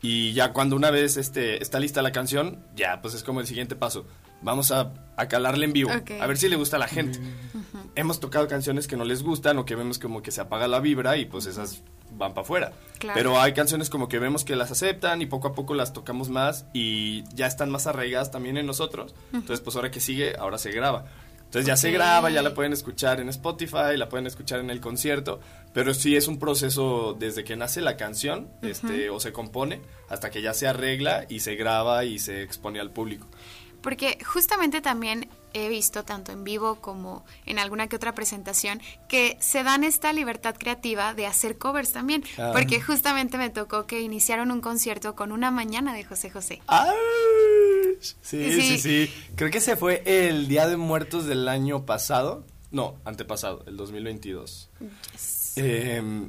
Y 0.00 0.32
ya 0.32 0.52
cuando 0.52 0.74
una 0.74 0.90
vez 0.90 1.16
este, 1.16 1.62
está 1.62 1.80
lista 1.80 2.00
la 2.02 2.12
canción, 2.12 2.64
ya 2.74 3.02
pues 3.02 3.14
es 3.14 3.24
como 3.24 3.40
el 3.40 3.46
siguiente 3.46 3.76
paso. 3.76 4.06
Vamos 4.40 4.70
a, 4.70 4.92
a 5.16 5.26
calarle 5.28 5.64
en 5.64 5.72
vivo, 5.72 5.90
a 5.90 6.26
ver 6.26 6.38
si 6.38 6.48
le 6.48 6.56
gusta 6.56 6.76
a 6.76 6.78
la 6.78 6.88
gente. 6.88 7.18
Hemos 7.94 8.20
tocado 8.20 8.46
canciones 8.46 8.86
que 8.86 8.96
no 8.96 9.04
les 9.04 9.22
gustan 9.22 9.58
o 9.58 9.64
que 9.64 9.74
vemos 9.74 9.98
como 9.98 10.22
que 10.22 10.30
se 10.30 10.40
apaga 10.40 10.68
la 10.68 10.80
vibra 10.80 11.16
y 11.16 11.24
pues 11.24 11.46
esas 11.46 11.82
van 12.12 12.32
para 12.32 12.42
afuera. 12.42 12.72
Pero 13.14 13.40
hay 13.40 13.52
canciones 13.52 13.90
como 13.90 14.08
que 14.08 14.18
vemos 14.18 14.44
que 14.44 14.56
las 14.56 14.70
aceptan 14.70 15.20
y 15.22 15.26
poco 15.26 15.48
a 15.48 15.54
poco 15.54 15.74
las 15.74 15.92
tocamos 15.92 16.28
más 16.28 16.66
y 16.72 17.24
ya 17.34 17.46
están 17.46 17.70
más 17.70 17.86
arraigadas 17.86 18.30
también 18.30 18.56
en 18.56 18.66
nosotros. 18.66 19.14
Entonces, 19.32 19.60
pues 19.60 19.76
ahora 19.76 19.90
que 19.90 20.00
sigue, 20.00 20.36
ahora 20.36 20.58
se 20.58 20.70
graba. 20.70 21.06
Entonces 21.48 21.66
ya 21.66 21.78
se 21.78 21.90
graba, 21.90 22.28
ya 22.28 22.42
la 22.42 22.52
pueden 22.52 22.74
escuchar 22.74 23.20
en 23.20 23.30
Spotify, 23.30 23.96
la 23.96 24.10
pueden 24.10 24.26
escuchar 24.26 24.60
en 24.60 24.68
el 24.68 24.82
concierto, 24.82 25.40
pero 25.72 25.94
sí 25.94 26.14
es 26.14 26.28
un 26.28 26.38
proceso 26.38 27.16
desde 27.18 27.42
que 27.42 27.56
nace 27.56 27.80
la 27.80 27.96
canción, 27.96 28.48
este, 28.60 29.08
o 29.08 29.18
se 29.18 29.32
compone, 29.32 29.80
hasta 30.10 30.30
que 30.30 30.42
ya 30.42 30.52
se 30.52 30.68
arregla 30.68 31.24
y 31.26 31.40
se 31.40 31.54
graba 31.54 32.04
y 32.04 32.18
se 32.18 32.42
expone 32.42 32.80
al 32.80 32.90
público. 32.90 33.28
Porque 33.88 34.18
justamente 34.22 34.82
también 34.82 35.30
he 35.54 35.70
visto, 35.70 36.04
tanto 36.04 36.30
en 36.30 36.44
vivo 36.44 36.74
como 36.74 37.24
en 37.46 37.58
alguna 37.58 37.86
que 37.86 37.96
otra 37.96 38.14
presentación, 38.14 38.82
que 39.08 39.38
se 39.40 39.62
dan 39.62 39.82
esta 39.82 40.12
libertad 40.12 40.54
creativa 40.58 41.14
de 41.14 41.24
hacer 41.24 41.56
covers 41.56 41.92
también. 41.92 42.22
Ah. 42.36 42.50
Porque 42.52 42.82
justamente 42.82 43.38
me 43.38 43.48
tocó 43.48 43.86
que 43.86 44.02
iniciaron 44.02 44.50
un 44.50 44.60
concierto 44.60 45.16
con 45.16 45.32
una 45.32 45.50
mañana 45.50 45.94
de 45.94 46.04
José 46.04 46.28
José. 46.28 46.60
Sí, 48.20 48.52
sí, 48.52 48.78
sí, 48.78 49.10
Creo 49.36 49.50
que 49.50 49.62
se 49.62 49.74
fue 49.74 50.02
el 50.04 50.48
Día 50.48 50.68
de 50.68 50.76
Muertos 50.76 51.24
del 51.24 51.48
año 51.48 51.86
pasado. 51.86 52.44
No, 52.70 52.96
antepasado, 53.06 53.64
el 53.66 53.78
2022. 53.78 54.68
Eh, 55.56 56.28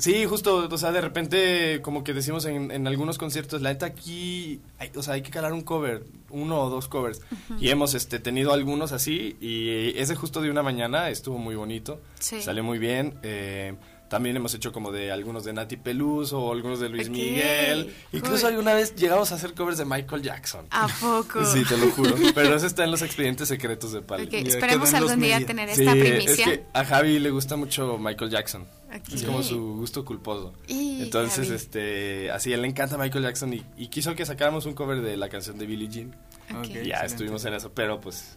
Sí, 0.00 0.24
justo, 0.24 0.68
o 0.70 0.78
sea, 0.78 0.92
de 0.92 1.00
repente 1.00 1.80
como 1.82 2.02
que 2.02 2.14
decimos 2.14 2.46
en, 2.46 2.70
en 2.70 2.86
algunos 2.86 3.18
conciertos, 3.18 3.60
la 3.60 3.70
neta 3.70 3.86
aquí, 3.86 4.60
hay, 4.78 4.90
o 4.96 5.02
sea, 5.02 5.14
hay 5.14 5.22
que 5.22 5.30
calar 5.30 5.52
un 5.52 5.60
cover, 5.60 6.04
uno 6.30 6.62
o 6.62 6.70
dos 6.70 6.88
covers. 6.88 7.20
Y 7.58 7.68
hemos 7.68 7.94
este, 7.94 8.18
tenido 8.18 8.52
algunos 8.52 8.92
así 8.92 9.36
y 9.40 9.98
ese 9.98 10.14
justo 10.14 10.40
de 10.40 10.50
una 10.50 10.62
mañana 10.62 11.10
estuvo 11.10 11.38
muy 11.38 11.54
bonito, 11.54 12.00
salió 12.18 12.64
muy 12.64 12.78
bien. 12.78 13.18
Eh, 13.22 13.74
También 14.10 14.34
hemos 14.36 14.52
hecho 14.54 14.72
como 14.72 14.90
de 14.90 15.12
algunos 15.12 15.44
de 15.44 15.52
Nati 15.52 15.76
Peluso 15.76 16.40
o 16.40 16.52
algunos 16.52 16.80
de 16.80 16.88
Luis. 16.88 17.08
Miguel. 17.08 17.94
Incluso 18.12 18.48
alguna 18.48 18.74
vez 18.74 18.96
llegamos 18.96 19.30
a 19.30 19.36
hacer 19.36 19.54
covers 19.54 19.78
de 19.78 19.84
Michael 19.84 20.20
Jackson. 20.22 20.66
¿A 20.72 20.88
poco? 20.88 21.44
Sí, 21.46 21.62
te 21.64 21.76
lo 21.76 21.88
juro. 21.92 22.16
Pero 22.34 22.56
eso 22.56 22.66
está 22.66 22.82
en 22.82 22.90
los 22.90 23.02
expedientes 23.02 23.46
secretos 23.46 23.92
de 23.92 24.02
Pali. 24.02 24.24
Ok, 24.26 24.32
esperemos 24.48 24.92
algún 24.94 25.20
día 25.20 25.36
media. 25.36 25.46
tener 25.46 25.72
Sí, 25.72 25.82
esta 25.82 25.94
es 25.96 26.02
primicia. 26.24 26.44
que 26.44 26.64
a 26.72 26.84
Javi 26.84 27.20
le 27.20 27.30
gusta 27.30 27.54
mucho 27.54 27.98
Michael 27.98 28.32
Jackson. 28.32 28.66
Es 29.14 29.22
como 29.22 29.44
su 29.44 29.76
gusto 29.76 30.04
culposo. 30.04 30.54
Y, 30.66 31.02
Entonces, 31.04 31.44
Javi. 31.46 31.54
este, 31.56 32.30
así, 32.32 32.50
a 32.50 32.56
él 32.56 32.62
le 32.62 32.68
encanta 32.68 32.98
Michael 32.98 33.22
Jackson 33.22 33.54
y, 33.54 33.64
y 33.78 33.86
quiso 33.86 34.16
que 34.16 34.26
sacáramos 34.26 34.66
un 34.66 34.74
cover 34.74 35.02
de 35.02 35.16
la 35.16 35.28
canción 35.28 35.56
de 35.56 35.66
Billie 35.66 35.88
Jean. 35.88 36.16
Ok. 36.50 36.56
Ok. 36.58 36.64
Y 36.66 36.72
ya 36.72 36.80
excelente. 36.80 37.06
estuvimos 37.06 37.44
en 37.44 37.54
eso, 37.54 37.70
pero 37.72 38.00
pues 38.00 38.36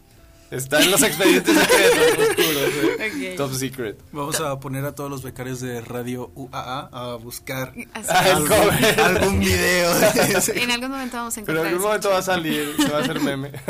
está 0.50 0.82
en 0.82 0.90
los 0.90 1.02
expedientes 1.02 1.56
secretos 1.56 2.28
oscuros. 2.28 3.00
¿eh? 3.00 3.34
Top 3.36 3.52
secret. 3.54 3.98
Vamos 4.12 4.40
a 4.40 4.58
poner 4.60 4.84
a 4.84 4.94
todos 4.94 5.10
los 5.10 5.22
becarios 5.22 5.60
de 5.60 5.80
Radio 5.80 6.30
UAA 6.34 6.88
a 6.92 7.14
buscar 7.16 7.72
Ah, 7.94 8.24
algún, 8.34 8.52
algún 9.00 9.40
video. 9.40 9.92
En 10.54 10.70
algún 10.70 10.90
momento 10.90 11.16
vamos 11.16 11.36
a 11.38 11.42
Pero 11.42 11.58
encontrar 11.60 11.66
en 11.66 11.72
algún 11.72 11.82
momento 11.86 12.10
va 12.10 12.18
a 12.18 12.22
salir, 12.22 12.74
se 12.78 12.88
va 12.88 12.98
a 12.98 13.02
hacer 13.02 13.20
meme. 13.20 13.50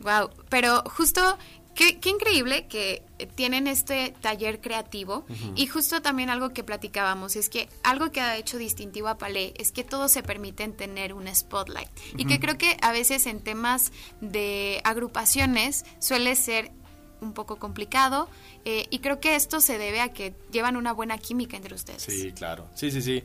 Wow, 0.00 0.30
pero 0.48 0.84
justo 0.86 1.36
qué, 1.76 2.00
qué 2.00 2.08
increíble 2.08 2.66
que 2.66 3.02
tienen 3.34 3.66
este 3.66 4.14
taller 4.20 4.60
creativo 4.60 5.24
y 5.54 5.66
justo 5.66 6.02
también 6.02 6.30
algo 6.30 6.50
que 6.50 6.64
platicábamos 6.64 7.36
es 7.36 7.48
que 7.48 7.68
algo 7.82 8.10
que 8.10 8.20
ha 8.20 8.36
hecho 8.36 8.58
distintivo 8.58 9.08
a 9.08 9.18
Palais 9.18 9.52
es 9.56 9.72
que 9.72 9.84
todos 9.84 10.10
se 10.10 10.22
permiten 10.22 10.76
tener 10.76 11.12
un 11.12 11.32
spotlight 11.32 11.88
y 12.16 12.26
que 12.26 12.40
creo 12.40 12.58
que 12.58 12.76
a 12.82 12.92
veces 12.92 13.26
en 13.26 13.40
temas 13.40 13.92
de 14.20 14.80
agrupaciones 14.84 15.84
suele 16.00 16.34
ser 16.34 16.72
un 17.20 17.32
poco 17.32 17.56
complicado 17.56 18.28
eh, 18.64 18.86
y 18.90 18.98
creo 18.98 19.20
que 19.20 19.36
esto 19.36 19.60
se 19.60 19.78
debe 19.78 20.00
a 20.00 20.12
que 20.12 20.34
llevan 20.50 20.76
una 20.76 20.92
buena 20.92 21.18
química 21.18 21.56
entre 21.56 21.74
ustedes. 21.74 22.02
Sí, 22.02 22.32
claro. 22.32 22.68
Sí, 22.74 22.90
sí, 22.90 23.00
sí. 23.00 23.22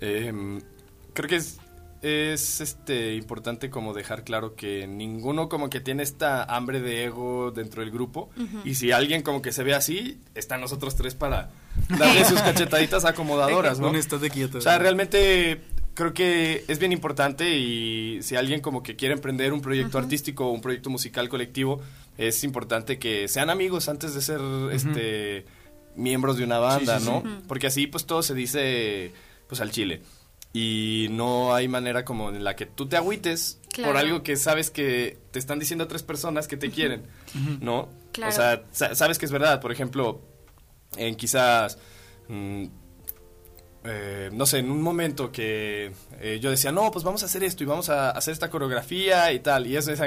Em, 0.00 0.60
creo 1.12 1.28
que 1.28 1.36
es, 1.36 1.58
es 2.02 2.60
este 2.60 3.14
importante 3.14 3.70
como 3.70 3.94
dejar 3.94 4.24
claro 4.24 4.56
que 4.56 4.88
ninguno 4.88 5.48
como 5.48 5.70
que 5.70 5.80
tiene 5.80 6.02
esta 6.02 6.42
hambre 6.42 6.80
de 6.80 7.04
ego 7.04 7.52
dentro 7.52 7.82
del 7.82 7.92
grupo 7.92 8.30
y 8.64 8.74
si 8.74 8.90
alguien 8.90 9.22
como 9.22 9.40
que 9.40 9.52
se 9.52 9.62
ve 9.62 9.72
así, 9.74 10.18
están 10.34 10.60
nosotros 10.60 10.96
tres 10.96 11.14
para 11.14 11.50
darle 11.88 12.24
sus 12.24 12.40
cachetaditas 12.42 13.04
acomodadoras, 13.04 13.78
¿no? 13.78 13.90
Un 13.90 13.96
estate 13.96 14.30
quieto. 14.30 14.58
O 14.58 14.60
sea, 14.60 14.78
realmente 14.78 15.60
creo 15.94 16.12
que 16.12 16.64
es 16.66 16.78
bien 16.80 16.92
importante 16.92 17.56
y 17.56 18.20
si 18.22 18.34
alguien 18.34 18.60
como 18.60 18.82
que 18.82 18.96
quiere 18.96 19.14
emprender 19.14 19.52
un 19.52 19.60
proyecto 19.60 19.98
artístico 19.98 20.48
o 20.48 20.50
un 20.50 20.60
proyecto 20.60 20.90
musical 20.90 21.28
colectivo, 21.28 21.80
es 22.18 22.42
importante 22.42 22.98
que 22.98 23.28
sean 23.28 23.48
amigos 23.48 23.88
antes 23.88 24.12
de 24.14 24.22
ser 24.22 24.40
este 24.72 25.44
miembros 25.94 26.36
de 26.36 26.44
una 26.44 26.58
banda, 26.58 26.98
Sí, 26.98 27.04
sí, 27.04 27.10
¿no? 27.10 27.22
Porque 27.46 27.68
así 27.68 27.86
pues 27.86 28.06
todo 28.06 28.22
se 28.22 28.34
dice 28.34 29.12
pues 29.46 29.60
al 29.60 29.70
chile. 29.70 30.02
Y 30.54 31.06
no 31.10 31.54
hay 31.54 31.66
manera 31.68 32.04
como 32.04 32.28
en 32.28 32.44
la 32.44 32.54
que 32.56 32.66
tú 32.66 32.86
te 32.86 32.96
agüites 32.96 33.58
Claro. 33.72 33.92
por 33.92 33.96
algo 33.98 34.22
que 34.22 34.36
sabes 34.36 34.70
que 34.70 35.16
te 35.30 35.38
están 35.38 35.58
diciendo 35.58 35.88
tres 35.88 36.02
personas 36.02 36.46
que 36.46 36.58
te 36.58 36.70
quieren, 36.70 37.06
¿no? 37.60 37.88
Claro. 38.12 38.30
O 38.30 38.34
sea, 38.36 38.62
sa- 38.70 38.94
sabes 38.94 39.18
que 39.18 39.24
es 39.24 39.32
verdad. 39.32 39.60
Por 39.62 39.72
ejemplo, 39.72 40.20
en 40.98 41.14
quizás, 41.16 41.78
mm, 42.28 42.64
eh, 43.84 44.30
no 44.32 44.46
sé, 44.46 44.58
en 44.58 44.70
un 44.70 44.80
momento 44.82 45.32
que 45.32 45.92
eh, 46.20 46.38
yo 46.40 46.50
decía, 46.50 46.70
no, 46.70 46.90
pues 46.90 47.04
vamos 47.04 47.22
a 47.22 47.26
hacer 47.26 47.42
esto 47.42 47.64
y 47.64 47.66
vamos 47.66 47.88
a 47.88 48.10
hacer 48.10 48.32
esta 48.32 48.50
coreografía 48.50 49.32
y 49.32 49.40
tal. 49.40 49.66
Y 49.66 49.76
eso 49.76 49.90
es, 49.90 50.00
o 50.00 50.04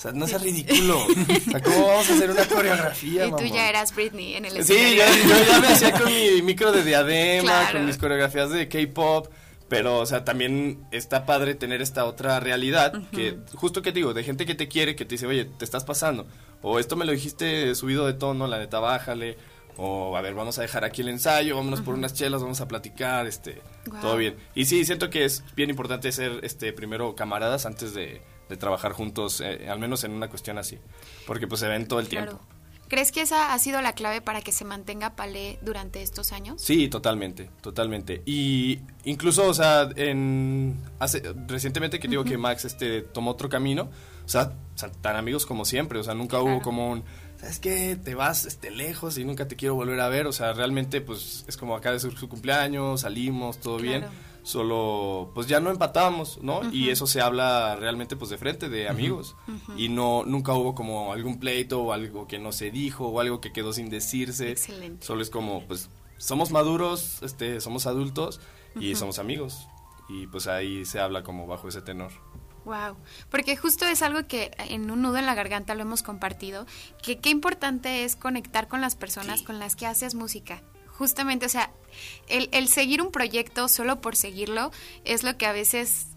sea, 0.00 0.12
no 0.12 0.26
es 0.26 0.40
ridículo. 0.40 0.98
O 1.48 1.50
sea, 1.50 1.60
¿cómo 1.62 1.86
vamos 1.86 2.10
a 2.10 2.14
hacer 2.14 2.30
una 2.30 2.44
coreografía? 2.46 3.26
Y 3.26 3.30
tú 3.32 3.44
ya 3.46 3.68
eras 3.70 3.94
Britney 3.94 4.34
en 4.34 4.44
el 4.44 4.52
Sí, 4.64 4.74
escenario. 4.74 5.04
yo, 5.24 5.28
yo 5.34 5.44
ya 5.50 5.60
me 5.60 5.66
hacía 5.68 5.92
con 5.92 6.04
mi 6.12 6.42
micro 6.42 6.70
de 6.72 6.84
diadema, 6.84 7.42
Claro. 7.50 7.78
con 7.78 7.86
mis 7.86 7.96
coreografías 7.98 8.50
de 8.50 8.68
K-pop, 8.68 9.28
pero, 9.68 9.98
o 9.98 10.06
sea, 10.06 10.24
también 10.24 10.86
está 10.90 11.26
padre 11.26 11.54
tener 11.54 11.82
esta 11.82 12.04
otra 12.04 12.40
realidad, 12.40 13.02
que 13.12 13.38
justo 13.54 13.82
que 13.82 13.92
te 13.92 13.98
digo, 13.98 14.14
de 14.14 14.24
gente 14.24 14.46
que 14.46 14.54
te 14.54 14.68
quiere, 14.68 14.96
que 14.96 15.04
te 15.04 15.14
dice, 15.14 15.26
oye, 15.26 15.44
te 15.44 15.64
estás 15.64 15.84
pasando, 15.84 16.26
o 16.62 16.78
esto 16.78 16.96
me 16.96 17.04
lo 17.04 17.12
dijiste 17.12 17.74
subido 17.74 18.06
de 18.06 18.14
tono, 18.14 18.46
la 18.46 18.58
neta, 18.58 18.80
bájale, 18.80 19.36
o 19.76 20.16
a 20.16 20.20
ver, 20.20 20.34
vamos 20.34 20.58
a 20.58 20.62
dejar 20.62 20.84
aquí 20.84 21.02
el 21.02 21.08
ensayo, 21.08 21.56
vámonos 21.56 21.82
por 21.82 21.94
unas 21.94 22.14
chelas, 22.14 22.42
vamos 22.42 22.60
a 22.60 22.66
platicar, 22.66 23.26
este, 23.26 23.62
todo 24.00 24.16
bien. 24.16 24.36
Y 24.54 24.64
sí, 24.64 24.84
siento 24.84 25.10
que 25.10 25.24
es 25.24 25.44
bien 25.54 25.70
importante 25.70 26.10
ser, 26.12 26.40
este, 26.42 26.72
primero 26.72 27.14
camaradas 27.14 27.64
antes 27.64 27.94
de, 27.94 28.22
de 28.48 28.56
trabajar 28.56 28.92
juntos, 28.92 29.40
eh, 29.40 29.68
al 29.68 29.78
menos 29.78 30.02
en 30.04 30.12
una 30.12 30.28
cuestión 30.28 30.58
así, 30.58 30.78
porque 31.26 31.46
pues 31.46 31.60
se 31.60 31.68
ven 31.68 31.86
todo 31.86 32.00
el 32.00 32.08
tiempo. 32.08 32.40
¿Crees 32.88 33.12
que 33.12 33.20
esa 33.20 33.52
ha 33.52 33.58
sido 33.58 33.80
la 33.82 33.92
clave 33.92 34.20
para 34.20 34.40
que 34.40 34.52
se 34.52 34.64
mantenga 34.64 35.14
Palais 35.14 35.58
durante 35.62 36.02
estos 36.02 36.32
años? 36.32 36.60
Sí, 36.60 36.88
totalmente, 36.88 37.50
totalmente. 37.60 38.22
Y 38.24 38.80
incluso, 39.04 39.46
o 39.46 39.54
sea, 39.54 39.88
en 39.96 40.76
hace 40.98 41.22
recientemente 41.46 42.00
que 42.00 42.08
digo 42.08 42.24
que 42.24 42.38
Max 42.38 42.64
este 42.64 43.02
tomó 43.02 43.32
otro 43.32 43.48
camino, 43.48 43.90
o 44.24 44.28
sea, 44.28 44.52
tan 45.00 45.16
amigos 45.16 45.46
como 45.46 45.64
siempre, 45.64 45.98
o 45.98 46.02
sea, 46.02 46.14
nunca 46.14 46.40
hubo 46.40 46.62
como 46.62 46.90
un 46.90 47.04
¿sabes 47.38 47.60
qué? 47.60 47.96
Te 47.96 48.14
vas 48.14 48.46
este 48.46 48.70
lejos 48.70 49.16
y 49.18 49.24
nunca 49.24 49.46
te 49.46 49.56
quiero 49.56 49.74
volver 49.74 50.00
a 50.00 50.08
ver, 50.08 50.26
o 50.26 50.32
sea, 50.32 50.52
realmente 50.52 51.00
pues 51.00 51.44
es 51.46 51.56
como 51.56 51.76
acá 51.76 51.92
de 51.92 52.00
su, 52.00 52.10
su 52.10 52.28
cumpleaños, 52.28 53.02
salimos, 53.02 53.58
todo 53.58 53.78
bien. 53.78 54.04
Solo 54.48 55.30
pues 55.34 55.46
ya 55.46 55.60
no 55.60 55.70
empatábamos, 55.70 56.38
¿no? 56.40 56.62
Y 56.72 56.88
eso 56.88 57.06
se 57.06 57.20
habla 57.20 57.76
realmente 57.76 58.16
pues 58.16 58.30
de 58.30 58.38
frente 58.38 58.70
de 58.70 58.88
amigos 58.88 59.36
y 59.76 59.90
no 59.90 60.24
nunca 60.24 60.54
hubo 60.54 60.74
como 60.74 61.12
algún 61.12 61.38
pleito 61.38 61.82
o 61.82 61.92
algo 61.92 62.26
que 62.26 62.38
no 62.38 62.50
se 62.50 62.70
dijo 62.70 63.08
o 63.08 63.20
algo 63.20 63.42
que 63.42 63.52
quedó 63.52 63.74
sin 63.74 63.90
decirse. 63.90 64.52
Excelente. 64.52 65.04
Solo 65.06 65.20
es 65.20 65.28
como, 65.28 65.66
pues, 65.66 65.90
somos 66.16 66.50
maduros, 66.50 67.22
este, 67.22 67.60
somos 67.60 67.86
adultos 67.86 68.40
y 68.80 68.94
somos 68.94 69.18
amigos. 69.18 69.68
Y 70.08 70.28
pues 70.28 70.46
ahí 70.46 70.86
se 70.86 70.98
habla 70.98 71.22
como 71.22 71.46
bajo 71.46 71.68
ese 71.68 71.82
tenor. 71.82 72.12
Wow, 72.64 72.96
porque 73.30 73.54
justo 73.54 73.84
es 73.84 74.00
algo 74.00 74.26
que 74.26 74.52
en 74.56 74.90
un 74.90 75.02
nudo 75.02 75.18
en 75.18 75.26
la 75.26 75.34
garganta 75.34 75.74
lo 75.74 75.82
hemos 75.82 76.02
compartido, 76.02 76.64
que 77.02 77.18
qué 77.18 77.28
importante 77.28 78.04
es 78.04 78.16
conectar 78.16 78.66
con 78.66 78.80
las 78.80 78.96
personas 78.96 79.42
con 79.42 79.58
las 79.58 79.76
que 79.76 79.84
haces 79.84 80.14
música. 80.14 80.62
Justamente, 80.98 81.46
o 81.46 81.48
sea, 81.48 81.70
el, 82.28 82.48
el 82.52 82.68
seguir 82.68 83.00
un 83.00 83.10
proyecto 83.12 83.68
solo 83.68 84.00
por 84.00 84.16
seguirlo 84.16 84.70
es 85.04 85.22
lo 85.22 85.36
que 85.38 85.46
a 85.46 85.52
veces 85.52 86.08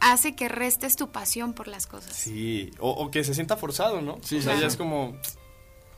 hace 0.00 0.34
que 0.34 0.48
restes 0.48 0.96
tu 0.96 1.10
pasión 1.10 1.52
por 1.52 1.68
las 1.68 1.86
cosas. 1.86 2.16
Sí, 2.16 2.70
o, 2.78 2.90
o 2.90 3.10
que 3.10 3.22
se 3.22 3.34
sienta 3.34 3.56
forzado, 3.56 4.00
¿no? 4.00 4.18
Sí, 4.22 4.36
o 4.36 4.40
sea, 4.42 4.52
claro. 4.52 4.60
ya 4.62 4.66
es 4.68 4.76
como, 4.76 5.14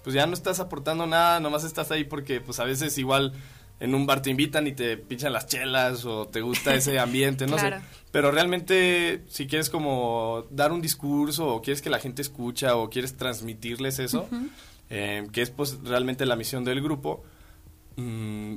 pues 0.03 0.15
ya 0.15 0.27
no 0.27 0.35
estás 0.35 0.59
aportando 0.61 1.07
nada, 1.07 1.39
nomás 1.39 1.63
estás 1.65 1.91
ahí 1.93 2.03
porque 2.05 2.41
pues 2.41 2.59
a 2.59 2.65
veces 2.65 2.99
igual 2.99 3.33
en 3.79 3.95
un 3.95 4.07
bar 4.07 4.21
te 4.23 4.31
invitan 4.31 4.67
y 4.67 4.73
te 4.73 4.97
pinchan 4.97 5.33
las 5.33 5.47
chelas 5.47 6.05
o 6.05 6.27
te 6.27 6.41
gusta 6.41 6.75
ese 6.75 6.99
ambiente, 6.99 7.47
no 7.47 7.57
Claro. 7.57 7.79
sé. 7.79 7.83
Pero 8.11 8.31
realmente 8.33 9.23
si 9.29 9.47
quieres 9.47 9.71
como 9.71 10.45
dar 10.51 10.73
un 10.73 10.83
discurso 10.83 11.47
o 11.47 11.63
quieres 11.63 11.81
que 11.81 11.89
la 11.91 11.99
gente 12.01 12.23
escucha 12.23 12.77
o 12.77 12.91
quieres 12.91 13.17
transmitirles 13.17 13.99
eso, 14.01 14.29
eh, 14.91 15.27
que 15.33 15.43
es 15.43 15.51
pues 15.51 15.79
realmente 15.85 16.27
la 16.27 16.35
misión 16.37 16.65
del 16.65 16.83
grupo, 16.83 17.23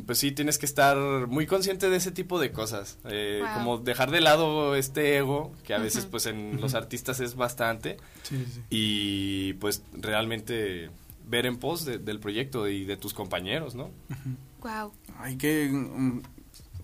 pues 0.05 0.17
sí 0.19 0.31
tienes 0.31 0.57
que 0.57 0.65
estar 0.65 0.97
muy 1.27 1.45
consciente 1.47 1.89
de 1.89 1.97
ese 1.97 2.11
tipo 2.11 2.39
de 2.39 2.51
cosas. 2.51 2.97
Eh, 3.05 3.41
Wow. 3.43 3.53
Como 3.55 3.77
dejar 3.79 4.11
de 4.11 4.21
lado 4.21 4.75
este 4.75 5.17
ego, 5.17 5.51
que 5.63 5.73
a 5.73 5.77
veces 5.79 6.05
pues 6.05 6.25
en 6.25 6.59
los 6.61 6.73
artistas 6.73 7.19
es 7.19 7.35
bastante, 7.35 7.97
Sí, 8.23 8.43
sí. 8.53 8.61
y 8.69 9.53
pues 9.53 9.83
realmente 9.93 10.89
ver 11.27 11.45
en 11.45 11.57
pos 11.57 11.85
de- 11.85 11.97
del 11.97 12.19
proyecto 12.19 12.67
y 12.67 12.85
de 12.85 12.97
tus 12.97 13.13
compañeros, 13.13 13.75
¿no? 13.75 13.89
Wow. 14.61 14.93
Hay 15.19 15.37
que... 15.37 15.69
mm, 15.71 16.21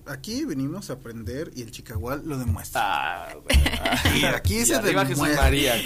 aquí 0.07 0.45
venimos 0.45 0.89
a 0.89 0.93
aprender 0.93 1.51
y 1.55 1.61
el 1.61 1.71
chicagual 1.71 2.23
lo 2.25 2.37
demuestra. 2.37 2.81
Ah, 2.83 3.35
bueno, 3.43 3.63
ah. 3.81 4.01
Y 4.19 4.25
aquí 4.25 4.57
Y 4.59 4.65
se 4.65 4.81
demuestra. 4.81 5.35
María. 5.35 5.75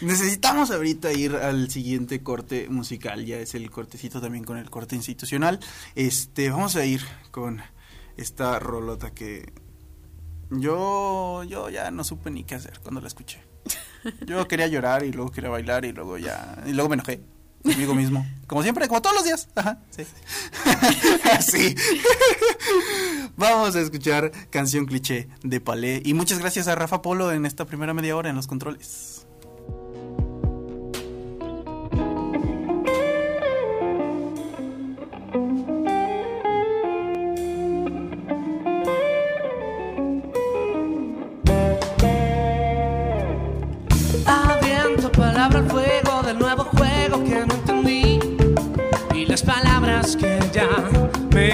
Necesitamos 0.00 0.70
ahorita 0.70 1.12
ir 1.12 1.36
al 1.36 1.70
siguiente 1.70 2.22
corte 2.22 2.68
musical, 2.68 3.24
ya 3.24 3.38
es 3.38 3.54
el 3.54 3.70
cortecito 3.70 4.20
también 4.20 4.44
con 4.44 4.58
el 4.58 4.70
corte 4.70 4.96
institucional. 4.96 5.60
Este, 5.94 6.50
vamos 6.50 6.76
a 6.76 6.84
ir 6.84 7.02
con 7.30 7.62
esta 8.16 8.58
rolota 8.58 9.12
que 9.12 9.52
yo 10.50 11.42
yo 11.44 11.68
ya 11.70 11.90
no 11.90 12.04
supe 12.04 12.30
ni 12.30 12.44
qué 12.44 12.56
hacer 12.56 12.80
cuando 12.80 13.00
la 13.00 13.08
escuché. 13.08 13.40
Yo 14.26 14.46
quería 14.48 14.66
llorar 14.66 15.04
y 15.04 15.12
luego 15.12 15.30
quería 15.30 15.50
bailar 15.50 15.84
y 15.84 15.92
luego 15.92 16.18
ya 16.18 16.62
y 16.66 16.72
luego 16.72 16.88
me 16.88 16.94
enojé 16.94 17.20
conmigo 17.62 17.94
mismo, 17.94 18.26
como 18.46 18.62
siempre, 18.62 18.86
como 18.88 19.00
todos 19.00 19.16
los 19.16 19.24
días. 19.24 19.48
Ajá, 19.54 19.78
sí. 19.90 20.04
Sí. 21.40 21.74
Vamos 23.36 23.74
a 23.74 23.80
escuchar 23.80 24.30
canción 24.50 24.86
cliché 24.86 25.28
de 25.42 25.60
Palé 25.60 26.02
y 26.04 26.14
muchas 26.14 26.38
gracias 26.38 26.68
a 26.68 26.74
Rafa 26.74 27.02
Polo 27.02 27.32
en 27.32 27.46
esta 27.46 27.64
primera 27.64 27.94
media 27.94 28.16
hora 28.16 28.30
en 28.30 28.36
los 28.36 28.46
controles. 28.46 29.13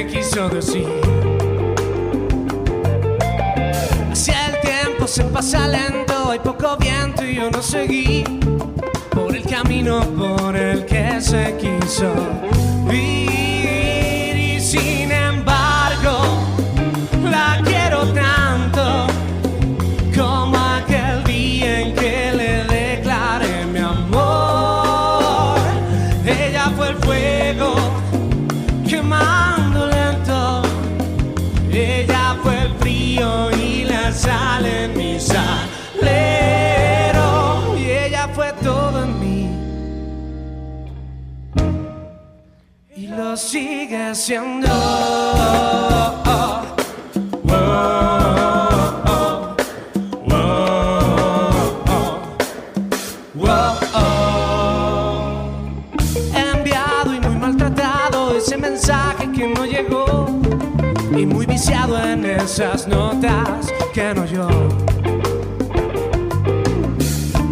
Quiso 0.07 0.49
decir. 0.49 0.87
El 4.31 4.61
tiempo 4.61 5.07
se 5.07 5.25
pasa 5.25 5.67
lento, 5.67 6.31
hay 6.31 6.39
poco 6.39 6.77
viento 6.77 7.25
y 7.25 7.37
yo 7.37 7.51
no 7.51 7.63
seguí 7.63 8.25
por 9.11 9.35
el 9.35 9.43
camino 9.45 10.01
por 10.17 10.57
el 10.57 10.85
que 10.87 11.21
se 11.21 11.57
quiso 11.57 12.13
y 34.21 34.27
la 34.27 34.33
sal 34.33 34.67
en 34.67 34.97
mi 34.97 35.19
salero. 35.21 36.09
Y 37.77 37.91
ella 37.91 38.29
fue 38.35 38.53
todo 38.63 39.05
en 39.05 39.21
mí. 39.21 39.49
Y 42.97 43.07
lo 43.07 43.37
sigue 43.37 44.15
siendo. 44.15 44.69
Enviado 56.35 57.15
y 57.15 57.21
muy 57.21 57.37
maltratado 57.37 58.37
ese 58.37 58.57
mensaje 58.57 59.31
que 59.33 59.47
y 61.21 61.27
muy 61.27 61.45
viciado 61.45 61.99
en 62.03 62.25
esas 62.25 62.89
notas 62.89 63.71
que 63.93 64.15
no 64.15 64.25
yo. 64.25 64.49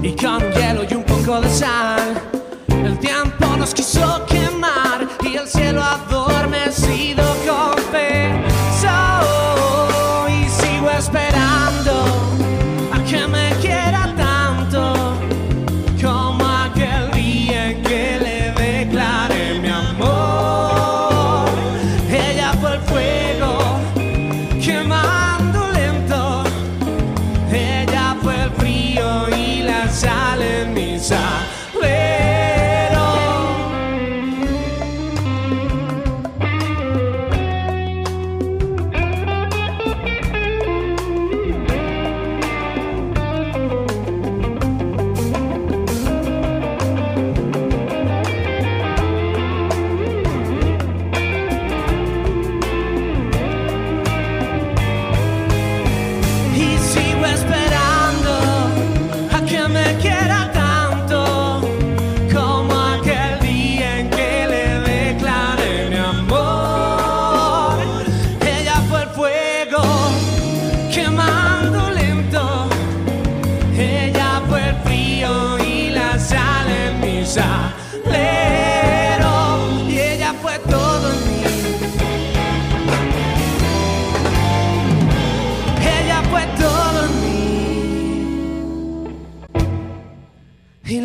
Y 0.03 0.17
con 0.17 0.37
un 0.37 0.53
hielo 0.53 0.85
y 0.89 0.95
un 0.95 1.05
poco 1.05 1.41
de 1.43 1.51
sal, 1.51 2.19
el 2.69 2.99
tiempo 2.99 3.57
nos 3.59 3.75
quiso 3.75 4.25
quemar 4.27 5.07
y 5.23 5.37
el 5.37 5.47
cielo 5.47 5.83
adormecido 5.83 7.25
confesó. 7.47 7.58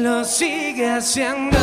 Lo 0.04 0.26
sigue 0.26 0.92
haciendo. 0.92 1.58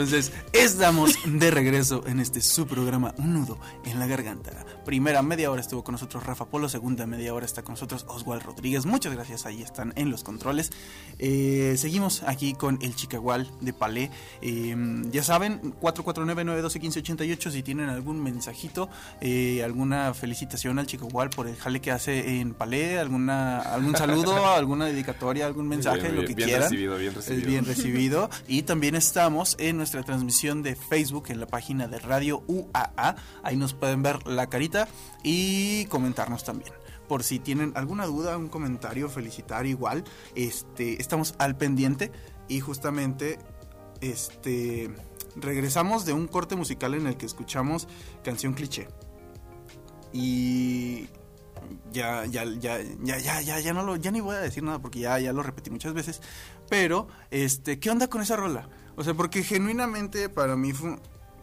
Entonces, 0.00 0.32
estamos 0.54 1.18
de 1.26 1.50
regreso 1.50 2.02
en 2.06 2.20
este 2.20 2.40
su 2.40 2.66
programa 2.66 3.14
Un 3.18 3.34
nudo 3.34 3.58
en 3.84 3.98
la 3.98 4.06
garganta. 4.06 4.50
Primera 4.84 5.22
media 5.22 5.50
hora 5.50 5.60
estuvo 5.60 5.84
con 5.84 5.92
nosotros 5.92 6.24
Rafa 6.24 6.46
Polo, 6.46 6.68
segunda 6.68 7.06
media 7.06 7.34
hora 7.34 7.44
está 7.46 7.62
con 7.62 7.74
nosotros 7.74 8.04
Oswald 8.08 8.42
Rodríguez. 8.42 8.86
Muchas 8.86 9.12
gracias, 9.14 9.46
ahí 9.46 9.62
están 9.62 9.92
en 9.96 10.10
los 10.10 10.24
controles. 10.24 10.70
Eh, 11.18 11.74
seguimos 11.76 12.22
aquí 12.24 12.54
con 12.54 12.78
el 12.82 12.96
Chicagual 12.96 13.50
de 13.60 13.72
Palé. 13.72 14.10
Eh, 14.42 14.74
ya 15.10 15.22
saben, 15.22 15.74
449-912-1588, 15.80 17.50
si 17.50 17.62
tienen 17.62 17.88
algún 17.88 18.22
mensajito, 18.22 18.88
eh, 19.20 19.62
alguna 19.64 20.14
felicitación 20.14 20.78
al 20.78 20.86
Chicagual 20.86 21.30
por 21.30 21.46
el 21.46 21.56
jale 21.56 21.80
que 21.80 21.90
hace 21.90 22.40
en 22.40 22.54
Palé, 22.54 22.98
alguna, 22.98 23.60
algún 23.60 23.96
saludo, 23.96 24.46
alguna 24.54 24.86
dedicatoria, 24.86 25.46
algún 25.46 25.68
mensaje, 25.68 26.00
Bien, 26.02 26.16
lo 26.16 26.22
que 26.22 26.34
bien 26.34 26.48
quieran. 26.48 26.62
recibido, 26.70 26.96
bien 26.96 27.10
Es 27.10 27.16
recibido. 27.16 27.46
bien 27.48 27.64
recibido. 27.66 28.30
Y 28.48 28.62
también 28.62 28.94
estamos 28.94 29.56
en 29.58 29.76
nuestra 29.76 30.02
transmisión 30.02 30.62
de 30.62 30.74
Facebook 30.74 31.26
en 31.28 31.40
la 31.40 31.46
página 31.46 31.86
de 31.86 31.98
Radio 31.98 32.42
UAA. 32.46 33.16
Ahí 33.42 33.56
nos 33.56 33.74
pueden 33.74 34.02
ver 34.02 34.26
la 34.26 34.48
carita 34.48 34.69
y 35.22 35.86
comentarnos 35.86 36.44
también. 36.44 36.72
Por 37.08 37.24
si 37.24 37.38
tienen 37.38 37.72
alguna 37.74 38.06
duda, 38.06 38.36
un 38.36 38.48
comentario, 38.48 39.08
felicitar 39.08 39.66
igual, 39.66 40.04
este, 40.34 41.00
estamos 41.00 41.34
al 41.38 41.56
pendiente 41.56 42.12
y 42.48 42.60
justamente 42.60 43.38
este 44.00 44.90
regresamos 45.36 46.04
de 46.04 46.12
un 46.12 46.26
corte 46.26 46.56
musical 46.56 46.94
en 46.94 47.06
el 47.06 47.16
que 47.16 47.26
escuchamos 47.26 47.88
canción 48.24 48.54
cliché. 48.54 48.88
Y 50.12 51.08
ya, 51.92 52.26
ya, 52.26 52.44
ya, 52.44 52.80
ya, 52.80 53.18
ya, 53.18 53.40
ya, 53.40 53.60
ya 53.60 53.72
no 53.72 53.82
lo, 53.84 53.96
ya 53.96 54.10
ni 54.10 54.20
voy 54.20 54.36
a 54.36 54.40
decir 54.40 54.62
nada 54.62 54.80
porque 54.80 55.00
ya, 55.00 55.18
ya 55.18 55.32
lo 55.32 55.42
repetí 55.42 55.70
muchas 55.70 55.92
veces. 55.94 56.20
Pero, 56.68 57.08
este, 57.30 57.78
¿qué 57.78 57.90
onda 57.90 58.08
con 58.08 58.22
esa 58.22 58.36
rola? 58.36 58.68
O 58.96 59.04
sea, 59.04 59.14
porque 59.14 59.42
genuinamente 59.42 60.28
para 60.28 60.56
mí 60.56 60.72
fue, 60.72 60.96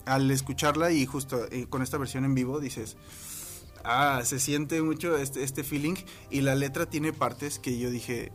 al 0.08 0.32
escucharla 0.32 0.92
y 0.92 1.06
justo 1.06 1.46
eh, 1.52 1.68
con 1.70 1.82
esta 1.82 1.98
versión 1.98 2.26
en 2.26 2.34
vivo 2.34 2.60
dices, 2.60 2.98
ah, 3.84 4.22
se 4.24 4.40
siente 4.40 4.82
mucho 4.82 5.18
este, 5.18 5.44
este 5.44 5.64
feeling 5.64 5.96
y 6.32 6.42
la 6.42 6.56
letra 6.56 6.88
tiene 6.88 7.14
partes 7.14 7.60
que 7.60 7.78
yo 7.78 7.92
dije, 7.92 8.32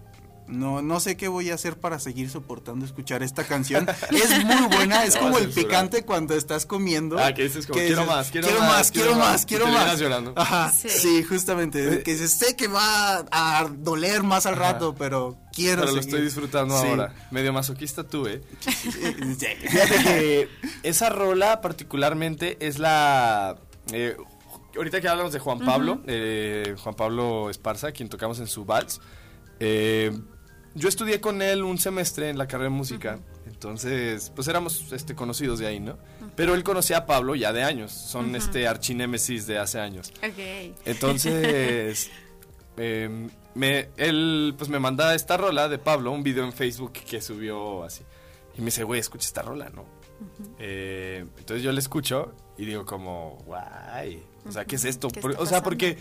no, 0.48 0.82
no 0.82 1.00
sé 1.00 1.16
qué 1.16 1.28
voy 1.28 1.50
a 1.50 1.54
hacer 1.54 1.78
para 1.78 1.98
seguir 1.98 2.28
soportando 2.30 2.84
escuchar 2.84 3.22
esta 3.22 3.44
canción. 3.44 3.86
es 4.10 4.44
muy 4.44 4.66
buena, 4.74 5.04
es 5.04 5.16
como 5.18 5.38
el 5.38 5.48
picante 5.50 6.04
cuando 6.04 6.34
estás 6.34 6.66
comiendo. 6.66 7.18
Ah, 7.18 7.32
que 7.34 7.44
dices 7.44 7.66
como, 7.66 7.78
que 7.80 7.86
quiero 7.86 8.02
dices, 8.02 8.16
más, 8.16 8.30
quiero 8.30 8.46
quiero 8.48 8.60
más, 8.62 8.70
más, 8.70 8.90
quiero 8.90 9.16
más, 9.16 9.46
quiero 9.46 9.66
más. 9.68 9.98
llorando. 9.98 10.32
Ajá, 10.36 10.70
Sí. 10.72 10.88
sí, 10.88 11.22
justamente. 11.22 12.02
Que 12.02 12.12
dices, 12.12 12.32
sé 12.32 12.56
que 12.56 12.68
va 12.68 13.24
a 13.30 13.68
doler 13.78 14.22
más 14.22 14.46
al 14.46 14.54
Ajá. 14.54 14.72
rato, 14.72 14.94
pero 14.96 15.38
quiero 15.52 15.82
Pero 15.82 15.92
lo 15.94 16.00
estoy 16.00 16.22
disfrutando 16.22 16.80
Sí. 16.80 16.86
ahora. 16.88 17.14
Medio 17.30 17.52
masoquista 17.52 18.04
tú, 18.04 18.26
¿eh? 18.26 18.42
Sí. 18.60 19.46
Fíjate 19.68 20.02
que 20.04 20.48
esa 20.82 21.08
rola 21.10 21.60
particularmente 21.60 22.56
es 22.60 22.78
la 22.78 23.56
eh, 23.92 24.16
ahorita 24.76 25.00
que 25.00 25.08
hablamos 25.08 25.32
de 25.32 25.38
Juan 25.38 25.58
Pablo, 25.60 26.00
eh, 26.06 26.74
Juan 26.82 26.94
Pablo 26.94 27.50
Esparza, 27.50 27.92
quien 27.92 28.08
tocamos 28.08 28.38
en 28.40 28.46
su 28.46 28.64
vals, 28.64 29.00
eh, 29.60 30.12
yo 30.74 30.88
estudié 30.88 31.20
con 31.20 31.42
él 31.42 31.62
un 31.62 31.78
semestre 31.78 32.30
en 32.30 32.38
la 32.38 32.46
carrera 32.46 32.70
de 32.70 32.76
música, 32.76 33.18
entonces 33.46 34.30
pues 34.34 34.48
éramos 34.48 34.92
este, 34.92 35.14
conocidos 35.14 35.58
de 35.58 35.66
ahí, 35.66 35.80
¿no? 35.80 35.98
Pero 36.36 36.54
él 36.54 36.64
conocía 36.64 36.98
a 36.98 37.06
Pablo 37.06 37.34
ya 37.34 37.52
de 37.52 37.62
años, 37.62 37.92
son 37.92 38.34
este 38.36 38.66
archinémesis 38.66 39.46
de 39.46 39.58
hace 39.58 39.78
años. 39.80 40.12
Ok. 40.18 40.74
Entonces, 40.84 42.10
eh, 42.76 43.28
me, 43.54 43.88
él 43.96 44.54
pues 44.56 44.70
me 44.70 44.78
manda 44.78 45.14
esta 45.14 45.36
rola 45.36 45.68
de 45.68 45.78
Pablo, 45.78 46.10
un 46.12 46.22
video 46.22 46.44
en 46.44 46.52
Facebook 46.52 46.92
que 46.92 47.20
subió 47.20 47.84
así. 47.84 48.02
Y 48.56 48.60
me 48.60 48.66
dice, 48.66 48.84
güey, 48.84 49.00
escucha 49.00 49.26
esta 49.26 49.42
rola, 49.42 49.70
¿no? 49.70 49.84
Eh, 50.58 51.24
entonces 51.38 51.62
yo 51.62 51.72
le 51.72 51.80
escucho 51.80 52.32
y 52.56 52.64
digo 52.64 52.84
como, 52.86 53.38
guay, 53.46 54.22
o 54.46 54.52
sea, 54.52 54.64
¿qué 54.64 54.76
es 54.76 54.84
esto? 54.84 55.08
¿Qué 55.08 55.20
Por- 55.20 55.32
está 55.32 55.42
o 55.42 55.46
sea, 55.46 55.62
porque 55.62 55.98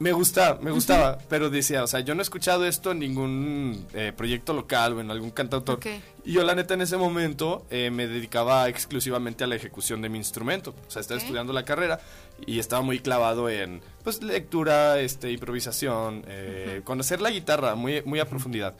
me 0.00 0.12
gusta, 0.12 0.58
me 0.62 0.70
gustaba, 0.70 1.18
pero 1.28 1.50
decía, 1.50 1.84
o 1.84 1.86
sea, 1.86 2.00
yo 2.00 2.14
no 2.14 2.22
he 2.22 2.24
escuchado 2.24 2.64
esto 2.66 2.90
en 2.92 2.98
ningún 3.00 3.86
eh, 3.92 4.12
proyecto 4.16 4.54
local 4.54 4.94
o 4.94 5.00
en 5.00 5.10
algún 5.10 5.30
cantautor. 5.30 5.76
Ok. 5.76 5.86
Y 6.24 6.32
yo 6.32 6.42
la 6.42 6.54
neta 6.54 6.72
en 6.74 6.80
ese 6.80 6.96
momento 6.96 7.66
eh, 7.70 7.90
me 7.90 8.08
dedicaba 8.08 8.68
exclusivamente 8.70 9.44
a 9.44 9.46
la 9.46 9.56
ejecución 9.56 10.00
de 10.00 10.08
mi 10.08 10.16
instrumento. 10.16 10.74
O 10.88 10.90
sea, 10.90 11.00
estaba 11.00 11.18
Ok. 11.18 11.24
estudiando 11.24 11.52
la 11.52 11.64
carrera 11.64 12.00
y 12.46 12.58
estaba 12.58 12.80
muy 12.82 13.00
clavado 13.00 13.48
en 13.50 13.82
pues 14.02 14.22
lectura, 14.22 14.98
este, 15.00 15.30
improvisación, 15.32 16.24
eh, 16.26 16.80
conocer 16.84 17.20
la 17.20 17.30
guitarra 17.30 17.74
muy, 17.74 18.02
muy 18.02 18.20
a 18.20 18.24
profundidad. 18.28 18.74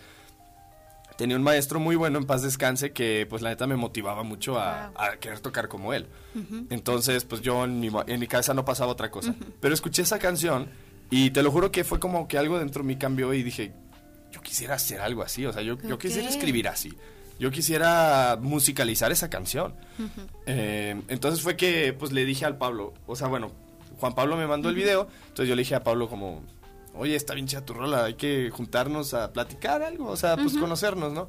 Tenía 1.18 1.36
un 1.36 1.42
maestro 1.42 1.80
muy 1.80 1.96
bueno 1.96 2.18
en 2.18 2.24
paz 2.24 2.40
descanse 2.40 2.92
que 2.92 3.26
pues 3.28 3.42
la 3.42 3.50
neta 3.50 3.66
me 3.66 3.76
motivaba 3.76 4.22
mucho 4.22 4.58
a, 4.58 4.86
a 4.96 5.16
querer 5.20 5.40
tocar 5.40 5.68
como 5.68 5.92
él. 5.92 6.06
Entonces 6.70 7.24
pues 7.24 7.42
yo 7.42 7.62
en 7.64 7.78
mi, 7.78 7.90
en 8.06 8.20
mi 8.20 8.26
cabeza 8.26 8.54
no 8.54 8.64
pasaba 8.64 8.90
otra 8.90 9.10
cosa. 9.10 9.34
Pero 9.60 9.74
escuché 9.74 10.00
esa 10.00 10.18
canción 10.18 10.70
y 11.10 11.30
te 11.30 11.42
lo 11.42 11.50
juro 11.50 11.70
que 11.72 11.84
fue 11.84 11.98
como 11.98 12.28
que 12.28 12.38
algo 12.38 12.58
dentro 12.58 12.82
de 12.82 12.88
mí 12.88 12.96
cambió 12.96 13.34
y 13.34 13.42
dije, 13.42 13.72
yo 14.30 14.40
quisiera 14.40 14.74
hacer 14.74 15.00
algo 15.00 15.22
así, 15.22 15.44
o 15.44 15.52
sea, 15.52 15.62
yo, 15.62 15.76
yo 15.82 15.98
quisiera 15.98 16.28
escribir 16.28 16.68
así. 16.68 16.96
Yo 17.38 17.50
quisiera 17.50 18.38
musicalizar 18.40 19.10
esa 19.12 19.30
canción. 19.30 19.74
Eh, 20.46 21.00
entonces 21.08 21.42
fue 21.42 21.56
que 21.56 21.94
pues 21.94 22.12
le 22.12 22.24
dije 22.26 22.44
al 22.44 22.58
Pablo, 22.58 22.92
o 23.06 23.16
sea, 23.16 23.28
bueno, 23.28 23.50
Juan 23.98 24.14
Pablo 24.14 24.36
me 24.36 24.46
mandó 24.46 24.68
el 24.68 24.74
video, 24.74 25.08
entonces 25.28 25.48
yo 25.48 25.56
le 25.56 25.62
dije 25.62 25.74
a 25.74 25.82
Pablo 25.82 26.08
como, 26.08 26.42
oye, 26.94 27.16
está 27.16 27.34
bien 27.34 27.46
chida 27.46 27.64
tu 27.64 27.72
rola, 27.72 28.04
hay 28.04 28.14
que 28.14 28.50
juntarnos 28.50 29.14
a 29.14 29.32
platicar 29.32 29.82
algo, 29.82 30.08
o 30.08 30.16
sea, 30.16 30.36
pues 30.36 30.56
conocernos, 30.56 31.12
¿no? 31.12 31.28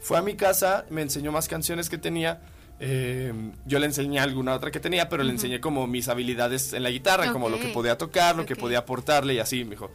Fue 0.00 0.18
a 0.18 0.22
mi 0.22 0.34
casa, 0.34 0.84
me 0.90 1.00
enseñó 1.02 1.30
más 1.30 1.46
canciones 1.48 1.88
que 1.88 1.96
tenía. 1.96 2.40
Eh, 2.84 3.32
yo 3.64 3.78
le 3.78 3.86
enseñé 3.86 4.18
alguna 4.18 4.54
otra 4.54 4.72
que 4.72 4.80
tenía, 4.80 5.08
pero 5.08 5.22
le 5.22 5.30
enseñé 5.30 5.60
como 5.60 5.86
mis 5.86 6.08
habilidades 6.08 6.72
en 6.72 6.82
la 6.82 6.90
guitarra, 6.90 7.30
como 7.32 7.48
lo 7.48 7.60
que 7.60 7.68
podía 7.68 7.96
tocar, 7.96 8.34
lo 8.34 8.44
que 8.44 8.56
podía 8.56 8.78
aportarle 8.78 9.34
y 9.34 9.38
así. 9.38 9.62
Me 9.62 9.70
dijo, 9.70 9.92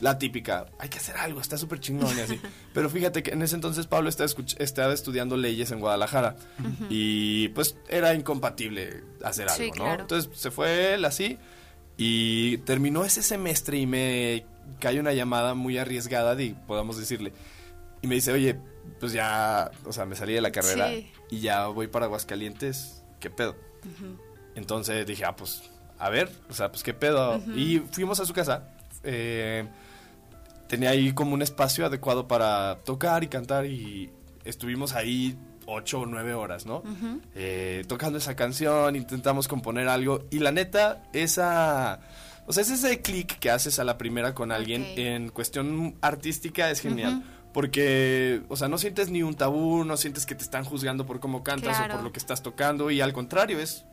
la 0.00 0.16
típica, 0.16 0.64
hay 0.78 0.88
que 0.88 0.96
hacer 0.96 1.18
algo, 1.18 1.42
está 1.42 1.58
súper 1.58 1.80
chingón 1.80 2.16
y 2.16 2.20
así. 2.20 2.40
Pero 2.72 2.88
fíjate 2.88 3.22
que 3.22 3.32
en 3.32 3.42
ese 3.42 3.56
entonces 3.56 3.86
Pablo 3.86 4.08
estaba, 4.08 4.94
estudiando 4.94 5.36
leyes 5.36 5.70
en 5.70 5.80
Guadalajara 5.80 6.36
y 6.88 7.48
pues 7.48 7.76
era 7.90 8.14
incompatible 8.14 9.04
hacer 9.22 9.50
Sí, 9.50 9.64
algo, 9.64 9.74
¿no? 9.76 9.84
claro. 9.84 10.02
Entonces 10.02 10.30
se 10.40 10.50
fue 10.50 10.94
él 10.94 11.04
así 11.04 11.36
y 11.98 12.56
terminó 12.58 13.04
ese 13.04 13.22
semestre 13.22 13.76
y 13.76 13.86
me 13.86 14.46
cae 14.78 14.98
una 14.98 15.12
llamada 15.12 15.52
muy 15.52 15.76
arriesgada, 15.76 16.34
de, 16.34 16.54
podamos 16.66 16.96
decirle. 16.96 17.34
Y 18.00 18.06
me 18.06 18.14
dice, 18.14 18.32
oye, 18.32 18.56
pues 18.98 19.12
ya, 19.12 19.70
o 19.84 19.92
sea, 19.92 20.06
me 20.06 20.16
salí 20.16 20.32
de 20.32 20.40
la 20.40 20.50
carrera 20.52 20.88
Sí. 20.88 21.10
Y 21.30 21.40
ya 21.40 21.66
voy 21.68 21.86
para 21.86 22.06
Aguascalientes, 22.06 23.02
¿qué 23.20 23.30
pedo? 23.30 23.56
Entonces 24.54 25.06
dije, 25.06 25.24
ah, 25.24 25.36
pues, 25.36 25.62
a 25.98 26.10
ver, 26.10 26.30
o 26.48 26.54
sea, 26.54 26.70
pues 26.70 26.82
qué 26.82 26.94
pedo. 26.94 27.40
Y 27.54 27.78
fuimos 27.92 28.20
a 28.20 28.26
su 28.26 28.32
casa. 28.32 28.68
eh, 29.02 29.66
tenía 30.68 30.90
ahí 30.90 31.12
como 31.12 31.34
un 31.34 31.42
espacio 31.42 31.84
adecuado 31.86 32.28
para 32.28 32.78
tocar 32.84 33.24
y 33.24 33.28
cantar 33.28 33.66
y 33.66 34.10
estuvimos 34.44 34.94
ahí 34.94 35.36
ocho 35.66 36.00
o 36.00 36.06
nueve 36.06 36.32
horas, 36.34 36.64
¿no? 36.64 36.82
Eh, 37.34 37.84
tocando 37.88 38.18
esa 38.18 38.36
canción, 38.36 38.94
intentamos 38.94 39.48
componer 39.48 39.88
algo 39.88 40.24
y 40.30 40.38
la 40.38 40.52
neta, 40.52 41.02
esa... 41.12 42.00
O 42.46 42.52
sea, 42.52 42.62
es 42.62 42.70
ese 42.70 43.00
clic 43.00 43.38
que 43.38 43.50
haces 43.50 43.78
a 43.78 43.84
la 43.84 43.98
primera 43.98 44.34
con 44.34 44.50
alguien 44.50 44.84
en 44.96 45.28
cuestión 45.30 45.96
artística 46.00 46.70
es 46.70 46.80
genial. 46.80 47.22
Porque, 47.52 48.42
o 48.48 48.56
sea, 48.56 48.68
no 48.68 48.78
sientes 48.78 49.10
ni 49.10 49.22
un 49.22 49.34
tabú, 49.34 49.84
no 49.84 49.96
sientes 49.96 50.24
que 50.26 50.34
te 50.34 50.44
están 50.44 50.64
juzgando 50.64 51.04
por 51.06 51.18
cómo 51.20 51.42
cantas 51.42 51.74
o 51.74 51.78
Claro. 51.78 51.94
por 51.96 52.04
lo 52.04 52.12
que 52.12 52.18
estás 52.20 52.42
tocando 52.42 52.90
y 52.90 53.00
al 53.00 53.12
contrario, 53.12 53.58
es 53.58 53.84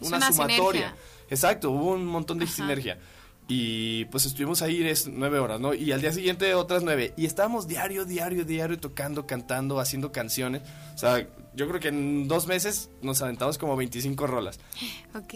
Es 0.00 0.08
una, 0.08 0.16
una 0.18 0.32
sumatoria. 0.32 0.56
sinergia. 0.88 0.96
Exacto, 1.30 1.70
hubo 1.70 1.92
un 1.92 2.06
montón 2.06 2.38
de 2.38 2.44
Ajá. 2.46 2.54
sinergia. 2.54 2.98
Y 3.46 4.06
pues 4.06 4.24
estuvimos 4.24 4.62
ahí 4.62 4.82
es 4.88 5.06
nueve 5.06 5.38
horas, 5.38 5.60
¿no? 5.60 5.74
Y 5.74 5.92
al 5.92 6.00
día 6.00 6.12
siguiente 6.12 6.54
otras 6.54 6.82
nueve. 6.82 7.12
Y 7.16 7.26
estábamos 7.26 7.68
diario, 7.68 8.06
diario, 8.06 8.44
diario 8.46 8.78
tocando, 8.80 9.26
cantando, 9.26 9.78
haciendo 9.80 10.12
canciones. 10.12 10.62
O 10.94 10.98
sea, 10.98 11.28
yo 11.54 11.68
creo 11.68 11.78
que 11.78 11.88
en 11.88 12.26
dos 12.26 12.46
meses 12.46 12.88
nos 13.02 13.20
aventamos 13.20 13.58
como 13.58 13.76
25 13.76 14.26
rolas. 14.26 14.58
Ok. 15.14 15.34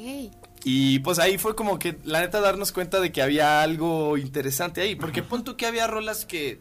Y 0.64 0.98
pues 1.00 1.18
ahí 1.20 1.38
fue 1.38 1.54
como 1.54 1.78
que, 1.78 1.98
la 2.02 2.20
neta, 2.20 2.40
darnos 2.40 2.72
cuenta 2.72 2.98
de 2.98 3.12
que 3.12 3.22
había 3.22 3.62
algo 3.62 4.16
interesante 4.18 4.80
ahí. 4.80 4.96
Porque 4.96 5.22
pon 5.22 5.44
tú 5.44 5.56
que 5.56 5.66
había 5.66 5.86
rolas 5.86 6.24
que... 6.24 6.60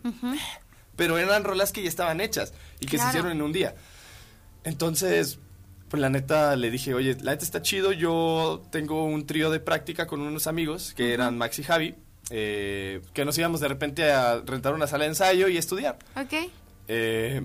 Pero 0.97 1.17
eran 1.17 1.45
rolas 1.45 1.71
que 1.71 1.81
ya 1.83 1.87
estaban 1.89 2.19
hechas 2.19 2.53
y 2.81 2.87
que 2.87 2.97
se 2.97 3.07
hicieron 3.07 3.31
en 3.31 3.41
un 3.41 3.53
día. 3.53 3.75
Entonces, 4.63 5.39
pues 5.89 6.01
la 6.01 6.09
neta 6.09 6.55
le 6.57 6.69
dije, 6.71 6.93
oye, 6.93 7.15
la 7.21 7.31
neta 7.31 7.45
está 7.45 7.61
chido. 7.61 7.93
Yo 7.93 8.61
tengo 8.71 9.05
un 9.05 9.25
trío 9.25 9.49
de 9.49 9.59
práctica 9.61 10.07
con 10.07 10.19
unos 10.21 10.47
amigos 10.47 10.93
que 10.95 11.13
eran 11.13 11.37
Max 11.37 11.59
y 11.59 11.63
Javi. 11.63 11.95
eh, 12.29 13.01
que 13.13 13.23
nos 13.23 13.37
íbamos 13.37 13.61
de 13.61 13.69
repente 13.69 14.11
a 14.11 14.41
rentar 14.45 14.73
una 14.73 14.85
sala 14.87 15.05
de 15.05 15.11
ensayo 15.11 15.47
y 15.47 15.55
estudiar. 15.57 15.97
Ok. 16.17 16.49
Eh, 16.89 17.41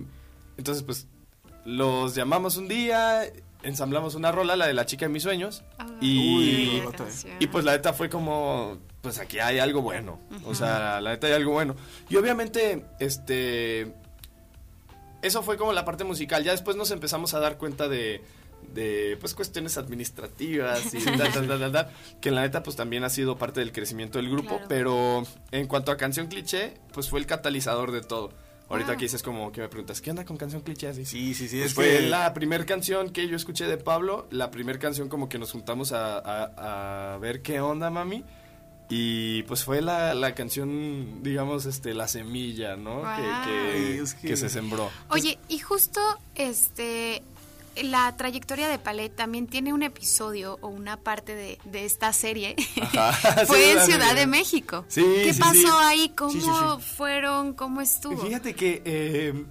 entonces, 0.58 0.82
pues, 0.82 1.06
los 1.64 2.16
llamamos 2.16 2.56
un 2.56 2.66
día, 2.66 3.22
ensamblamos 3.62 4.16
una 4.16 4.32
rola, 4.32 4.56
la 4.56 4.66
de 4.66 4.74
la 4.74 4.84
chica 4.86 5.06
de 5.06 5.10
mis 5.12 5.22
sueños. 5.22 5.62
Ah, 5.78 5.86
y, 6.00 6.80
Uy, 6.80 6.82
y 7.38 7.46
pues 7.46 7.64
la 7.64 7.72
neta 7.72 7.92
fue 7.92 8.08
como, 8.10 8.78
pues 9.02 9.18
aquí 9.18 9.38
hay 9.40 9.58
algo 9.58 9.82
bueno. 9.82 10.18
O 10.46 10.54
sea, 10.54 11.00
la 11.00 11.10
neta 11.10 11.26
hay 11.26 11.34
algo 11.34 11.52
bueno. 11.52 11.76
Y 12.08 12.16
obviamente, 12.16 12.86
este, 13.00 13.92
eso 15.22 15.42
fue 15.42 15.56
como 15.56 15.72
la 15.72 15.84
parte 15.84 16.04
musical. 16.04 16.42
Ya 16.44 16.52
después 16.52 16.76
nos 16.76 16.90
empezamos 16.90 17.34
a 17.34 17.40
dar 17.40 17.58
cuenta 17.58 17.88
de, 17.88 18.22
de 18.74 19.16
pues 19.20 19.34
cuestiones 19.34 19.76
administrativas 19.78 20.94
y 20.94 21.04
tal, 21.04 21.32
tal, 21.32 21.48
tal, 21.48 21.72
tal, 21.72 21.90
que 22.20 22.30
la 22.30 22.42
neta 22.42 22.62
pues 22.62 22.76
también 22.76 23.04
ha 23.04 23.10
sido 23.10 23.36
parte 23.38 23.60
del 23.60 23.72
crecimiento 23.72 24.18
del 24.18 24.30
grupo, 24.30 24.50
Claro. 24.56 24.64
pero 24.68 25.22
en 25.50 25.66
cuanto 25.66 25.92
a 25.92 25.96
canción 25.96 26.26
cliché, 26.28 26.74
pues 26.92 27.08
fue 27.08 27.20
el 27.20 27.26
catalizador 27.26 27.92
de 27.92 28.00
todo. 28.02 28.30
Ahorita 28.68 28.92
Ah. 28.92 28.96
que 28.96 29.04
dices 29.04 29.22
como 29.22 29.52
que 29.52 29.60
me 29.60 29.68
preguntas, 29.68 30.00
¿qué 30.00 30.10
onda 30.10 30.24
con 30.24 30.38
canción 30.38 30.62
cliché? 30.62 30.88
Así, 30.88 31.04
Sí, 31.04 31.34
sí, 31.34 31.46
sí. 31.48 31.56
pues 31.58 31.66
es 31.66 31.74
fue 31.74 31.84
que 31.88 32.00
la 32.08 32.32
primera 32.32 32.64
canción 32.64 33.10
que 33.10 33.28
yo 33.28 33.36
escuché 33.36 33.66
de 33.66 33.76
Pablo, 33.76 34.26
la 34.30 34.50
primera 34.50 34.78
canción 34.78 35.08
como 35.10 35.28
que 35.28 35.38
nos 35.38 35.52
juntamos 35.52 35.92
a, 35.92 36.18
a- 36.18 37.14
a 37.14 37.18
ver 37.18 37.42
qué 37.42 37.60
onda, 37.60 37.90
mami. 37.90 38.24
Y 38.94 39.42
pues 39.44 39.64
fue 39.64 39.80
la, 39.80 40.12
la 40.12 40.34
canción, 40.34 41.22
digamos, 41.22 41.64
este, 41.64 41.94
la 41.94 42.08
semilla, 42.08 42.76
¿no? 42.76 42.96
Que- 43.00 43.22
Wow. 43.22 43.44
Que, 43.44 43.72
Ay, 43.74 43.98
es 44.02 44.12
que- 44.12 44.28
que 44.28 44.36
se 44.36 44.50
sembró. 44.50 44.90
Oye, 45.08 45.38
y 45.48 45.60
justo 45.60 46.00
este 46.34 47.22
la 47.82 48.14
trayectoria 48.18 48.68
de 48.68 48.78
Palet 48.78 49.16
también 49.16 49.46
tiene 49.46 49.72
un 49.72 49.82
episodio 49.82 50.58
o 50.60 50.68
una 50.68 50.98
parte 50.98 51.34
de, 51.34 51.58
de 51.64 51.86
esta 51.86 52.12
serie. 52.12 52.54
Ajá, 52.82 53.12
Fue 53.46 53.62
sí, 53.64 53.70
en 53.70 53.80
Ciudad 53.86 54.14
de 54.14 54.26
México. 54.26 54.84
Sí, 54.88 55.00
¿Qué 55.24 55.32
sí, 55.32 55.40
pasó 55.40 55.54
sí. 55.54 55.66
ahí? 55.80 56.08
¿Cómo 56.14 56.32
Sí, 56.32 56.40
sí, 56.40 56.46
sí. 56.46 56.94
fueron? 56.96 57.54
¿Cómo 57.54 57.80
estuvo? 57.80 58.18
Fíjate 58.18 58.54
que, 58.54 58.82
eh, 58.84 59.44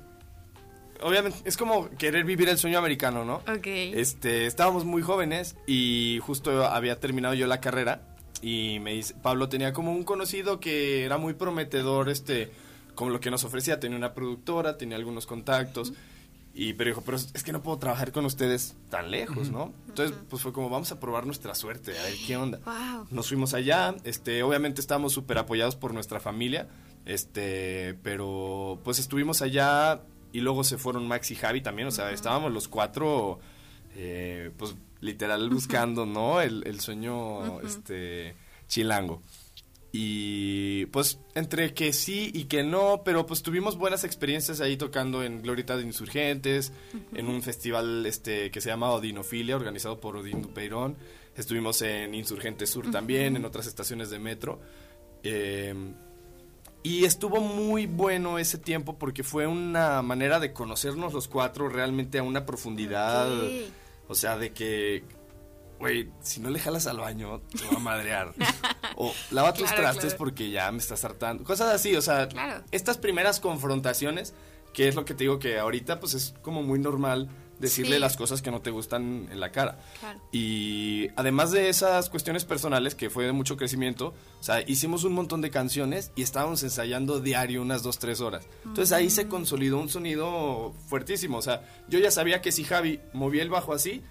obviamente, 1.01 1.39
es 1.45 1.57
como 1.57 1.89
querer 1.97 2.23
vivir 2.23 2.47
el 2.47 2.59
sueño 2.59 2.77
americano, 2.77 3.25
¿no? 3.25 3.37
Ok. 3.51 3.65
Este, 3.65 4.45
estábamos 4.45 4.85
muy 4.85 5.01
jóvenes 5.01 5.55
y 5.65 6.19
justo 6.21 6.63
había 6.67 6.99
terminado 6.99 7.33
yo 7.33 7.47
la 7.47 7.59
carrera 7.59 8.03
y 8.41 8.79
me 8.81 8.93
dice, 8.93 9.15
Pablo 9.21 9.49
tenía 9.49 9.73
como 9.73 9.91
un 9.91 10.03
conocido 10.03 10.59
que 10.59 11.05
era 11.05 11.17
muy 11.17 11.33
prometedor, 11.33 12.09
este, 12.09 12.51
como 12.95 13.11
lo 13.11 13.19
que 13.19 13.31
nos 13.31 13.43
ofrecía, 13.43 13.79
tenía 13.79 13.97
una 13.97 14.13
productora, 14.13 14.77
tenía 14.77 14.97
algunos 14.97 15.25
contactos. 15.25 15.93
Y 16.53 16.73
pero 16.73 16.89
dijo, 16.89 17.01
pero 17.01 17.17
es 17.17 17.43
que 17.43 17.53
no 17.53 17.63
puedo 17.63 17.77
trabajar 17.77 18.11
con 18.11 18.25
ustedes 18.25 18.75
tan 18.89 19.09
lejos, 19.09 19.51
¿no? 19.51 19.73
Entonces, 19.87 20.17
pues 20.29 20.41
fue 20.41 20.51
como, 20.51 20.69
vamos 20.69 20.91
a 20.91 20.99
probar 20.99 21.25
nuestra 21.25 21.55
suerte, 21.55 21.97
a 21.97 22.03
ver 22.03 22.15
qué 22.27 22.35
onda. 22.35 22.59
Wow. 22.65 23.07
Nos 23.09 23.29
fuimos 23.29 23.53
allá, 23.53 23.95
este, 24.03 24.43
obviamente 24.43 24.81
estábamos 24.81 25.13
súper 25.13 25.37
apoyados 25.37 25.77
por 25.77 25.93
nuestra 25.93 26.19
familia, 26.19 26.67
este, 27.05 27.97
pero 28.03 28.79
pues 28.83 28.99
estuvimos 28.99 29.41
allá 29.41 30.01
y 30.33 30.41
luego 30.41 30.63
se 30.65 30.77
fueron 30.77 31.07
Max 31.07 31.31
y 31.31 31.35
Javi 31.35 31.61
también, 31.61 31.87
o 31.87 31.91
sea, 31.91 32.11
estábamos 32.11 32.51
los 32.51 32.67
cuatro, 32.67 33.39
eh, 33.95 34.51
pues 34.57 34.75
literal 34.99 35.49
buscando, 35.49 36.05
¿no? 36.05 36.41
El, 36.41 36.63
el 36.65 36.79
sueño, 36.79 37.61
este, 37.61 38.35
chilango. 38.67 39.21
Y 39.93 40.85
pues 40.87 41.19
entre 41.35 41.73
que 41.73 41.91
sí 41.91 42.31
y 42.33 42.45
que 42.45 42.63
no, 42.63 43.01
pero 43.03 43.25
pues 43.25 43.41
tuvimos 43.41 43.77
buenas 43.77 44.05
experiencias 44.05 44.61
ahí 44.61 44.77
tocando 44.77 45.21
en 45.21 45.41
Glorieta 45.41 45.75
de 45.75 45.83
Insurgentes, 45.83 46.71
en 47.13 47.27
un 47.27 47.41
festival 47.41 48.05
este 48.05 48.51
que 48.51 48.61
se 48.61 48.69
llama 48.69 48.91
Odinofilia, 48.91 49.57
organizado 49.57 49.99
por 49.99 50.15
Odín 50.15 50.41
Dupeirón. 50.41 50.95
estuvimos 51.35 51.81
en 51.81 52.15
Insurgente 52.15 52.65
Sur 52.67 52.89
también, 52.89 53.35
en 53.35 53.43
otras 53.43 53.67
estaciones 53.67 54.09
de 54.09 54.19
metro. 54.19 54.61
Eh, 55.23 55.75
y 56.83 57.03
estuvo 57.03 57.41
muy 57.41 57.85
bueno 57.85 58.39
ese 58.39 58.57
tiempo 58.57 58.97
porque 58.97 59.23
fue 59.23 59.45
una 59.45 60.01
manera 60.01 60.39
de 60.39 60.53
conocernos 60.53 61.13
los 61.13 61.27
cuatro 61.27 61.67
realmente 61.67 62.17
a 62.17 62.23
una 62.23 62.45
profundidad. 62.45 63.29
O 64.11 64.15
sea, 64.15 64.37
de 64.37 64.51
que, 64.51 65.05
güey, 65.79 66.09
si 66.19 66.41
no 66.41 66.49
le 66.49 66.59
jalas 66.59 66.85
al 66.85 66.97
baño, 66.97 67.39
te 67.57 67.65
va 67.65 67.77
a 67.77 67.79
madrear. 67.79 68.33
o 68.97 69.13
lava 69.31 69.53
tus 69.53 69.73
trastes 69.73 70.15
porque 70.15 70.49
ya 70.51 70.69
me 70.69 70.79
estás 70.79 71.05
hartando. 71.05 71.45
Cosas 71.45 71.73
así, 71.73 71.95
o 71.95 72.01
sea, 72.01 72.27
estas 72.71 72.97
primeras 72.97 73.39
confrontaciones, 73.39 74.33
que 74.73 74.89
es 74.89 74.95
lo 74.95 75.05
que 75.05 75.13
te 75.13 75.23
digo 75.23 75.39
que 75.39 75.59
ahorita 75.59 76.01
pues 76.01 76.13
es 76.13 76.33
como 76.41 76.61
muy 76.61 76.77
normal 76.77 77.29
decirle 77.61 77.99
las 77.99 78.17
cosas 78.17 78.41
que 78.41 78.51
no 78.51 78.61
te 78.61 78.71
gustan 78.71 79.29
en 79.31 79.39
la 79.39 79.51
cara. 79.51 79.79
Y 80.31 81.07
además 81.15 81.51
de 81.51 81.69
esas 81.69 82.09
cuestiones 82.09 82.43
personales, 82.43 82.95
que 82.95 83.09
fue 83.09 83.25
de 83.25 83.31
mucho 83.31 83.55
crecimiento, 83.55 84.13
o 84.39 84.43
sea, 84.43 84.61
hicimos 84.67 85.03
un 85.03 85.13
montón 85.13 85.41
de 85.41 85.51
canciones 85.51 86.11
y 86.15 86.23
estábamos 86.23 86.63
ensayando 86.63 87.21
diario 87.21 87.61
unas 87.61 87.83
dos, 87.83 87.99
tres 87.99 88.19
horas. 88.19 88.47
Entonces 88.65 88.91
ahí 88.91 89.09
se 89.09 89.25
mm. 89.25 89.29
consolidó 89.29 89.79
un 89.79 89.89
sonido 89.89 90.73
fuertísimo. 90.87 91.37
O 91.37 91.41
sea, 91.41 91.63
yo 91.87 91.99
ya 91.99 92.11
sabía 92.11 92.41
que 92.41 92.51
si 92.51 92.63
Javi 92.63 92.99
movía 93.13 93.43
el 93.43 93.49
bajo 93.49 93.73
así, 93.73 94.01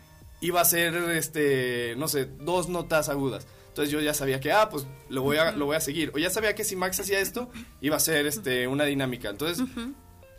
iba 0.41 0.61
a 0.61 0.65
ser, 0.65 0.95
este, 1.11 1.95
no 1.97 2.09
sé, 2.09 2.27
dos 2.27 2.69
notas 2.69 3.09
agudas. 3.09 3.47
Entonces 3.69 3.93
yo 3.93 4.01
ya 4.01 4.15
sabía 4.15 4.41
que, 4.41 4.53
ah, 4.53 4.69
pues 4.69 4.87
lo 5.09 5.23
voy 5.23 5.37
a, 5.37 5.53
lo 5.53 5.67
voy 5.67 5.77
a 5.77 5.81
seguir. 5.81 6.11
O 6.15 6.19
ya 6.19 6.31
sabía 6.31 6.55
que 6.55 6.65
si 6.65 6.77
Max 6.77 6.99
hacía 7.01 7.21
esto, 7.21 7.51
iba 7.81 7.97
a 7.97 8.01
ser 8.01 8.27
este, 8.27 8.67
una 8.67 8.85
dinámica. 8.85 9.29
Entonces 9.29 9.65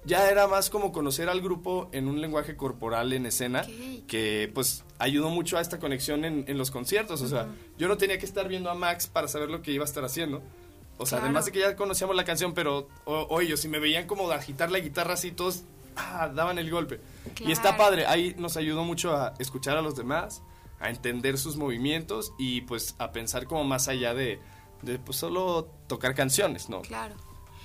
ya 0.04 0.30
era 0.30 0.48
más 0.48 0.70
como 0.70 0.92
conocer 0.92 1.30
al 1.30 1.42
grupo 1.42 1.90
en 1.92 2.08
un 2.08 2.22
lenguaje 2.22 2.56
corporal 2.56 3.14
en 3.14 3.26
escena 3.26 3.66
que 4.08 4.50
pues 4.54 4.84
ayudó 4.98 5.30
mucho 5.30 5.58
a 5.58 5.62
esta 5.62 5.80
conexión 5.80 6.26
en, 6.26 6.58
los 6.58 6.72
conciertos. 6.72 7.22
O 7.22 7.28
sea, 7.28 7.48
yo 7.78 7.88
no 7.88 7.98
tenía 7.98 8.18
que 8.18 8.26
estar 8.26 8.48
viendo 8.48 8.70
a 8.70 8.76
Max 8.76 9.08
para 9.08 9.28
saber 9.28 9.50
lo 9.50 9.62
que 9.62 9.72
iba 9.72 9.84
a 9.84 9.86
estar 9.86 10.04
haciendo. 10.04 10.42
O 10.98 11.06
sea, 11.06 11.20
además 11.20 11.46
de 11.46 11.52
que 11.52 11.60
ya 11.60 11.76
conocíamos 11.76 12.16
la 12.16 12.26
canción, 12.26 12.54
pero 12.54 12.88
oye, 13.06 13.58
si 13.58 13.68
me 13.68 13.80
veían 13.80 14.08
como 14.08 14.30
agitar 14.32 14.72
la 14.72 14.80
guitarra 14.80 15.14
así, 15.14 15.32
todos 15.32 15.64
ah, 15.96 16.32
daban 16.34 16.58
el 16.58 16.70
golpe. 16.70 17.00
Y 17.40 17.52
está 17.52 17.78
padre, 17.78 18.06
ahí 18.06 18.36
nos 18.38 18.58
ayudó 18.58 18.84
mucho 18.84 19.16
a 19.16 19.34
escuchar 19.40 19.78
a 19.78 19.82
los 19.82 19.96
demás, 19.96 20.42
a 20.80 20.90
entender 20.90 21.38
sus 21.38 21.58
movimientos 21.58 22.34
y 22.40 22.62
pues 22.62 22.96
a 22.98 23.12
pensar 23.12 23.46
como 23.46 23.64
más 23.64 23.88
allá 23.88 24.14
de, 24.14 24.40
de 24.82 25.00
pues 25.00 25.18
solo 25.18 25.70
tocar 25.88 26.16
canciones, 26.16 26.70
¿no? 26.70 26.82
Claro. 26.82 27.16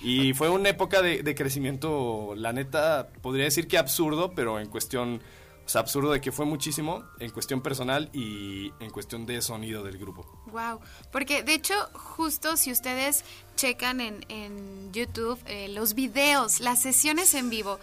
Y 0.03 0.35
fue 0.35 0.49
una 0.49 0.69
época 0.69 1.03
de, 1.03 1.35
crecimiento, 1.35 2.35
la 2.37 2.53
neta, 2.53 3.09
podría 3.23 3.45
decir 3.45 3.67
que 3.67 3.79
absurdo, 3.79 4.33
pero 4.35 4.61
en 4.61 4.69
cuestión, 4.69 5.23
o 5.65 5.69
sea, 5.69 5.81
absurdo 5.81 6.13
de 6.13 6.21
que 6.21 6.33
fue 6.33 6.45
muchísimo 6.45 7.05
en 7.19 7.31
cuestión 7.31 7.61
personal 7.63 8.11
y 8.13 8.73
en 8.79 8.91
cuestión 8.91 9.27
de 9.27 9.41
sonido 9.41 9.83
del 9.83 9.99
grupo. 9.99 10.27
Wow, 10.47 10.81
porque 11.11 11.43
de 11.43 11.55
hecho, 11.55 11.75
justo 11.95 12.57
si 12.57 12.71
ustedes 12.71 13.25
checan 13.57 14.01
en, 14.01 14.93
YouTube 14.93 15.39
eh, 15.47 15.69
los 15.69 15.95
videos, 15.95 16.61
las 16.61 16.81
sesiones 16.81 17.35
en 17.35 17.51
vivo, 17.51 17.79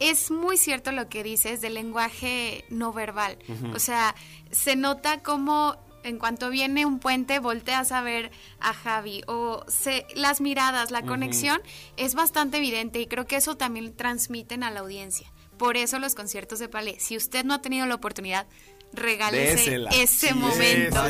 es 0.00 0.30
muy 0.30 0.56
cierto 0.56 0.92
lo 0.92 1.08
que 1.08 1.22
dices 1.22 1.60
del 1.60 1.74
lenguaje 1.74 2.64
no 2.70 2.92
verbal. 2.92 3.36
O 3.74 3.78
sea, 3.78 4.14
se 4.50 4.76
nota 4.76 5.22
como 5.22 5.76
en 6.04 6.18
cuanto 6.18 6.50
viene 6.50 6.86
un 6.86 7.00
puente 7.00 7.38
volteas 7.38 7.90
a 7.90 8.02
ver 8.02 8.30
a 8.60 8.72
Javi 8.72 9.22
o 9.26 9.64
se, 9.68 10.06
las 10.14 10.40
miradas, 10.40 10.90
la 10.90 11.02
conexión 11.02 11.60
es 11.96 12.14
bastante 12.14 12.58
evidente 12.58 13.00
y 13.00 13.06
creo 13.06 13.26
que 13.26 13.36
eso 13.36 13.56
también 13.56 13.94
transmiten 13.96 14.62
a 14.62 14.70
la 14.70 14.80
audiencia. 14.80 15.32
Por 15.56 15.76
eso 15.76 15.98
los 15.98 16.14
conciertos 16.14 16.58
de 16.58 16.68
Palais, 16.68 17.02
si 17.02 17.16
usted 17.16 17.44
no 17.44 17.54
ha 17.54 17.62
tenido 17.62 17.86
la 17.86 17.94
oportunidad, 17.94 18.46
regálese 18.92 19.86
ese 19.92 20.34
momento. 20.34 21.02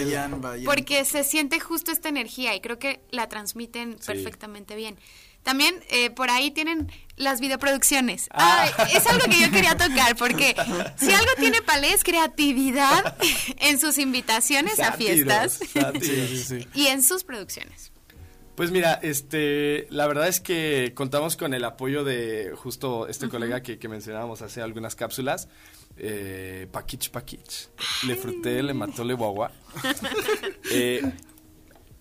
Porque 0.65 1.05
se 1.05 1.25
siente 1.25 1.61
justo 1.61 1.91
esta 1.91 2.09
energía 2.09 2.55
y 2.55 2.61
creo 2.61 2.79
que 2.79 3.01
la 3.11 3.29
transmiten 3.29 3.97
perfectamente 4.07 4.77
bien. 4.77 4.99
También 5.43 5.75
eh, 5.91 6.11
por 6.11 6.31
ahí 6.31 6.51
tienen 6.51 6.91
las 7.17 7.41
videoproducciones. 7.41 8.29
Ah. 8.33 8.69
es 8.93 9.07
algo 9.07 9.25
que 9.27 9.41
yo 9.41 9.51
quería 9.51 9.77
tocar 9.77 10.17
porque 10.17 10.55
si 10.97 11.13
algo 11.13 11.31
tiene 11.39 11.63
Palé 11.63 11.93
es 11.93 12.05
creatividad 12.05 13.17
en 13.59 13.79
sus 13.79 13.99
invitaciones 13.99 14.81
a 14.81 14.93
fiestas 14.93 15.61
y 16.75 16.87
en 16.87 17.03
sus 17.03 17.25
producciones. 17.25 17.93
Pues 18.55 18.71
mira, 18.71 18.95
este, 19.03 19.89
la 19.91 20.07
verdad 20.07 20.29
es 20.29 20.41
que 20.41 20.93
contamos 20.95 21.37
con 21.37 21.55
el 21.55 21.65
apoyo 21.65 22.05
de 22.05 22.53
justo 22.55 23.09
este 23.09 23.29
colega 23.29 23.63
que, 23.63 23.81
que, 23.81 23.89
mencionábamos 23.89 24.43
hace 24.43 24.63
algunas 24.63 24.95
cápsulas, 24.95 25.49
eh, 25.97 26.69
Paquich 26.71 27.11
Paquich. 27.11 27.69
Le 28.07 28.15
fruté, 28.15 28.63
le 28.63 28.73
mató, 28.73 29.03
le 29.03 29.15
guagua. 29.15 29.51
eh, 30.71 31.03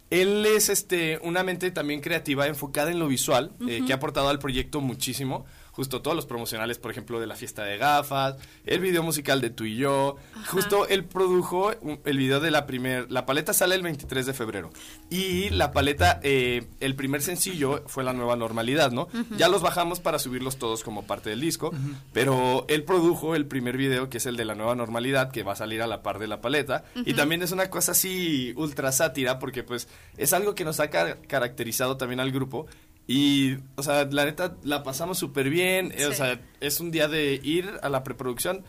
él 0.10 0.46
es 0.46 0.70
este, 0.70 1.20
una 1.24 1.44
mente 1.44 1.72
también 1.72 2.02
creativa, 2.02 2.48
enfocada 2.48 2.92
en 2.92 3.00
lo 3.00 3.08
visual, 3.08 3.52
eh, 3.68 3.82
que 3.86 3.94
ha 3.94 3.96
aportado 3.96 4.30
al 4.30 4.40
proyecto 4.40 4.82
muchísimo 4.82 5.46
justo 5.74 6.02
todos 6.02 6.16
los 6.16 6.26
promocionales, 6.26 6.78
por 6.78 6.92
ejemplo, 6.92 7.20
de 7.20 7.28
la 7.28 7.36
fiesta 7.36 7.64
de 7.64 7.78
gafas, 7.78 8.36
el 8.66 8.80
video 8.80 9.02
musical 9.04 9.42
de 9.42 9.50
tú 9.50 9.66
y 9.66 9.76
yo. 9.76 10.18
Justo 10.48 10.88
él 10.88 11.04
produjo 11.04 11.72
el 12.06 12.18
video 12.18 12.40
de 12.40 12.52
la 12.52 12.68
primer, 12.68 13.12
la 13.12 13.26
paleta 13.26 13.54
sale 13.54 13.76
el 13.76 13.82
23 13.82 14.26
de 14.26 14.34
febrero. 14.34 14.70
Y 15.10 15.50
la 15.50 15.72
paleta, 15.72 16.20
eh, 16.24 16.68
el 16.80 16.96
primer 16.96 17.24
sencillo 17.24 17.84
fue 17.88 18.04
la 18.04 18.14
nueva 18.14 18.36
normalidad, 18.36 18.92
¿no? 18.92 19.08
Ya 19.36 19.50
los 19.50 19.62
bajamos 19.64 20.00
para 20.00 20.20
subirlos 20.20 20.58
todos 20.58 20.84
como 20.84 21.08
parte 21.08 21.32
del 21.32 21.42
disco, 21.42 21.72
pero 22.14 22.66
él 22.70 22.84
produjo 22.84 23.36
el 23.36 23.48
primer 23.48 23.76
video 23.76 24.10
que 24.10 24.18
es 24.18 24.26
el 24.28 24.38
de 24.38 24.46
la 24.46 24.54
nueva 24.54 24.76
normalidad, 24.76 25.32
que 25.32 25.44
va 25.44 25.54
a 25.54 25.56
salir 25.56 25.82
a 25.82 25.88
la 25.88 26.04
par 26.04 26.20
de 26.20 26.28
la 26.28 26.40
paleta. 26.40 26.84
Y 27.06 27.16
también 27.16 27.42
es 27.42 27.52
una 27.52 27.72
cosa 27.72 27.94
así 27.94 28.54
ultra 28.56 28.92
sátira, 28.92 29.40
porque 29.40 29.64
pues 29.64 29.88
es 30.18 30.34
algo 30.34 30.54
que 30.54 30.66
nos 30.66 30.80
ha 30.80 30.90
caracterizado 30.90 31.98
también 31.98 32.20
al 32.20 32.32
grupo 32.32 32.68
y, 33.08 33.56
o 33.76 33.84
sea, 33.84 34.06
la 34.06 34.26
neta, 34.26 34.56
la 34.64 34.84
pasamos 34.84 35.18
súper 35.18 35.50
bien. 35.50 35.94
Eh, 35.96 36.06
o 36.06 36.14
sea, 36.14 36.40
es 36.60 36.80
un 36.80 36.92
día 36.92 37.08
de 37.08 37.40
ir 37.44 37.70
a 37.82 37.90
la 37.90 38.04
preproducción. 38.04 38.64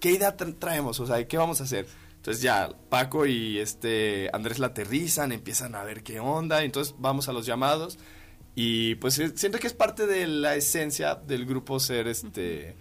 ¿Qué 0.00 0.12
idea 0.12 0.36
traemos? 0.36 1.00
O 1.00 1.06
sea, 1.06 1.26
¿qué 1.26 1.36
vamos 1.36 1.60
a 1.60 1.64
hacer? 1.64 1.86
Entonces 2.16 2.42
ya 2.42 2.70
Paco 2.88 3.26
y 3.26 3.58
este 3.58 4.30
Andrés 4.32 4.58
la 4.58 4.68
aterrizan, 4.68 5.30
empiezan 5.30 5.74
a 5.74 5.84
ver 5.84 6.02
qué 6.02 6.20
onda, 6.20 6.64
entonces 6.64 6.94
vamos 6.98 7.28
a 7.28 7.34
los 7.34 7.44
llamados 7.44 7.98
y 8.54 8.94
pues 8.94 9.18
eh, 9.18 9.32
siento 9.34 9.58
que 9.58 9.66
es 9.66 9.74
parte 9.74 10.06
de 10.06 10.26
la 10.26 10.54
esencia 10.54 11.16
del 11.16 11.44
grupo 11.44 11.78
ser 11.78 12.08
este 12.08 12.76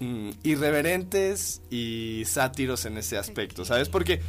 mm, 0.00 0.30
irreverentes 0.42 1.62
y 1.70 2.24
sátiros 2.26 2.84
en 2.84 2.98
ese 2.98 3.16
aspecto, 3.16 3.64
¿sabes? 3.64 3.88
Porque 3.88 4.22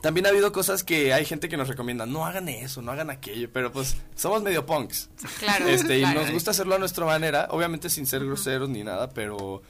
también 0.00 0.26
ha 0.26 0.30
habido 0.30 0.52
cosas 0.52 0.84
que 0.84 1.12
hay 1.12 1.24
gente 1.24 1.48
que 1.48 1.56
nos 1.56 1.68
recomienda, 1.68 2.06
no 2.06 2.24
hagan 2.24 2.48
eso, 2.48 2.82
no 2.82 2.92
hagan 2.92 3.10
aquello, 3.10 3.50
pero 3.52 3.72
pues 3.72 3.96
somos 4.14 4.42
medio 4.42 4.66
punks. 4.66 5.10
Claro. 5.38 5.68
Este, 5.68 5.98
y 5.98 6.02
nos 6.02 6.30
gusta 6.30 6.52
hacerlo 6.52 6.74
a 6.74 6.78
nuestra 6.78 7.04
manera, 7.04 7.48
obviamente 7.50 7.90
sin 7.90 8.06
ser 8.06 8.24
groseros 8.24 8.68
ni 8.68 8.82
nada, 8.82 9.10
pero 9.10 9.62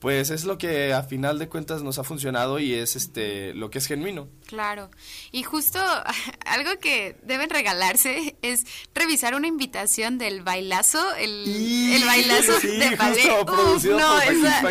pues 0.00 0.30
es 0.30 0.44
lo 0.44 0.56
que 0.56 0.94
a 0.94 1.02
final 1.02 1.38
de 1.38 1.48
cuentas 1.48 1.82
nos 1.82 1.98
ha 1.98 2.04
funcionado 2.04 2.58
y 2.58 2.72
es 2.72 2.96
este 2.96 3.52
lo 3.54 3.70
que 3.70 3.78
es 3.78 3.86
genuino. 3.86 4.28
Claro. 4.46 4.90
Y 5.30 5.42
justo 5.42 5.78
algo 6.46 6.78
que 6.80 7.16
deben 7.22 7.50
regalarse 7.50 8.36
es 8.42 8.64
revisar 8.94 9.34
una 9.34 9.46
invitación 9.46 10.16
del 10.16 10.42
bailazo, 10.42 11.14
el, 11.16 12.02
bailazo 12.04 12.58
de 12.60 12.96
ballet. 12.96 13.46
no, 13.90 14.20
esa... 14.22 14.62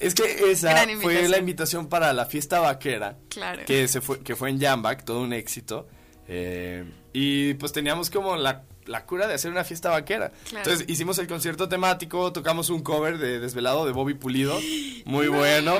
Es 0.00 0.14
que 0.14 0.50
esa 0.50 0.86
fue 1.00 1.28
la 1.28 1.38
invitación 1.38 1.88
para 1.88 2.12
la 2.12 2.26
fiesta 2.26 2.58
vaquera. 2.60 3.18
Claro. 3.28 3.62
Que, 3.66 3.86
se 3.86 4.00
fue, 4.00 4.20
que 4.20 4.34
fue 4.34 4.50
en 4.50 4.58
Jambak, 4.58 5.04
todo 5.04 5.20
un 5.20 5.32
éxito. 5.32 5.86
Eh, 6.26 6.84
y 7.12 7.54
pues 7.54 7.72
teníamos 7.72 8.08
como 8.08 8.36
la, 8.36 8.64
cura 9.06 9.26
de 9.26 9.34
hacer 9.34 9.50
una 9.50 9.62
fiesta 9.62 9.90
vaquera. 9.90 10.32
Entonces 10.56 10.84
hicimos 10.88 11.18
el 11.18 11.26
concierto 11.26 11.68
temático, 11.68 12.32
tocamos 12.32 12.70
un 12.70 12.82
cover 12.82 13.18
de 13.18 13.40
Desvelado 13.40 13.84
de 13.84 13.92
Bobby 13.92 14.14
Pulido, 14.14 14.58
muy 15.04 15.28
bueno. 15.28 15.74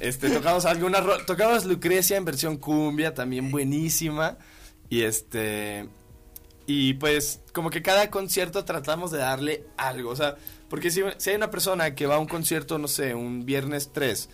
Este, 0.00 0.30
tocamos 0.30 0.64
alguna 0.64 1.04
tocamos 1.26 1.64
Lucrecia 1.66 2.16
en 2.16 2.24
versión 2.24 2.56
cumbia, 2.56 3.12
también 3.12 3.50
buenísima. 3.50 4.38
Y 4.88 5.02
este 5.02 5.88
y 6.66 6.94
pues 6.94 7.40
como 7.52 7.70
que 7.70 7.82
cada 7.82 8.10
concierto 8.10 8.64
tratamos 8.64 9.10
de 9.10 9.18
darle 9.18 9.64
algo, 9.76 10.10
o 10.10 10.16
sea, 10.16 10.36
porque 10.68 10.90
si, 10.90 11.02
hay 11.02 11.36
una 11.36 11.50
persona 11.50 11.94
que 11.94 12.06
va 12.06 12.16
a 12.16 12.18
un 12.18 12.26
concierto, 12.26 12.78
no 12.78 12.88
sé, 12.88 13.14
un 13.14 13.44
viernes 13.44 13.90
3 13.92 14.28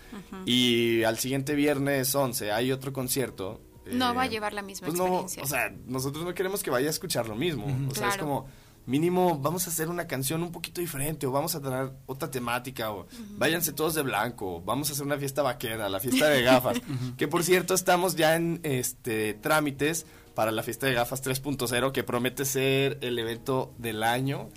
y 0.47 1.03
al 1.05 1.19
siguiente 1.19 1.55
viernes 1.55 2.15
11 2.15 2.53
hay 2.53 2.73
otro 2.73 2.93
concierto. 2.93 3.61
No 3.87 4.15
va 4.15 4.23
a 4.23 4.27
eh, 4.27 4.31
llevar 4.31 4.53
la 4.53 4.63
misma 4.63 4.87
pues 4.89 4.99
experiencia. 4.99 5.43
o 5.43 5.47
sea, 5.47 5.73
nosotros 5.87 6.25
no 6.25 6.35
queremos 6.35 6.63
que 6.63 6.71
vaya 6.71 6.89
a 6.89 6.91
escuchar 6.91 7.29
lo 7.29 7.37
mismo. 7.37 7.67
O 7.89 7.95
sea, 7.95 8.09
es 8.09 8.17
como, 8.17 8.47
mínimo, 8.87 9.39
vamos 9.39 9.67
a 9.67 9.71
hacer 9.71 9.89
una 9.89 10.07
canción 10.07 10.43
un 10.43 10.53
poquito 10.53 10.81
diferente 10.81 11.27
o 11.27 11.33
vamos 11.33 11.55
a 11.55 11.61
tener 11.61 11.93
otra 12.07 12.31
temática 12.31 12.93
o 12.93 13.07
váyanse 13.37 13.73
todos 13.73 13.95
de 13.95 14.03
blanco, 14.03 14.61
vamos 14.63 14.91
a 14.91 14.93
hacer 14.93 15.05
una 15.05 15.17
fiesta 15.19 15.43
vaquera, 15.43 15.89
la 15.89 16.01
fiesta 16.01 16.29
de 16.29 16.43
gafas. 16.43 16.81
que 17.17 17.29
por 17.29 17.45
cierto, 17.45 17.75
estamos 17.75 18.17
ya 18.17 18.37
en 18.37 18.61
este 18.63 19.35
trámites 19.35 20.07
para 20.35 20.51
la 20.53 20.63
fiesta 20.63 20.87
de 20.87 20.95
gafas 20.95 21.23
3.0 21.23 21.93
que 21.93 22.03
promete 22.03 22.45
ser 22.45 22.99
el 23.03 23.19
evento 23.19 23.73
del 23.79 24.03
año, 24.03 24.49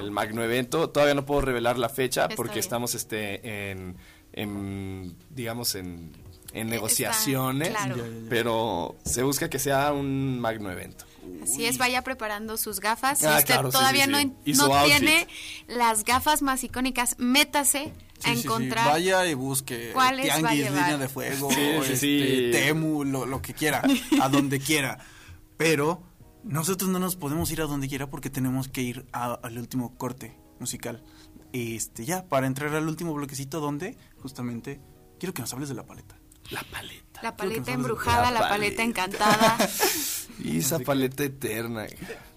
el 0.00 0.10
magno 0.10 0.42
evento. 0.42 0.90
Todavía 0.90 1.14
no 1.14 1.26
puedo 1.26 1.42
revelar 1.42 1.78
la 1.78 1.88
fecha 1.88 2.28
porque 2.30 2.58
estamos 2.58 2.94
este 2.94 3.70
en, 4.32 5.16
digamos 5.30 5.74
en 5.74 6.12
en 6.54 6.68
negociaciones, 6.70 7.68
claro. 7.68 8.02
pero 8.30 8.96
se 9.04 9.22
busca 9.22 9.50
que 9.50 9.58
sea 9.58 9.92
un 9.92 10.40
magno 10.40 10.70
evento. 10.70 11.04
Así 11.42 11.66
es, 11.66 11.76
vaya 11.76 12.00
preparando 12.02 12.56
sus 12.56 12.80
gafas. 12.80 13.18
Si 13.18 13.26
Ah, 13.26 13.32
usted 13.36 13.44
claro, 13.44 13.70
sí, 13.70 13.76
todavía 13.76 14.06
sí, 14.06 14.10
no, 14.10 14.18
sí. 14.18 14.22
en- 14.46 14.56
no 14.56 14.64
outfit. 14.74 14.96
tiene 14.98 15.28
las 15.66 16.04
gafas 16.04 16.40
más 16.40 16.64
icónicas, 16.64 17.16
métase 17.18 17.78
a 17.80 17.84
Sí, 17.84 17.92
sí, 18.30 18.34
sí. 18.36 18.40
encontrar. 18.46 18.88
Vaya 18.88 19.26
y 19.26 19.34
busque 19.34 19.92
tianguis, 20.22 20.64
línea 20.70 20.96
de 20.96 21.08
fuego, 21.10 21.50
Sí, 21.50 21.56
sí, 21.56 21.70
este, 21.82 21.96
sí. 21.98 22.48
Temu, 22.50 23.04
lo, 23.04 23.26
lo 23.26 23.42
que 23.42 23.52
quiera, 23.52 23.82
a 24.22 24.28
donde 24.30 24.58
quiera. 24.58 24.98
Pero 25.58 26.02
nosotros 26.44 26.88
no 26.88 26.98
nos 26.98 27.16
podemos 27.16 27.50
ir 27.50 27.60
a 27.60 27.64
donde 27.66 27.88
quiera 27.88 28.08
porque 28.08 28.30
tenemos 28.30 28.68
que 28.68 28.80
ir 28.80 29.06
a- 29.12 29.34
al 29.34 29.58
último 29.58 29.98
corte 29.98 30.38
musical. 30.58 31.04
Este, 31.52 32.04
ya, 32.06 32.26
para 32.28 32.46
entrar 32.46 32.74
al 32.74 32.88
último 32.88 33.12
bloquecito 33.14 33.60
donde 33.60 33.96
justamente 34.22 34.80
quiero 35.18 35.34
que 35.34 35.42
nos 35.42 35.52
hables 35.52 35.68
de 35.68 35.74
la 35.74 35.84
paleta. 35.84 36.16
La 36.50 36.62
paleta. 36.62 37.20
La 37.22 37.36
paleta 37.36 37.72
embrujada, 37.72 38.30
La 38.30 38.40
la 38.40 38.48
paleta 38.48 38.76
paleta. 38.78 38.82
encantada. 38.84 39.58
Y 40.40 40.58
esa 40.58 40.78
paleta 40.78 41.24
eterna. 41.24 41.86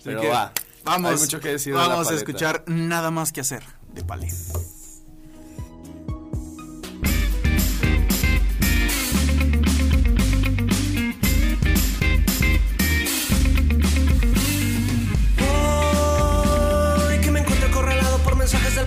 Pero 0.03 0.22
que 0.22 0.28
va. 0.28 0.51
Vamos, 0.84 1.11
Hay 1.11 1.17
mucho 1.19 1.39
que 1.39 1.49
decir 1.49 1.72
de 1.74 1.80
la 1.80 1.88
vamos 1.89 2.09
a 2.09 2.15
escuchar 2.15 2.63
nada 2.67 3.11
más 3.11 3.32
que 3.32 3.41
hacer 3.41 3.63
de 3.93 4.03
paleta. 4.03 4.36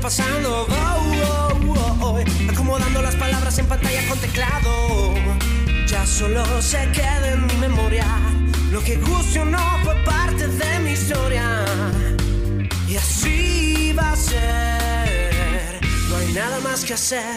Pasado. 0.05 0.67
Oh, 0.69 1.07
oh, 1.25 1.97
oh, 2.03 2.19
oh. 2.19 2.53
Acomodando 2.53 3.01
las 3.01 3.17
palabras 3.17 3.59
en 3.59 3.65
pantalla 3.65 4.07
con 4.07 4.19
teclado. 4.19 5.15
Ya 5.87 6.05
solo 6.05 6.45
se 6.61 6.91
queda 6.93 7.33
en 7.33 7.47
mi 7.47 7.55
memoria. 7.55 8.05
Lo 8.71 8.85
que 8.85 8.97
guste 8.97 9.41
o 9.41 9.47
no 9.47 9.65
fue 9.83 9.95
parte 10.05 10.47
de 10.47 10.79
mi 10.81 10.91
historia. 10.91 11.65
Y 12.87 12.97
así 12.97 13.95
va 13.99 14.13
a 14.13 14.17
ser. 14.17 15.81
No 16.11 16.17
hay 16.17 16.33
nada 16.35 16.61
más 16.61 16.85
que 16.85 16.93
hacer. 16.93 17.37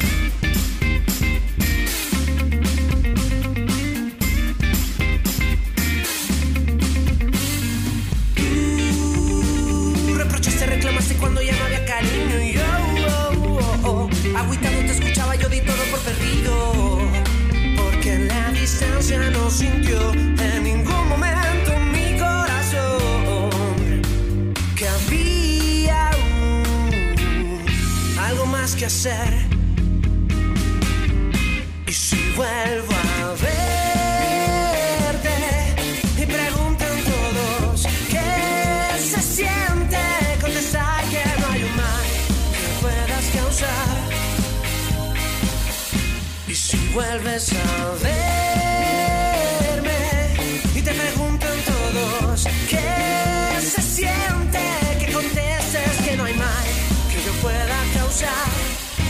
Tú 10.06 10.16
reprochaste, 10.18 10.66
reclamaste 10.66 11.16
cuando 11.16 11.42
ya 11.42 11.56
no 11.58 11.64
había 11.64 11.77
Porque 17.76 18.14
en 18.14 18.28
la 18.30 18.52
distancia 18.52 19.20
no 19.32 19.50
sintió 19.50 20.14
en 20.14 20.64
ningún 20.64 21.10
momento 21.10 21.78
mi 21.92 22.18
corazón 22.18 23.50
que 24.76 24.88
había 24.88 26.10
aún 26.12 27.66
algo 28.20 28.46
más 28.46 28.76
que 28.76 28.86
hacer. 28.86 29.34
Y 31.88 31.92
si 31.92 32.32
vuelvo 32.38 32.94
a 32.94 33.34
verte 33.42 33.87
vuelves 46.98 47.54
a 47.54 47.56
verme 48.02 48.82
y 50.74 50.82
te 50.82 50.92
preguntan 50.96 51.58
todos 51.72 52.48
qué 52.68 53.62
se 53.62 53.82
siente 53.84 54.60
que 55.00 55.14
contestes 55.14 55.98
que 56.04 56.18
no 56.18 56.24
hay 56.24 56.34
mal 56.34 56.66
que 57.12 57.24
yo 57.24 57.34
pueda 57.44 57.78
causar, 57.94 58.50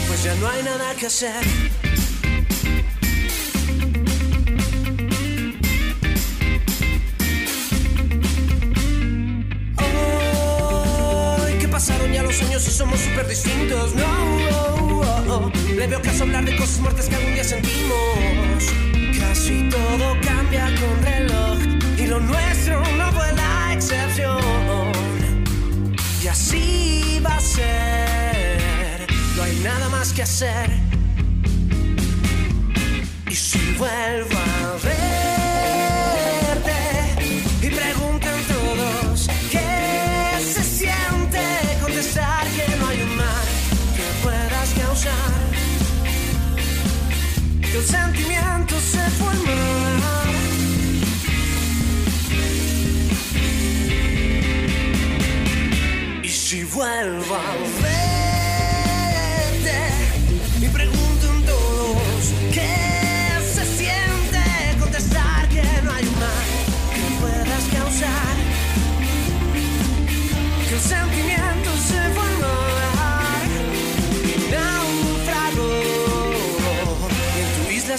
pues 0.07 0.21
ya 0.21 0.35
no 0.35 0.49
hay 0.49 0.63
nada 0.63 0.95
que 0.95 1.05
hacer. 1.05 1.45
Hoy 11.41 11.53
que 11.61 11.67
pasaron 11.69 12.11
ya 12.11 12.23
los 12.23 12.41
años 12.41 12.67
y 12.67 12.71
somos 12.71 12.99
súper 12.99 13.27
distintos. 13.29 13.95
No, 13.95 14.86
le 15.75 15.87
veo 15.87 16.01
caso 16.01 16.23
hablar 16.23 16.45
de 16.45 16.55
cosas 16.55 16.79
muertas 16.79 17.07
que 17.07 17.15
algún 17.15 17.33
día 17.33 17.43
sentimos. 17.43 18.63
Casi 19.19 19.69
todo 19.69 20.15
cambia 20.21 20.65
con 20.79 21.03
reloj 21.03 21.57
y 21.97 22.07
lo 22.07 22.19
nuestro 22.19 22.79
no 22.95 23.11
fue 23.11 23.31
la 23.33 23.73
excepción. 23.73 24.91
Y 26.23 26.27
así 26.27 27.21
va 27.25 27.35
a 27.35 27.41
ser. 27.41 29.07
No 29.35 29.43
hay 29.43 29.55
nada 29.63 29.89
más 29.89 30.13
que 30.13 30.23
hacer. 30.23 30.69
Y 33.29 33.35
si 33.35 33.59
vuelvo 33.77 34.37
a 34.37 34.73
verte 34.83 35.26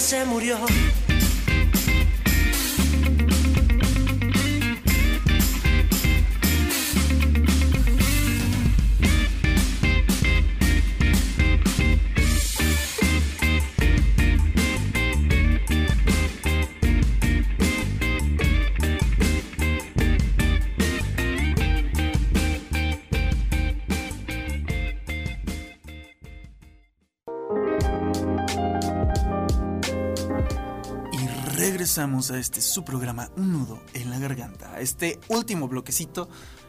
se 0.09 0.25
murió. 0.25 0.57
Regresamos 31.83 32.29
a 32.29 32.37
este 32.37 32.59
su 32.59 32.83
programa 32.83 33.29
Un 33.37 33.53
nudo 33.53 33.79
en 33.93 34.09
la 34.11 34.19
garganta. 34.19 34.73
a 34.73 34.81
Este 34.81 35.17
último 35.29 35.69
bloquecito. 35.69 36.27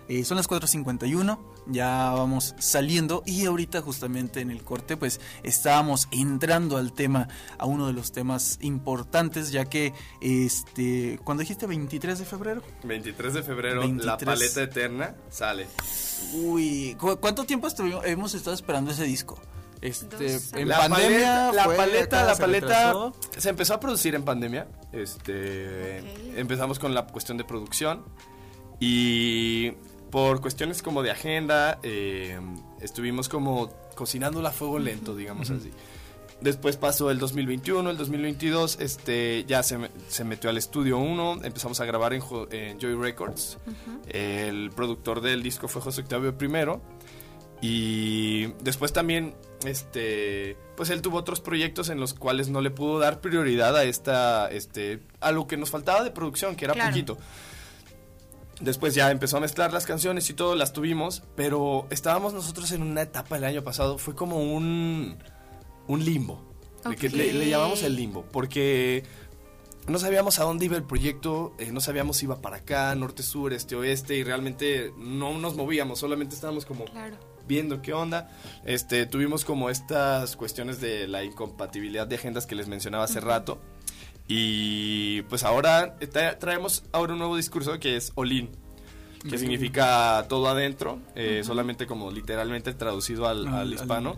eh, 0.09 0.25
son 0.25 0.37
las 0.37 0.49
4.51. 0.49 1.37
Ya 1.67 2.11
vamos 2.13 2.55
saliendo. 2.61 3.23
Y 3.27 3.45
ahorita, 3.47 3.83
justamente 3.83 4.41
en 4.41 4.53
el 4.53 4.63
corte, 4.63 4.97
pues 4.97 5.21
estábamos 5.43 6.07
entrando 6.13 6.77
al 6.77 6.93
tema, 6.93 7.27
a 7.59 7.67
uno 7.67 7.89
de 7.89 7.93
los 7.93 8.13
temas 8.13 8.59
importantes, 8.61 9.51
ya 9.51 9.65
que 9.65 9.93
este. 10.21 11.19
Cuando 11.25 11.41
dijiste 11.43 11.67
23 11.67 12.21
de 12.21 12.25
febrero. 12.25 12.63
23 12.85 13.35
de 13.35 13.43
febrero, 13.43 13.81
la 13.81 13.87
23. 13.87 14.25
paleta 14.25 14.63
eterna 14.63 15.15
sale. 15.29 15.67
Uy, 16.35 16.97
¿cu- 17.01 17.17
¿cuánto 17.21 17.43
tiempo 17.45 17.67
hemos 18.05 18.35
estado 18.35 18.55
esperando 18.55 18.93
ese 18.93 19.05
disco? 19.05 19.39
Este, 19.83 20.33
Dos 20.35 20.53
en 20.53 20.69
la 20.69 20.79
pandemia, 20.89 21.51
paleta, 21.51 21.53
la 21.53 21.65
paleta, 21.77 22.25
la 22.25 22.35
se 22.35 22.41
paleta 22.43 22.67
retrasó. 22.67 23.17
se 23.39 23.49
empezó 23.49 23.75
a 23.75 23.81
producir 23.81 24.15
en 24.15 24.25
pandemia. 24.25 24.69
Este, 24.93 25.99
empezamos 26.39 26.79
con 26.79 26.93
la 26.95 27.07
cuestión 27.07 27.39
de 27.39 27.45
producción 27.45 28.05
y 28.79 29.71
por 30.11 30.41
cuestiones 30.41 30.83
como 30.83 31.03
de 31.03 31.11
agenda 31.11 31.79
eh, 31.83 32.39
estuvimos 32.81 33.29
como 33.29 33.71
cocinándola 33.95 34.51
a 34.51 34.53
fuego 34.53 34.79
lento, 34.79 35.15
digamos 35.17 35.51
así. 35.51 35.71
Después 36.41 36.79
pasó 36.79 37.11
el 37.11 37.19
2021, 37.19 37.91
el 37.91 37.99
2022, 37.99 38.79
este, 38.81 39.45
ya 39.47 39.63
se, 39.63 39.79
se 40.09 40.25
metió 40.25 40.49
al 40.49 40.57
estudio 40.57 40.97
1, 40.97 41.41
empezamos 41.45 41.81
a 41.81 41.85
grabar 41.85 42.15
en, 42.15 42.21
Jo- 42.23 42.49
en 42.51 42.81
Joy 42.81 42.95
Records. 42.95 43.59
El 44.09 44.71
productor 44.71 45.21
del 45.21 45.43
disco 45.43 45.69
fue 45.69 45.83
José 45.83 46.01
Octavio 46.01 46.37
primero. 46.39 46.81
Y 47.61 48.47
después 48.63 48.91
también, 48.95 49.35
este, 49.65 50.57
pues 50.77 50.91
él 50.91 51.03
tuvo 51.03 51.19
otros 51.19 51.41
proyectos 51.41 51.89
en 51.91 52.01
los 52.01 52.15
cuales 52.15 52.49
no 52.49 52.61
le 52.61 52.71
pudo 52.71 52.99
dar 52.99 53.21
prioridad 53.21 53.77
a 53.77 53.85
esta, 53.85 54.51
este, 54.51 55.01
a 55.21 55.33
lo 55.33 55.47
que 55.47 55.57
nos 55.57 55.71
faltaba 55.71 56.03
de 56.03 56.11
producción, 56.11 56.57
que 56.57 56.65
era 56.65 56.75
poquito. 56.75 57.19
Después 58.61 58.95
ya 58.95 59.11
empezó 59.11 59.39
a 59.39 59.41
mezclar 59.41 59.73
las 59.73 59.87
canciones 59.87 60.29
y 60.29 60.35
todo, 60.35 60.55
las 60.55 60.73
tuvimos, 60.73 61.23
pero 61.35 61.87
estábamos 61.91 62.35
nosotros 62.35 62.71
en 62.73 62.83
una 62.83 63.03
etapa 63.03 63.37
el 63.37 63.45
año 63.45 63.65
pasado, 63.65 63.97
fue 63.97 64.15
como 64.15 64.43
un, 64.43 65.17
un 65.87 66.05
limbo. 66.05 66.47
Que 66.99 67.11
le, 67.11 67.33
le, 67.35 67.49
llamamos 67.49 67.83
el 67.83 67.95
limbo, 67.95 68.25
porque 68.33 69.03
no 69.87 69.99
sabíamos 69.99 70.39
a 70.39 70.45
dónde 70.45 70.65
iba 70.65 70.77
el 70.77 70.85
proyecto, 70.85 71.55
eh, 71.59 71.73
no 71.73 71.81
sabíamos 71.81 72.19
si 72.19 72.25
iba 72.25 72.41
para 72.41 72.57
acá, 72.59 72.95
norte, 72.95 73.23
sur, 73.23 73.53
este, 73.53 73.77
oeste, 73.77 74.17
y 74.17 74.25
realmente 74.25 74.93
no 74.97 75.37
nos 75.39 75.57
movíamos, 75.57 75.99
solamente 75.99 76.35
estábamos 76.35 76.65
como 76.65 76.85
viendo 77.51 77.83
qué 77.83 77.93
onda. 77.93 78.31
Este, 78.65 79.05
tuvimos 79.07 79.45
como 79.45 79.69
estas 79.71 80.37
cuestiones 80.37 80.81
de 80.81 81.09
la 81.09 81.25
incompatibilidad 81.25 82.07
de 82.07 82.15
agendas 82.15 82.47
que 82.47 82.55
les 82.55 82.69
mencionaba 82.69 83.05
hace 83.05 83.21
rato. 83.21 83.61
Y 84.29 85.23
pues 85.23 85.43
ahora 85.43 85.97
traemos 86.39 86.85
ahora 86.93 87.15
un 87.15 87.19
nuevo 87.19 87.37
discurso 87.37 87.81
que 87.81 87.97
es 87.97 88.13
Olin, 88.15 88.49
que 89.29 89.37
significa 89.37 90.25
todo 90.29 90.49
adentro, 90.49 91.01
eh, 91.17 91.43
solamente 91.45 91.87
como 91.89 92.13
literalmente 92.13 92.73
traducido 92.73 93.27
al, 93.27 93.73
hispano. 93.73 94.15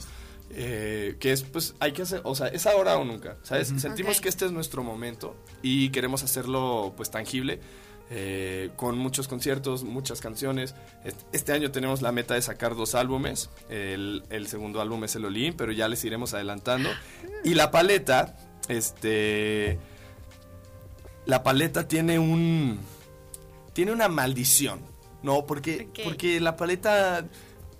Eh, 0.54 1.16
que 1.18 1.32
es, 1.32 1.44
pues, 1.44 1.74
hay 1.80 1.92
que 1.92 2.02
hacer, 2.02 2.20
o 2.24 2.34
sea, 2.34 2.48
es 2.48 2.66
ahora 2.66 2.98
o 2.98 3.04
nunca, 3.06 3.38
¿sabes? 3.42 3.72
Sentimos 3.78 4.20
que 4.20 4.28
este 4.28 4.44
es 4.44 4.52
nuestro 4.52 4.82
momento 4.82 5.34
y 5.62 5.88
queremos 5.88 6.22
hacerlo, 6.22 6.92
pues, 6.94 7.10
tangible. 7.10 7.60
Eh, 8.10 8.70
con 8.76 8.98
muchos 8.98 9.26
conciertos, 9.26 9.84
muchas 9.84 10.20
canciones. 10.20 10.74
Este 11.32 11.52
año 11.52 11.70
tenemos 11.70 12.02
la 12.02 12.12
meta 12.12 12.34
de 12.34 12.42
sacar 12.42 12.74
dos 12.74 12.94
álbumes. 12.94 13.48
El, 13.70 14.22
segundo 14.48 14.80
álbum 14.80 15.04
es 15.04 15.16
el 15.16 15.24
Olin, 15.24 15.54
pero 15.54 15.72
ya 15.72 15.88
les 15.88 16.04
iremos 16.04 16.34
adelantando. 16.34 16.90
Y 17.44 17.54
la 17.54 17.70
paleta, 17.70 18.36
este. 18.68 19.78
La 21.24 21.42
paleta 21.42 21.88
tiene 21.88 22.18
un. 22.18 22.80
Tiene 23.72 23.92
una 23.92 24.08
maldición. 24.08 24.80
No, 25.22 25.46
porque, 25.46 25.88
porque 26.04 26.40
la 26.40 26.56
paleta 26.56 27.24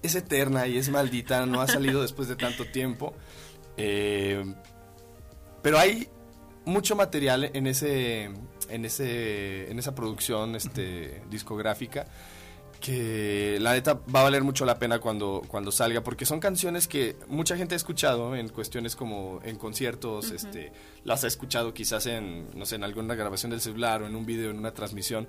es 0.03 0.15
eterna 0.15 0.67
y 0.67 0.79
es 0.79 0.89
maldita, 0.91 1.45
no 1.45 1.61
ha 1.61 1.67
salido 1.67 2.03
después 2.03 2.29
de 2.29 2.37
tanto 2.37 2.65
tiempo. 2.67 3.15
Eh, 3.77 4.45
pero 5.63 5.79
hay 5.79 6.09
mucho 6.65 6.97
material 6.97 7.51
en 7.53 7.67
ese 7.67 8.31
en 8.73 8.85
ese 8.85 9.71
en 9.71 9.79
esa 9.79 9.95
producción 9.95 10.57
este 10.57 11.23
discográfica 11.31 12.07
que 12.83 13.59
la 13.61 13.73
neta 13.73 13.95
va 14.15 14.21
a 14.21 14.23
valer 14.25 14.43
mucho 14.43 14.65
la 14.67 14.79
pena 14.79 14.99
cuando, 14.99 15.41
cuando 15.47 15.71
salga, 15.71 16.03
porque 16.03 16.27
son 16.27 16.41
canciones 16.41 16.89
que 16.89 17.17
mucha 17.29 17.57
gente 17.57 17.75
ha 17.75 17.77
escuchado 17.77 18.35
en 18.35 18.49
cuestiones 18.49 18.97
como 18.97 19.39
en 19.45 19.57
conciertos, 19.57 20.33
este, 20.33 20.73
las 21.05 21.23
ha 21.23 21.29
escuchado 21.29 21.73
quizás 21.73 22.07
en, 22.07 22.49
no 22.57 22.67
sé, 22.67 22.75
en 22.75 22.85
alguna 22.85 23.15
grabación 23.15 23.51
del 23.51 23.61
celular 23.61 24.03
o 24.03 24.07
en 24.09 24.17
un 24.17 24.27
video, 24.27 24.51
en 24.51 24.59
una 24.59 24.75
transmisión, 24.75 25.29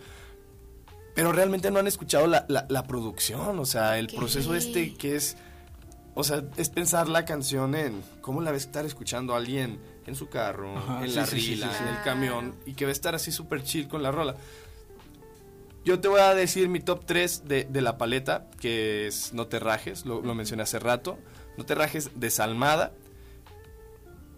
pero 1.13 1.31
realmente 1.31 1.69
no 1.69 1.77
han 1.79 1.87
escuchado 1.87 2.25
la, 2.25 2.45
la, 2.47 2.83
producción, 2.83 3.59
o 3.59 3.65
sea, 3.65 3.99
el 3.99 4.07
proceso 4.07 4.55
este 4.55 4.95
que 4.95 5.15
es, 5.15 5.37
o 6.15 6.23
sea, 6.23 6.43
es 6.57 6.69
pensar 6.69 7.07
la 7.07 7.23
canción 7.23 7.75
en 7.75 8.01
cómo 8.21 8.41
la 8.41 8.49
va 8.49 8.55
a 8.55 8.57
estar 8.57 8.83
escuchando 8.83 9.35
alguien 9.35 9.79
en 10.05 10.15
su 10.15 10.29
carro, 10.29 10.73
en 11.03 11.15
la 11.15 11.25
rila, 11.25 11.71
en 11.81 11.87
el 11.87 12.01
camión, 12.03 12.55
y 12.65 12.73
que 12.73 12.85
va 12.85 12.89
a 12.89 12.91
estar 12.91 13.15
así 13.15 13.31
súper 13.31 13.63
chill 13.63 13.87
con 13.87 14.03
la 14.03 14.11
rola. 14.11 14.35
Yo 15.85 15.99
te 15.99 16.07
voy 16.07 16.21
a 16.21 16.33
decir 16.33 16.69
mi 16.69 16.79
top 16.79 17.03
3 17.05 17.43
de, 17.45 17.65
de 17.65 17.81
la 17.81 17.97
paleta, 17.97 18.49
que 18.59 19.07
es 19.07 19.33
No 19.33 19.47
te 19.47 19.59
rajes, 19.59 20.05
lo, 20.05 20.21
lo 20.21 20.33
mencioné 20.33 20.63
hace 20.63 20.79
rato. 20.79 21.17
No 21.57 21.65
te 21.65 21.75
rajes, 21.75 22.11
Desalmada, 22.15 22.93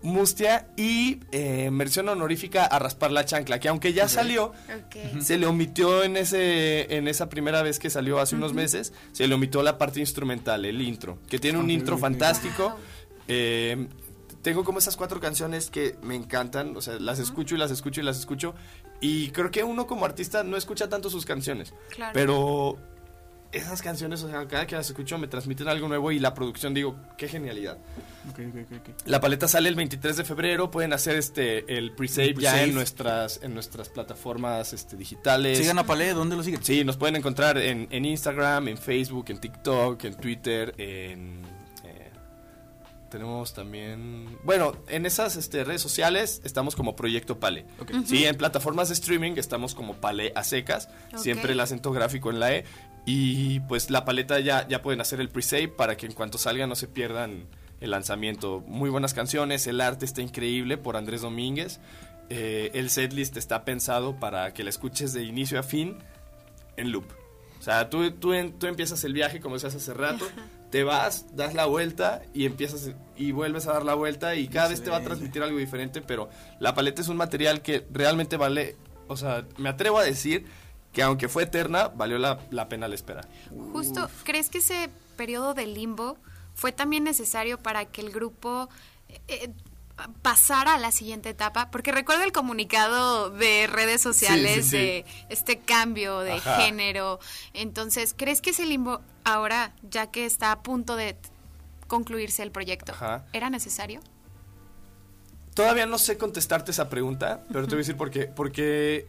Mustia 0.05 0.67
y 0.77 1.19
eh, 1.31 1.71
mención 1.71 2.07
honorífica 2.07 2.65
a 2.65 2.77
Raspar 2.79 3.11
la 3.11 3.25
Chancla, 3.25 3.59
que 3.59 3.67
aunque 3.67 3.91
ya 3.91 4.07
salió, 4.07 4.53
se 5.19 5.37
le 5.37 5.47
omitió 5.47 6.03
en, 6.03 6.15
ese, 6.15 6.95
en 6.95 7.07
esa 7.07 7.27
primera 7.27 7.63
vez 7.63 7.79
que 7.79 7.89
salió 7.89 8.19
hace 8.19 8.35
unos 8.35 8.53
meses, 8.53 8.93
se 9.13 9.27
le 9.27 9.33
omitió 9.33 9.63
la 9.63 9.77
parte 9.77 9.99
instrumental, 9.99 10.63
el 10.65 10.81
intro, 10.81 11.17
que 11.27 11.39
tiene 11.39 11.57
un 11.57 11.69
intro 11.71 11.97
fantástico. 11.97 12.77
Eh, 13.27 13.87
tengo 14.45 14.63
como 14.63 14.77
esas 14.77 14.95
cuatro 14.95 15.19
canciones 15.19 15.71
que 15.71 15.97
me 16.03 16.13
encantan, 16.13 16.77
o 16.77 16.81
sea, 16.81 16.99
las 16.99 17.17
escucho 17.17 17.55
y 17.55 17.57
las 17.57 17.71
escucho 17.71 18.01
y 18.01 18.03
las 18.03 18.19
escucho. 18.19 18.53
Y 19.01 19.31
creo 19.31 19.49
que 19.49 19.63
uno 19.63 19.87
como 19.87 20.05
artista 20.05 20.43
no 20.43 20.55
escucha 20.55 20.87
tanto 20.87 21.09
sus 21.09 21.25
canciones, 21.25 21.73
pero 22.13 22.77
esas 23.51 23.81
canciones, 23.81 24.21
o 24.21 24.29
sea, 24.29 24.47
cada 24.47 24.67
que 24.67 24.75
las 24.75 24.85
escucho 24.85 25.17
me 25.17 25.27
transmiten 25.27 25.67
algo 25.67 25.87
nuevo 25.87 26.11
y 26.11 26.19
la 26.19 26.35
producción 26.35 26.75
digo, 26.75 26.95
qué 27.17 27.27
genialidad. 27.27 27.79
la 29.05 29.19
paleta 29.19 29.47
sale 29.47 29.67
el 29.67 29.73
23 29.73 30.15
de 30.15 30.23
febrero, 30.23 30.69
pueden 30.69 30.93
hacer 30.93 31.15
este 31.15 31.75
el 31.75 31.93
pre-save 31.93 32.35
ya 32.37 32.61
en 32.61 32.75
nuestras 32.75 33.39
en 33.41 33.55
nuestras 33.55 33.89
plataformas 33.89 34.73
este, 34.73 34.95
digitales. 34.95 35.57
Sigan 35.57 35.79
a 35.79 35.87
Palé, 35.87 36.13
¿dónde 36.13 36.35
lo 36.35 36.43
siguen? 36.43 36.63
Sí, 36.63 36.83
nos 36.83 36.97
pueden 36.97 37.15
encontrar 37.15 37.57
en, 37.57 37.87
en 37.89 38.05
Instagram, 38.05 38.67
en 38.67 38.77
Facebook, 38.77 39.25
en 39.29 39.39
TikTok, 39.39 40.03
en 40.03 40.13
Twitter, 40.17 40.75
en 40.77 41.54
tenemos 43.15 43.53
también 43.53 44.37
bueno 44.43 44.75
en 44.89 45.05
esas 45.05 45.37
este, 45.37 45.63
redes 45.63 45.81
sociales 45.81 46.41
estamos 46.43 46.75
como 46.75 46.97
proyecto 46.97 47.39
Pale. 47.39 47.65
Sí 48.05 48.25
en 48.25 48.35
plataformas 48.35 48.89
de 48.89 48.95
streaming 48.95 49.35
estamos 49.37 49.73
como 49.73 49.93
Pale 49.95 50.33
a 50.35 50.43
secas. 50.43 50.89
Siempre 51.15 51.53
el 51.53 51.59
acento 51.61 51.93
gráfico 51.93 52.29
en 52.29 52.41
la 52.41 52.53
e. 52.53 52.65
Y 53.05 53.61
pues 53.61 53.89
la 53.89 54.03
paleta 54.03 54.41
ya, 54.41 54.67
ya 54.67 54.81
pueden 54.81 54.99
hacer 54.99 55.21
el 55.21 55.29
pre-save 55.29 55.69
para 55.69 55.95
que 55.95 56.07
en 56.07 56.11
cuanto 56.11 56.37
salga 56.37 56.67
no 56.67 56.75
se 56.75 56.89
pierdan 56.89 57.47
el 57.79 57.91
lanzamiento. 57.91 58.61
Muy 58.67 58.89
buenas 58.89 59.13
canciones, 59.13 59.65
el 59.65 59.79
arte 59.79 60.03
está 60.03 60.21
increíble 60.21 60.77
por 60.77 60.97
Andrés 60.97 61.21
Domínguez. 61.21 61.79
Eh, 62.29 62.71
el 62.73 62.89
setlist 62.89 63.37
está 63.37 63.63
pensado 63.63 64.19
para 64.19 64.53
que 64.53 64.65
la 64.65 64.71
escuches 64.71 65.13
de 65.13 65.23
inicio 65.23 65.57
a 65.57 65.63
fin 65.63 65.99
en 66.75 66.91
loop. 66.91 67.05
O 67.59 67.63
sea, 67.63 67.89
tú, 67.89 68.11
tú, 68.11 68.33
tú 68.59 68.67
empiezas 68.67 69.03
el 69.05 69.13
viaje 69.13 69.39
como 69.39 69.55
decías 69.55 69.75
hace 69.75 69.93
rato, 69.93 70.27
te 70.69 70.83
vas, 70.83 71.35
das 71.35 71.53
la 71.53 71.65
vuelta 71.65 72.21
y 72.33 72.45
empiezas 72.45 72.91
y 73.15 73.31
vuelves 73.31 73.67
a 73.67 73.73
dar 73.73 73.85
la 73.85 73.93
vuelta 73.93 74.35
y 74.35 74.47
cada 74.47 74.69
vez 74.69 74.83
te 74.83 74.89
va 74.89 74.97
a 74.97 75.03
transmitir 75.03 75.41
algo 75.41 75.57
diferente, 75.57 76.01
pero 76.01 76.29
la 76.59 76.73
paleta 76.73 77.01
es 77.01 77.07
un 77.07 77.17
material 77.17 77.61
que 77.61 77.85
realmente 77.91 78.37
vale, 78.37 78.75
o 79.07 79.15
sea, 79.15 79.45
me 79.57 79.69
atrevo 79.69 79.99
a 79.99 80.03
decir 80.03 80.45
que 80.91 81.03
aunque 81.03 81.27
fue 81.27 81.43
eterna, 81.43 81.89
valió 81.89 82.17
la, 82.17 82.69
pena 82.69 82.87
la 82.87 82.95
espera. 82.95 83.21
Justo, 83.73 84.09
¿crees 84.23 84.49
que 84.49 84.59
ese 84.59 84.89
periodo 85.17 85.53
de 85.53 85.67
limbo 85.67 86.17
fue 86.53 86.71
también 86.71 87.03
necesario 87.03 87.57
para 87.57 87.85
que 87.85 88.01
el 88.01 88.11
grupo 88.11 88.69
eh, 89.27 89.51
pasara 90.21 90.75
a 90.75 90.79
la 90.79 90.91
siguiente 90.91 91.29
etapa? 91.29 91.71
Porque 91.71 91.91
recuerdo 91.91 92.23
el 92.23 92.31
comunicado 92.31 93.29
de 93.29 93.67
redes 93.67 94.01
sociales 94.01 94.71
de 94.71 95.05
este 95.29 95.59
cambio 95.59 96.19
de 96.19 96.39
género. 96.39 97.19
Entonces, 97.53 98.13
¿crees 98.15 98.41
que 98.41 98.51
ese 98.51 98.65
limbo 98.65 99.01
ahora, 99.23 99.73
ya 99.89 100.07
que 100.07 100.25
está 100.25 100.51
a 100.51 100.61
punto 100.61 100.95
de 100.95 101.15
concluirse 101.87 102.43
el 102.43 102.51
proyecto, 102.51 102.93
era 103.33 103.49
necesario? 103.49 104.01
Todavía 105.53 105.85
no 105.85 105.97
sé 105.97 106.17
contestarte 106.17 106.71
esa 106.71 106.89
pregunta, 106.89 107.43
pero 107.47 107.63
te 107.63 107.75
voy 107.75 107.77
a 107.77 107.83
decir 107.83 107.95
por 107.95 108.11
qué. 108.11 108.25
Porque 108.25 109.07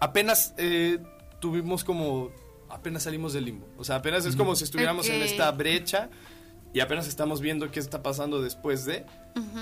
apenas 0.00 0.52
eh, 0.58 0.98
tuvimos 1.40 1.84
como, 1.84 2.32
apenas 2.68 3.04
salimos 3.04 3.32
del 3.32 3.44
limbo. 3.44 3.68
O 3.78 3.84
sea, 3.84 3.96
apenas 3.96 4.24
es 4.26 4.34
como 4.34 4.56
si 4.56 4.64
estuviéramos 4.64 5.08
en 5.08 5.22
esta 5.22 5.50
brecha 5.52 6.10
y 6.74 6.80
apenas 6.80 7.06
estamos 7.06 7.40
viendo 7.40 7.70
qué 7.70 7.78
está 7.78 8.02
pasando 8.02 8.42
después 8.42 8.84
de. 8.84 9.06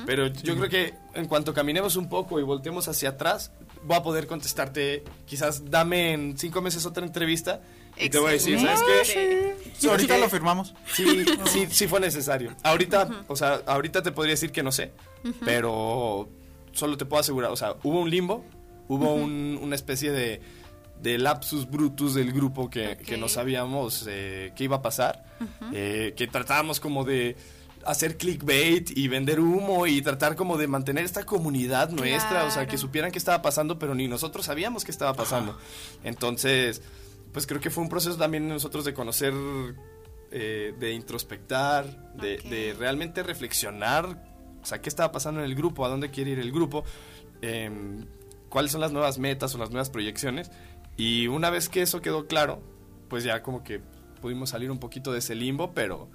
Pero 0.07 0.29
yo 0.29 0.57
creo 0.57 0.69
que 0.69 0.95
en 1.15 1.27
cuanto 1.27 1.53
caminemos 1.53 1.97
un 1.97 2.09
poco 2.09 2.41
y 2.41 2.43
volteemos 2.43 2.89
hacia 2.89 3.11
atrás, 3.11 3.53
voy 3.85 3.99
a 3.99 4.03
poder 4.03 4.27
contestarte, 4.27 5.05
quizás 5.27 5.71
dame 5.71 6.15
en 6.15 6.39
cinco 6.39 6.63
meses 6.63 6.87
otra 6.87 7.05
entrevista 7.05 7.61
y 7.99 8.09
te 8.09 8.19
voy 8.19 8.31
a 8.31 8.33
decir, 8.33 8.59
¿sabes 8.59 8.83
qué? 8.83 9.55
Sí, 9.79 9.89
ahorita 9.89 10.17
lo 10.17 10.31
firmamos. 10.31 10.75
Sí, 10.93 11.27
sí, 11.45 11.67
sí 11.71 11.87
fue 11.87 12.01
necesario. 12.01 12.57
Ahorita, 12.63 13.25
o 13.29 13.37
sea, 13.37 13.61
ahorita 13.67 14.03
te 14.03 14.11
podría 14.11 14.33
decir 14.33 14.51
que 14.51 14.63
no 14.63 14.73
sé, 14.73 14.93
pero 15.45 16.31
solo 16.73 16.97
te 16.97 17.05
puedo 17.05 17.21
asegurar, 17.21 17.51
o 17.51 17.57
sea, 17.57 17.77
hubo 17.83 18.01
un 18.01 18.11
limbo, 18.11 18.43
Hubo 18.89 19.15
una 19.15 19.75
especie 19.75 20.11
de, 20.11 20.43
de, 21.03 21.19
lapsus 21.19 21.69
brutus 21.69 22.15
del 22.15 22.33
grupo 22.33 22.71
que, 22.71 22.97
no 23.19 23.29
sabíamos 23.29 24.07
eh, 24.09 24.53
qué 24.57 24.65
iba 24.65 24.77
a 24.77 24.83
pasar, 24.83 25.25
eh, 25.73 26.15
que 26.17 26.27
tratábamos 26.27 26.81
como 26.81 27.05
de 27.05 27.37
hacer 27.85 28.17
clickbait 28.17 28.97
y 28.97 29.09
vender 29.09 29.41
humo 29.41 29.87
y 29.87 30.01
tratar 30.03 30.37
como 30.37 30.57
de 30.57 30.69
mantener 30.69 31.05
esta 31.05 31.25
comunidad 31.25 31.91
nuestra, 31.91 32.45
o 32.45 32.51
sea, 32.51 32.67
que 32.67 32.79
supieran 32.79 33.11
qué 33.11 33.19
estaba 33.19 33.43
pasando, 33.43 33.79
pero 33.79 33.95
ni 33.95 34.09
nosotros 34.09 34.47
sabíamos 34.47 34.85
qué 34.85 34.91
estaba 34.91 35.15
pasando. 35.15 35.59
Entonces, 36.05 36.83
pues 37.33 37.47
creo 37.47 37.61
que 37.61 37.71
fue 37.71 37.83
un 37.83 37.89
proceso 37.89 38.17
también 38.17 38.49
nosotros 38.49 38.85
de 38.85 38.95
conocer, 38.95 39.35
eh, 40.31 40.75
de 40.79 40.93
introspectar, 40.93 42.15
de, 42.15 42.39
de, 42.39 42.75
realmente 42.79 43.23
reflexionar, 43.23 44.07
o 44.63 44.67
sea, 44.67 44.81
qué 44.81 44.89
estaba 44.89 45.11
pasando 45.11 45.41
en 45.41 45.47
el 45.47 45.57
grupo, 45.57 45.85
a 45.85 45.89
dónde 45.89 46.11
quiere 46.11 46.31
ir 46.33 46.39
el 46.39 46.53
grupo. 46.53 46.85
Em, 47.41 48.07
cuáles 48.49 48.71
son 48.71 48.81
las 48.83 48.93
nuevas 48.93 49.19
metas 49.19 49.55
o 49.55 49.59
las 49.59 49.71
nuevas 49.71 49.91
proyecciones. 49.91 50.51
Y 50.97 51.27
una 51.29 51.51
vez 51.51 51.69
que 51.69 51.83
eso 51.83 52.01
quedó 52.01 52.27
claro, 52.27 52.63
pues 53.09 53.25
ya 53.25 53.43
como 53.43 53.65
que 53.65 53.81
pudimos 54.21 54.51
salir 54.51 54.71
un 54.71 54.79
poquito 54.79 55.13
de 55.13 55.19
ese 55.19 55.35
limbo, 55.35 55.73
pero 55.73 56.09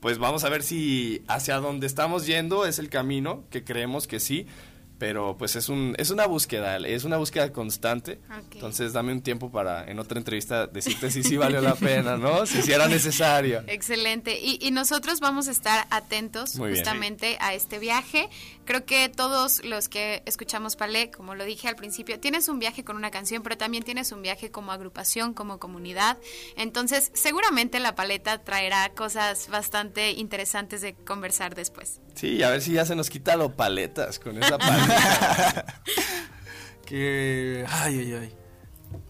pues 0.00 0.18
vamos 0.18 0.44
a 0.44 0.48
ver 0.48 0.62
si 0.62 1.22
hacia 1.28 1.58
donde 1.58 1.86
estamos 1.86 2.26
yendo 2.26 2.64
es 2.64 2.78
el 2.78 2.88
camino, 2.88 3.44
que 3.50 3.64
creemos 3.64 4.06
que 4.06 4.20
sí, 4.20 4.46
pero 5.00 5.36
pues 5.38 5.56
es 5.56 5.70
un 5.70 5.94
es 5.96 6.10
una 6.10 6.26
búsqueda, 6.26 6.76
es 6.76 7.04
una 7.04 7.16
búsqueda 7.16 7.50
constante. 7.52 8.20
Entonces 8.52 8.92
dame 8.92 9.12
un 9.12 9.22
tiempo 9.22 9.50
para 9.50 9.90
en 9.90 9.98
otra 9.98 10.18
entrevista 10.18 10.66
decirte 10.66 11.10
si 11.10 11.22
sí 11.22 11.38
valió 11.38 11.62
la 11.62 11.74
pena, 11.74 12.18
¿no? 12.18 12.44
Si 12.44 12.60
sí 12.60 12.70
era 12.70 12.86
necesario. 12.86 13.62
Excelente. 13.66 14.38
Y, 14.38 14.70
nosotros 14.70 15.20
vamos 15.20 15.48
a 15.48 15.52
estar 15.52 15.86
atentos 15.90 16.52
justamente 16.56 17.38
a 17.40 17.54
este 17.54 17.78
viaje. 17.78 18.28
Creo 18.70 18.84
que 18.84 19.08
todos 19.08 19.64
los 19.64 19.88
que 19.88 20.22
escuchamos 20.26 20.76
Palé, 20.76 21.10
como 21.10 21.34
lo 21.34 21.44
dije 21.44 21.66
al 21.66 21.74
principio, 21.74 22.20
tienes 22.20 22.48
un 22.48 22.60
viaje 22.60 22.84
con 22.84 22.94
una 22.94 23.10
canción, 23.10 23.42
pero 23.42 23.58
también 23.58 23.82
tienes 23.82 24.12
un 24.12 24.22
viaje 24.22 24.52
como 24.52 24.70
agrupación, 24.70 25.34
como 25.34 25.58
comunidad. 25.58 26.18
Entonces, 26.54 27.10
seguramente 27.12 27.80
la 27.80 27.96
paleta 27.96 28.44
traerá 28.44 28.88
cosas 28.90 29.48
bastante 29.48 30.12
interesantes 30.12 30.82
de 30.82 30.94
conversar 30.94 31.56
después. 31.56 32.00
Sí, 32.14 32.44
a 32.44 32.50
ver 32.50 32.62
si 32.62 32.74
ya 32.74 32.84
se 32.84 32.94
nos 32.94 33.10
quita 33.10 33.34
lo 33.34 33.56
paletas 33.56 34.20
con 34.20 34.40
esa 34.40 34.56
paleta. 34.56 35.82
que. 36.86 37.64
Ay, 37.68 37.98
ay, 37.98 38.12
ay. 38.12 38.34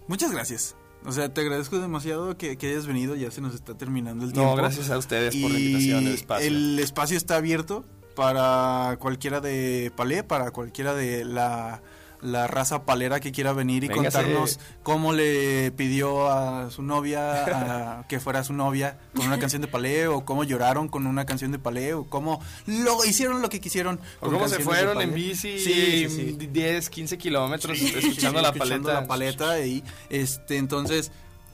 Muchas 0.08 0.32
gracias. 0.32 0.74
O 1.04 1.12
sea, 1.12 1.34
te 1.34 1.42
agradezco 1.42 1.78
demasiado 1.80 2.38
que, 2.38 2.56
hayas 2.62 2.86
venido. 2.86 3.14
Ya 3.14 3.30
se 3.30 3.42
nos 3.42 3.54
está 3.54 3.76
terminando 3.76 4.24
el 4.24 4.32
tiempo. 4.32 4.52
No, 4.52 4.56
gracias 4.56 4.88
a 4.88 4.96
ustedes 4.96 5.36
por 5.36 5.50
la 5.50 5.58
invitación, 5.58 6.06
el 6.06 6.14
espacio. 6.14 6.48
El 6.48 6.78
espacio 6.78 7.18
está 7.18 7.36
abierto 7.36 7.84
para 8.14 8.96
cualquiera 8.98 9.40
de 9.40 9.92
Palé, 9.96 10.22
para 10.22 10.50
cualquiera 10.50 10.94
de 10.94 11.24
la 11.24 11.80
la 12.22 12.46
raza 12.46 12.84
palera 12.84 13.20
que 13.20 13.32
quiera 13.32 13.52
venir 13.52 13.84
y 13.84 13.88
contarnos 13.88 14.58
cómo 14.82 15.12
le 15.12 15.72
pidió 15.72 16.30
a 16.30 16.70
su 16.70 16.82
novia 16.82 18.04
que 18.08 18.20
fuera 18.20 18.44
su 18.44 18.52
novia 18.52 18.98
con 19.14 19.26
una 19.26 19.38
canción 19.38 19.62
de 19.62 19.68
palé 19.68 20.08
o 20.08 20.24
cómo 20.24 20.44
lloraron 20.44 20.88
con 20.88 21.06
una 21.06 21.24
canción 21.24 21.52
de 21.52 21.58
palé 21.58 21.94
o 21.94 22.04
cómo 22.04 22.42
lo 22.66 23.04
hicieron 23.04 23.42
lo 23.42 23.48
que 23.48 23.60
quisieron. 23.60 24.00
O 24.20 24.30
cómo 24.30 24.48
se 24.48 24.60
fueron 24.60 25.00
en 25.00 25.14
bici 25.14 25.58
sí, 25.58 26.36
10, 26.50 26.90
15 26.90 27.18
kilómetros 27.18 27.80
escuchando 27.80 28.40
la 28.42 28.52
paleta. 28.52 28.92
la 28.92 29.06
paleta 29.06 29.64
y 29.64 29.82
este 30.08 30.58
entonces 30.58 31.10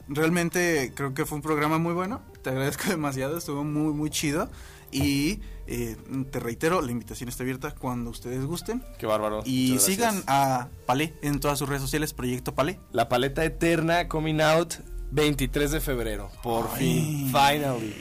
realmente 0.07 0.91
creo 0.95 1.13
que 1.13 1.25
fue 1.25 1.37
un 1.37 1.41
programa 1.41 1.77
muy 1.77 1.93
bueno. 1.93 2.21
Te 2.41 2.49
agradezco 2.49 2.83
demasiado, 2.89 3.37
estuvo 3.37 3.63
muy 3.63 3.93
muy 3.93 4.09
chido. 4.09 4.49
Y 4.91 5.41
eh, 5.67 5.97
te 6.31 6.39
reitero, 6.39 6.81
la 6.81 6.91
invitación 6.91 7.29
está 7.29 7.43
abierta 7.43 7.75
cuando 7.75 8.09
ustedes 8.09 8.45
gusten. 8.45 8.83
Qué 8.97 9.05
bárbaro. 9.05 9.41
Y 9.45 9.77
sigan 9.79 10.23
a 10.27 10.69
Palé 10.85 11.13
en 11.21 11.39
todas 11.39 11.59
sus 11.59 11.67
redes 11.67 11.81
sociales, 11.81 12.13
Proyecto 12.13 12.55
Palé. 12.55 12.79
La 12.91 13.09
paleta 13.09 13.43
eterna 13.43 14.07
coming 14.07 14.39
out 14.41 14.75
23 15.11 15.71
de 15.71 15.79
febrero. 15.81 16.31
Por 16.41 16.69
fin. 16.77 17.31
Finally. 17.31 17.95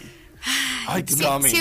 Ay, 0.86 1.02
qué 1.02 1.14
si, 1.14 1.18
si, 1.18 1.24
usted 1.24 1.50
le, 1.50 1.60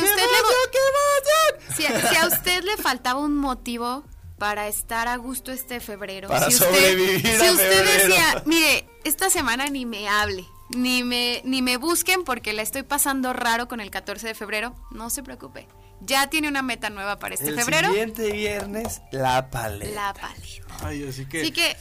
si, 1.76 1.84
si 1.84 2.15
a 2.17 2.28
usted 2.28 2.63
le 2.63 2.78
faltaba 2.78 3.19
un 3.19 3.36
motivo 3.36 4.03
para 4.38 4.67
estar 4.67 5.07
a 5.07 5.17
gusto 5.17 5.51
este 5.51 5.80
febrero. 5.80 6.28
Para 6.28 6.49
si 6.49 6.57
sobrevivir 6.57 7.15
usted, 7.15 7.39
si 7.39 7.49
usted 7.49 8.07
decía, 8.07 8.43
mire, 8.45 8.88
esta 9.03 9.30
semana 9.30 9.67
ni 9.67 9.86
me 9.86 10.07
hable, 10.07 10.45
ni 10.70 11.03
me, 11.03 11.41
ni 11.45 11.61
me 11.61 11.78
busquen 11.78 12.24
porque 12.24 12.53
la 12.53 12.61
estoy 12.61 12.84
pasando 12.84 13.34
raro 13.34 13.68
con 13.68 13.80
el 13.80 13.91
14 13.91 14.28
de 14.28 14.36
febrero, 14.36 14.76
no 14.91 15.09
se 15.09 15.24
preocupe. 15.24 15.68
Ya 16.01 16.30
tiene 16.30 16.49
una 16.49 16.61
meta 16.61 16.89
nueva 16.89 17.20
para 17.20 17.36
este 17.36 17.53
febrero. 17.53 17.88
El 17.88 17.93
siguiente 17.93 18.32
viernes, 18.32 19.01
la 19.11 19.49
paleta. 19.49 19.93
La 19.93 20.13
paleta. 20.13 20.78
Ay, 20.82 21.07
así 21.07 21.26
que... 21.26 21.41
Así 21.41 21.51
que 21.51 21.76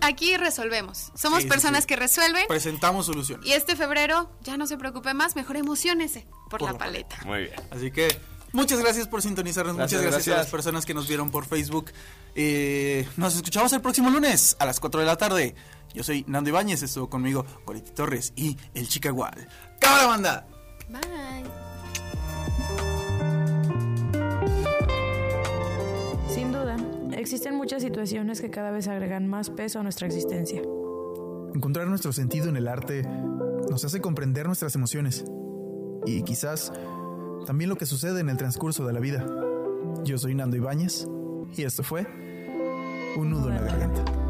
aquí 0.00 0.36
resolvemos. 0.36 1.12
Somos 1.14 1.44
personas 1.44 1.86
que 1.86 1.96
resuelven. 1.96 2.46
Presentamos 2.48 3.06
soluciones. 3.06 3.46
Y 3.46 3.52
este 3.52 3.76
febrero, 3.76 4.30
ya 4.42 4.56
no 4.56 4.66
se 4.66 4.76
preocupe 4.76 5.14
más, 5.14 5.36
mejor 5.36 5.56
emocionese 5.56 6.26
por, 6.48 6.62
la, 6.62 6.76
paleta. 6.76 7.16
Muy 7.24 7.44
bien. 7.44 7.60
Así 7.70 7.90
que 7.90 8.08
Muchas 8.52 8.80
gracias 8.80 9.06
por 9.06 9.22
sintonizarnos. 9.22 9.76
Muchas 9.76 10.02
gracias, 10.02 10.34
a 10.34 10.38
las 10.38 10.50
personas 10.50 10.84
que 10.84 10.94
nos 10.94 11.06
vieron 11.06 11.30
por 11.30 11.46
Facebook. 11.46 11.90
Eh, 12.34 13.06
nos 13.16 13.36
escuchamos 13.36 13.72
el 13.72 13.80
próximo 13.80 14.10
lunes 14.10 14.56
a 14.58 14.66
las 14.66 14.80
4 14.80 15.00
de 15.00 15.06
la 15.06 15.16
tarde. 15.16 15.54
Yo 15.94 16.02
soy 16.02 16.24
Nando 16.28 16.50
Ibáñez, 16.50 16.82
estuvo 16.82 17.08
conmigo 17.08 17.44
Goriti 17.64 17.90
Torres 17.92 18.32
y 18.36 18.56
el 18.74 18.88
Chicagual. 18.88 19.48
¡Cámara, 19.80 20.06
banda! 20.06 20.46
Bye. 20.88 21.44
Sin 26.32 26.52
duda, 26.52 26.76
existen 27.12 27.56
muchas 27.56 27.82
situaciones 27.82 28.40
que 28.40 28.50
cada 28.50 28.70
vez 28.70 28.88
agregan 28.88 29.26
más 29.26 29.50
peso 29.50 29.80
a 29.80 29.82
nuestra 29.82 30.06
existencia. 30.06 30.62
Encontrar 31.54 31.88
nuestro 31.88 32.12
sentido 32.12 32.48
en 32.48 32.56
el 32.56 32.68
arte 32.68 33.02
nos 33.68 33.84
hace 33.84 34.00
comprender 34.00 34.46
nuestras 34.46 34.74
emociones 34.76 35.24
y 36.06 36.22
quizás 36.22 36.72
también 37.46 37.70
lo 37.70 37.76
que 37.76 37.86
sucede 37.86 38.20
en 38.20 38.28
el 38.28 38.36
transcurso 38.36 38.86
de 38.86 38.92
la 38.92 39.00
vida. 39.00 39.24
Yo 40.04 40.18
soy 40.18 40.34
Nando 40.34 40.56
Ibáñez 40.56 41.06
y 41.56 41.64
esto 41.64 41.82
fue 41.82 42.06
Un 43.16 43.30
nudo 43.30 43.48
en 43.48 43.56
la 43.56 43.62
garganta. 43.62 44.29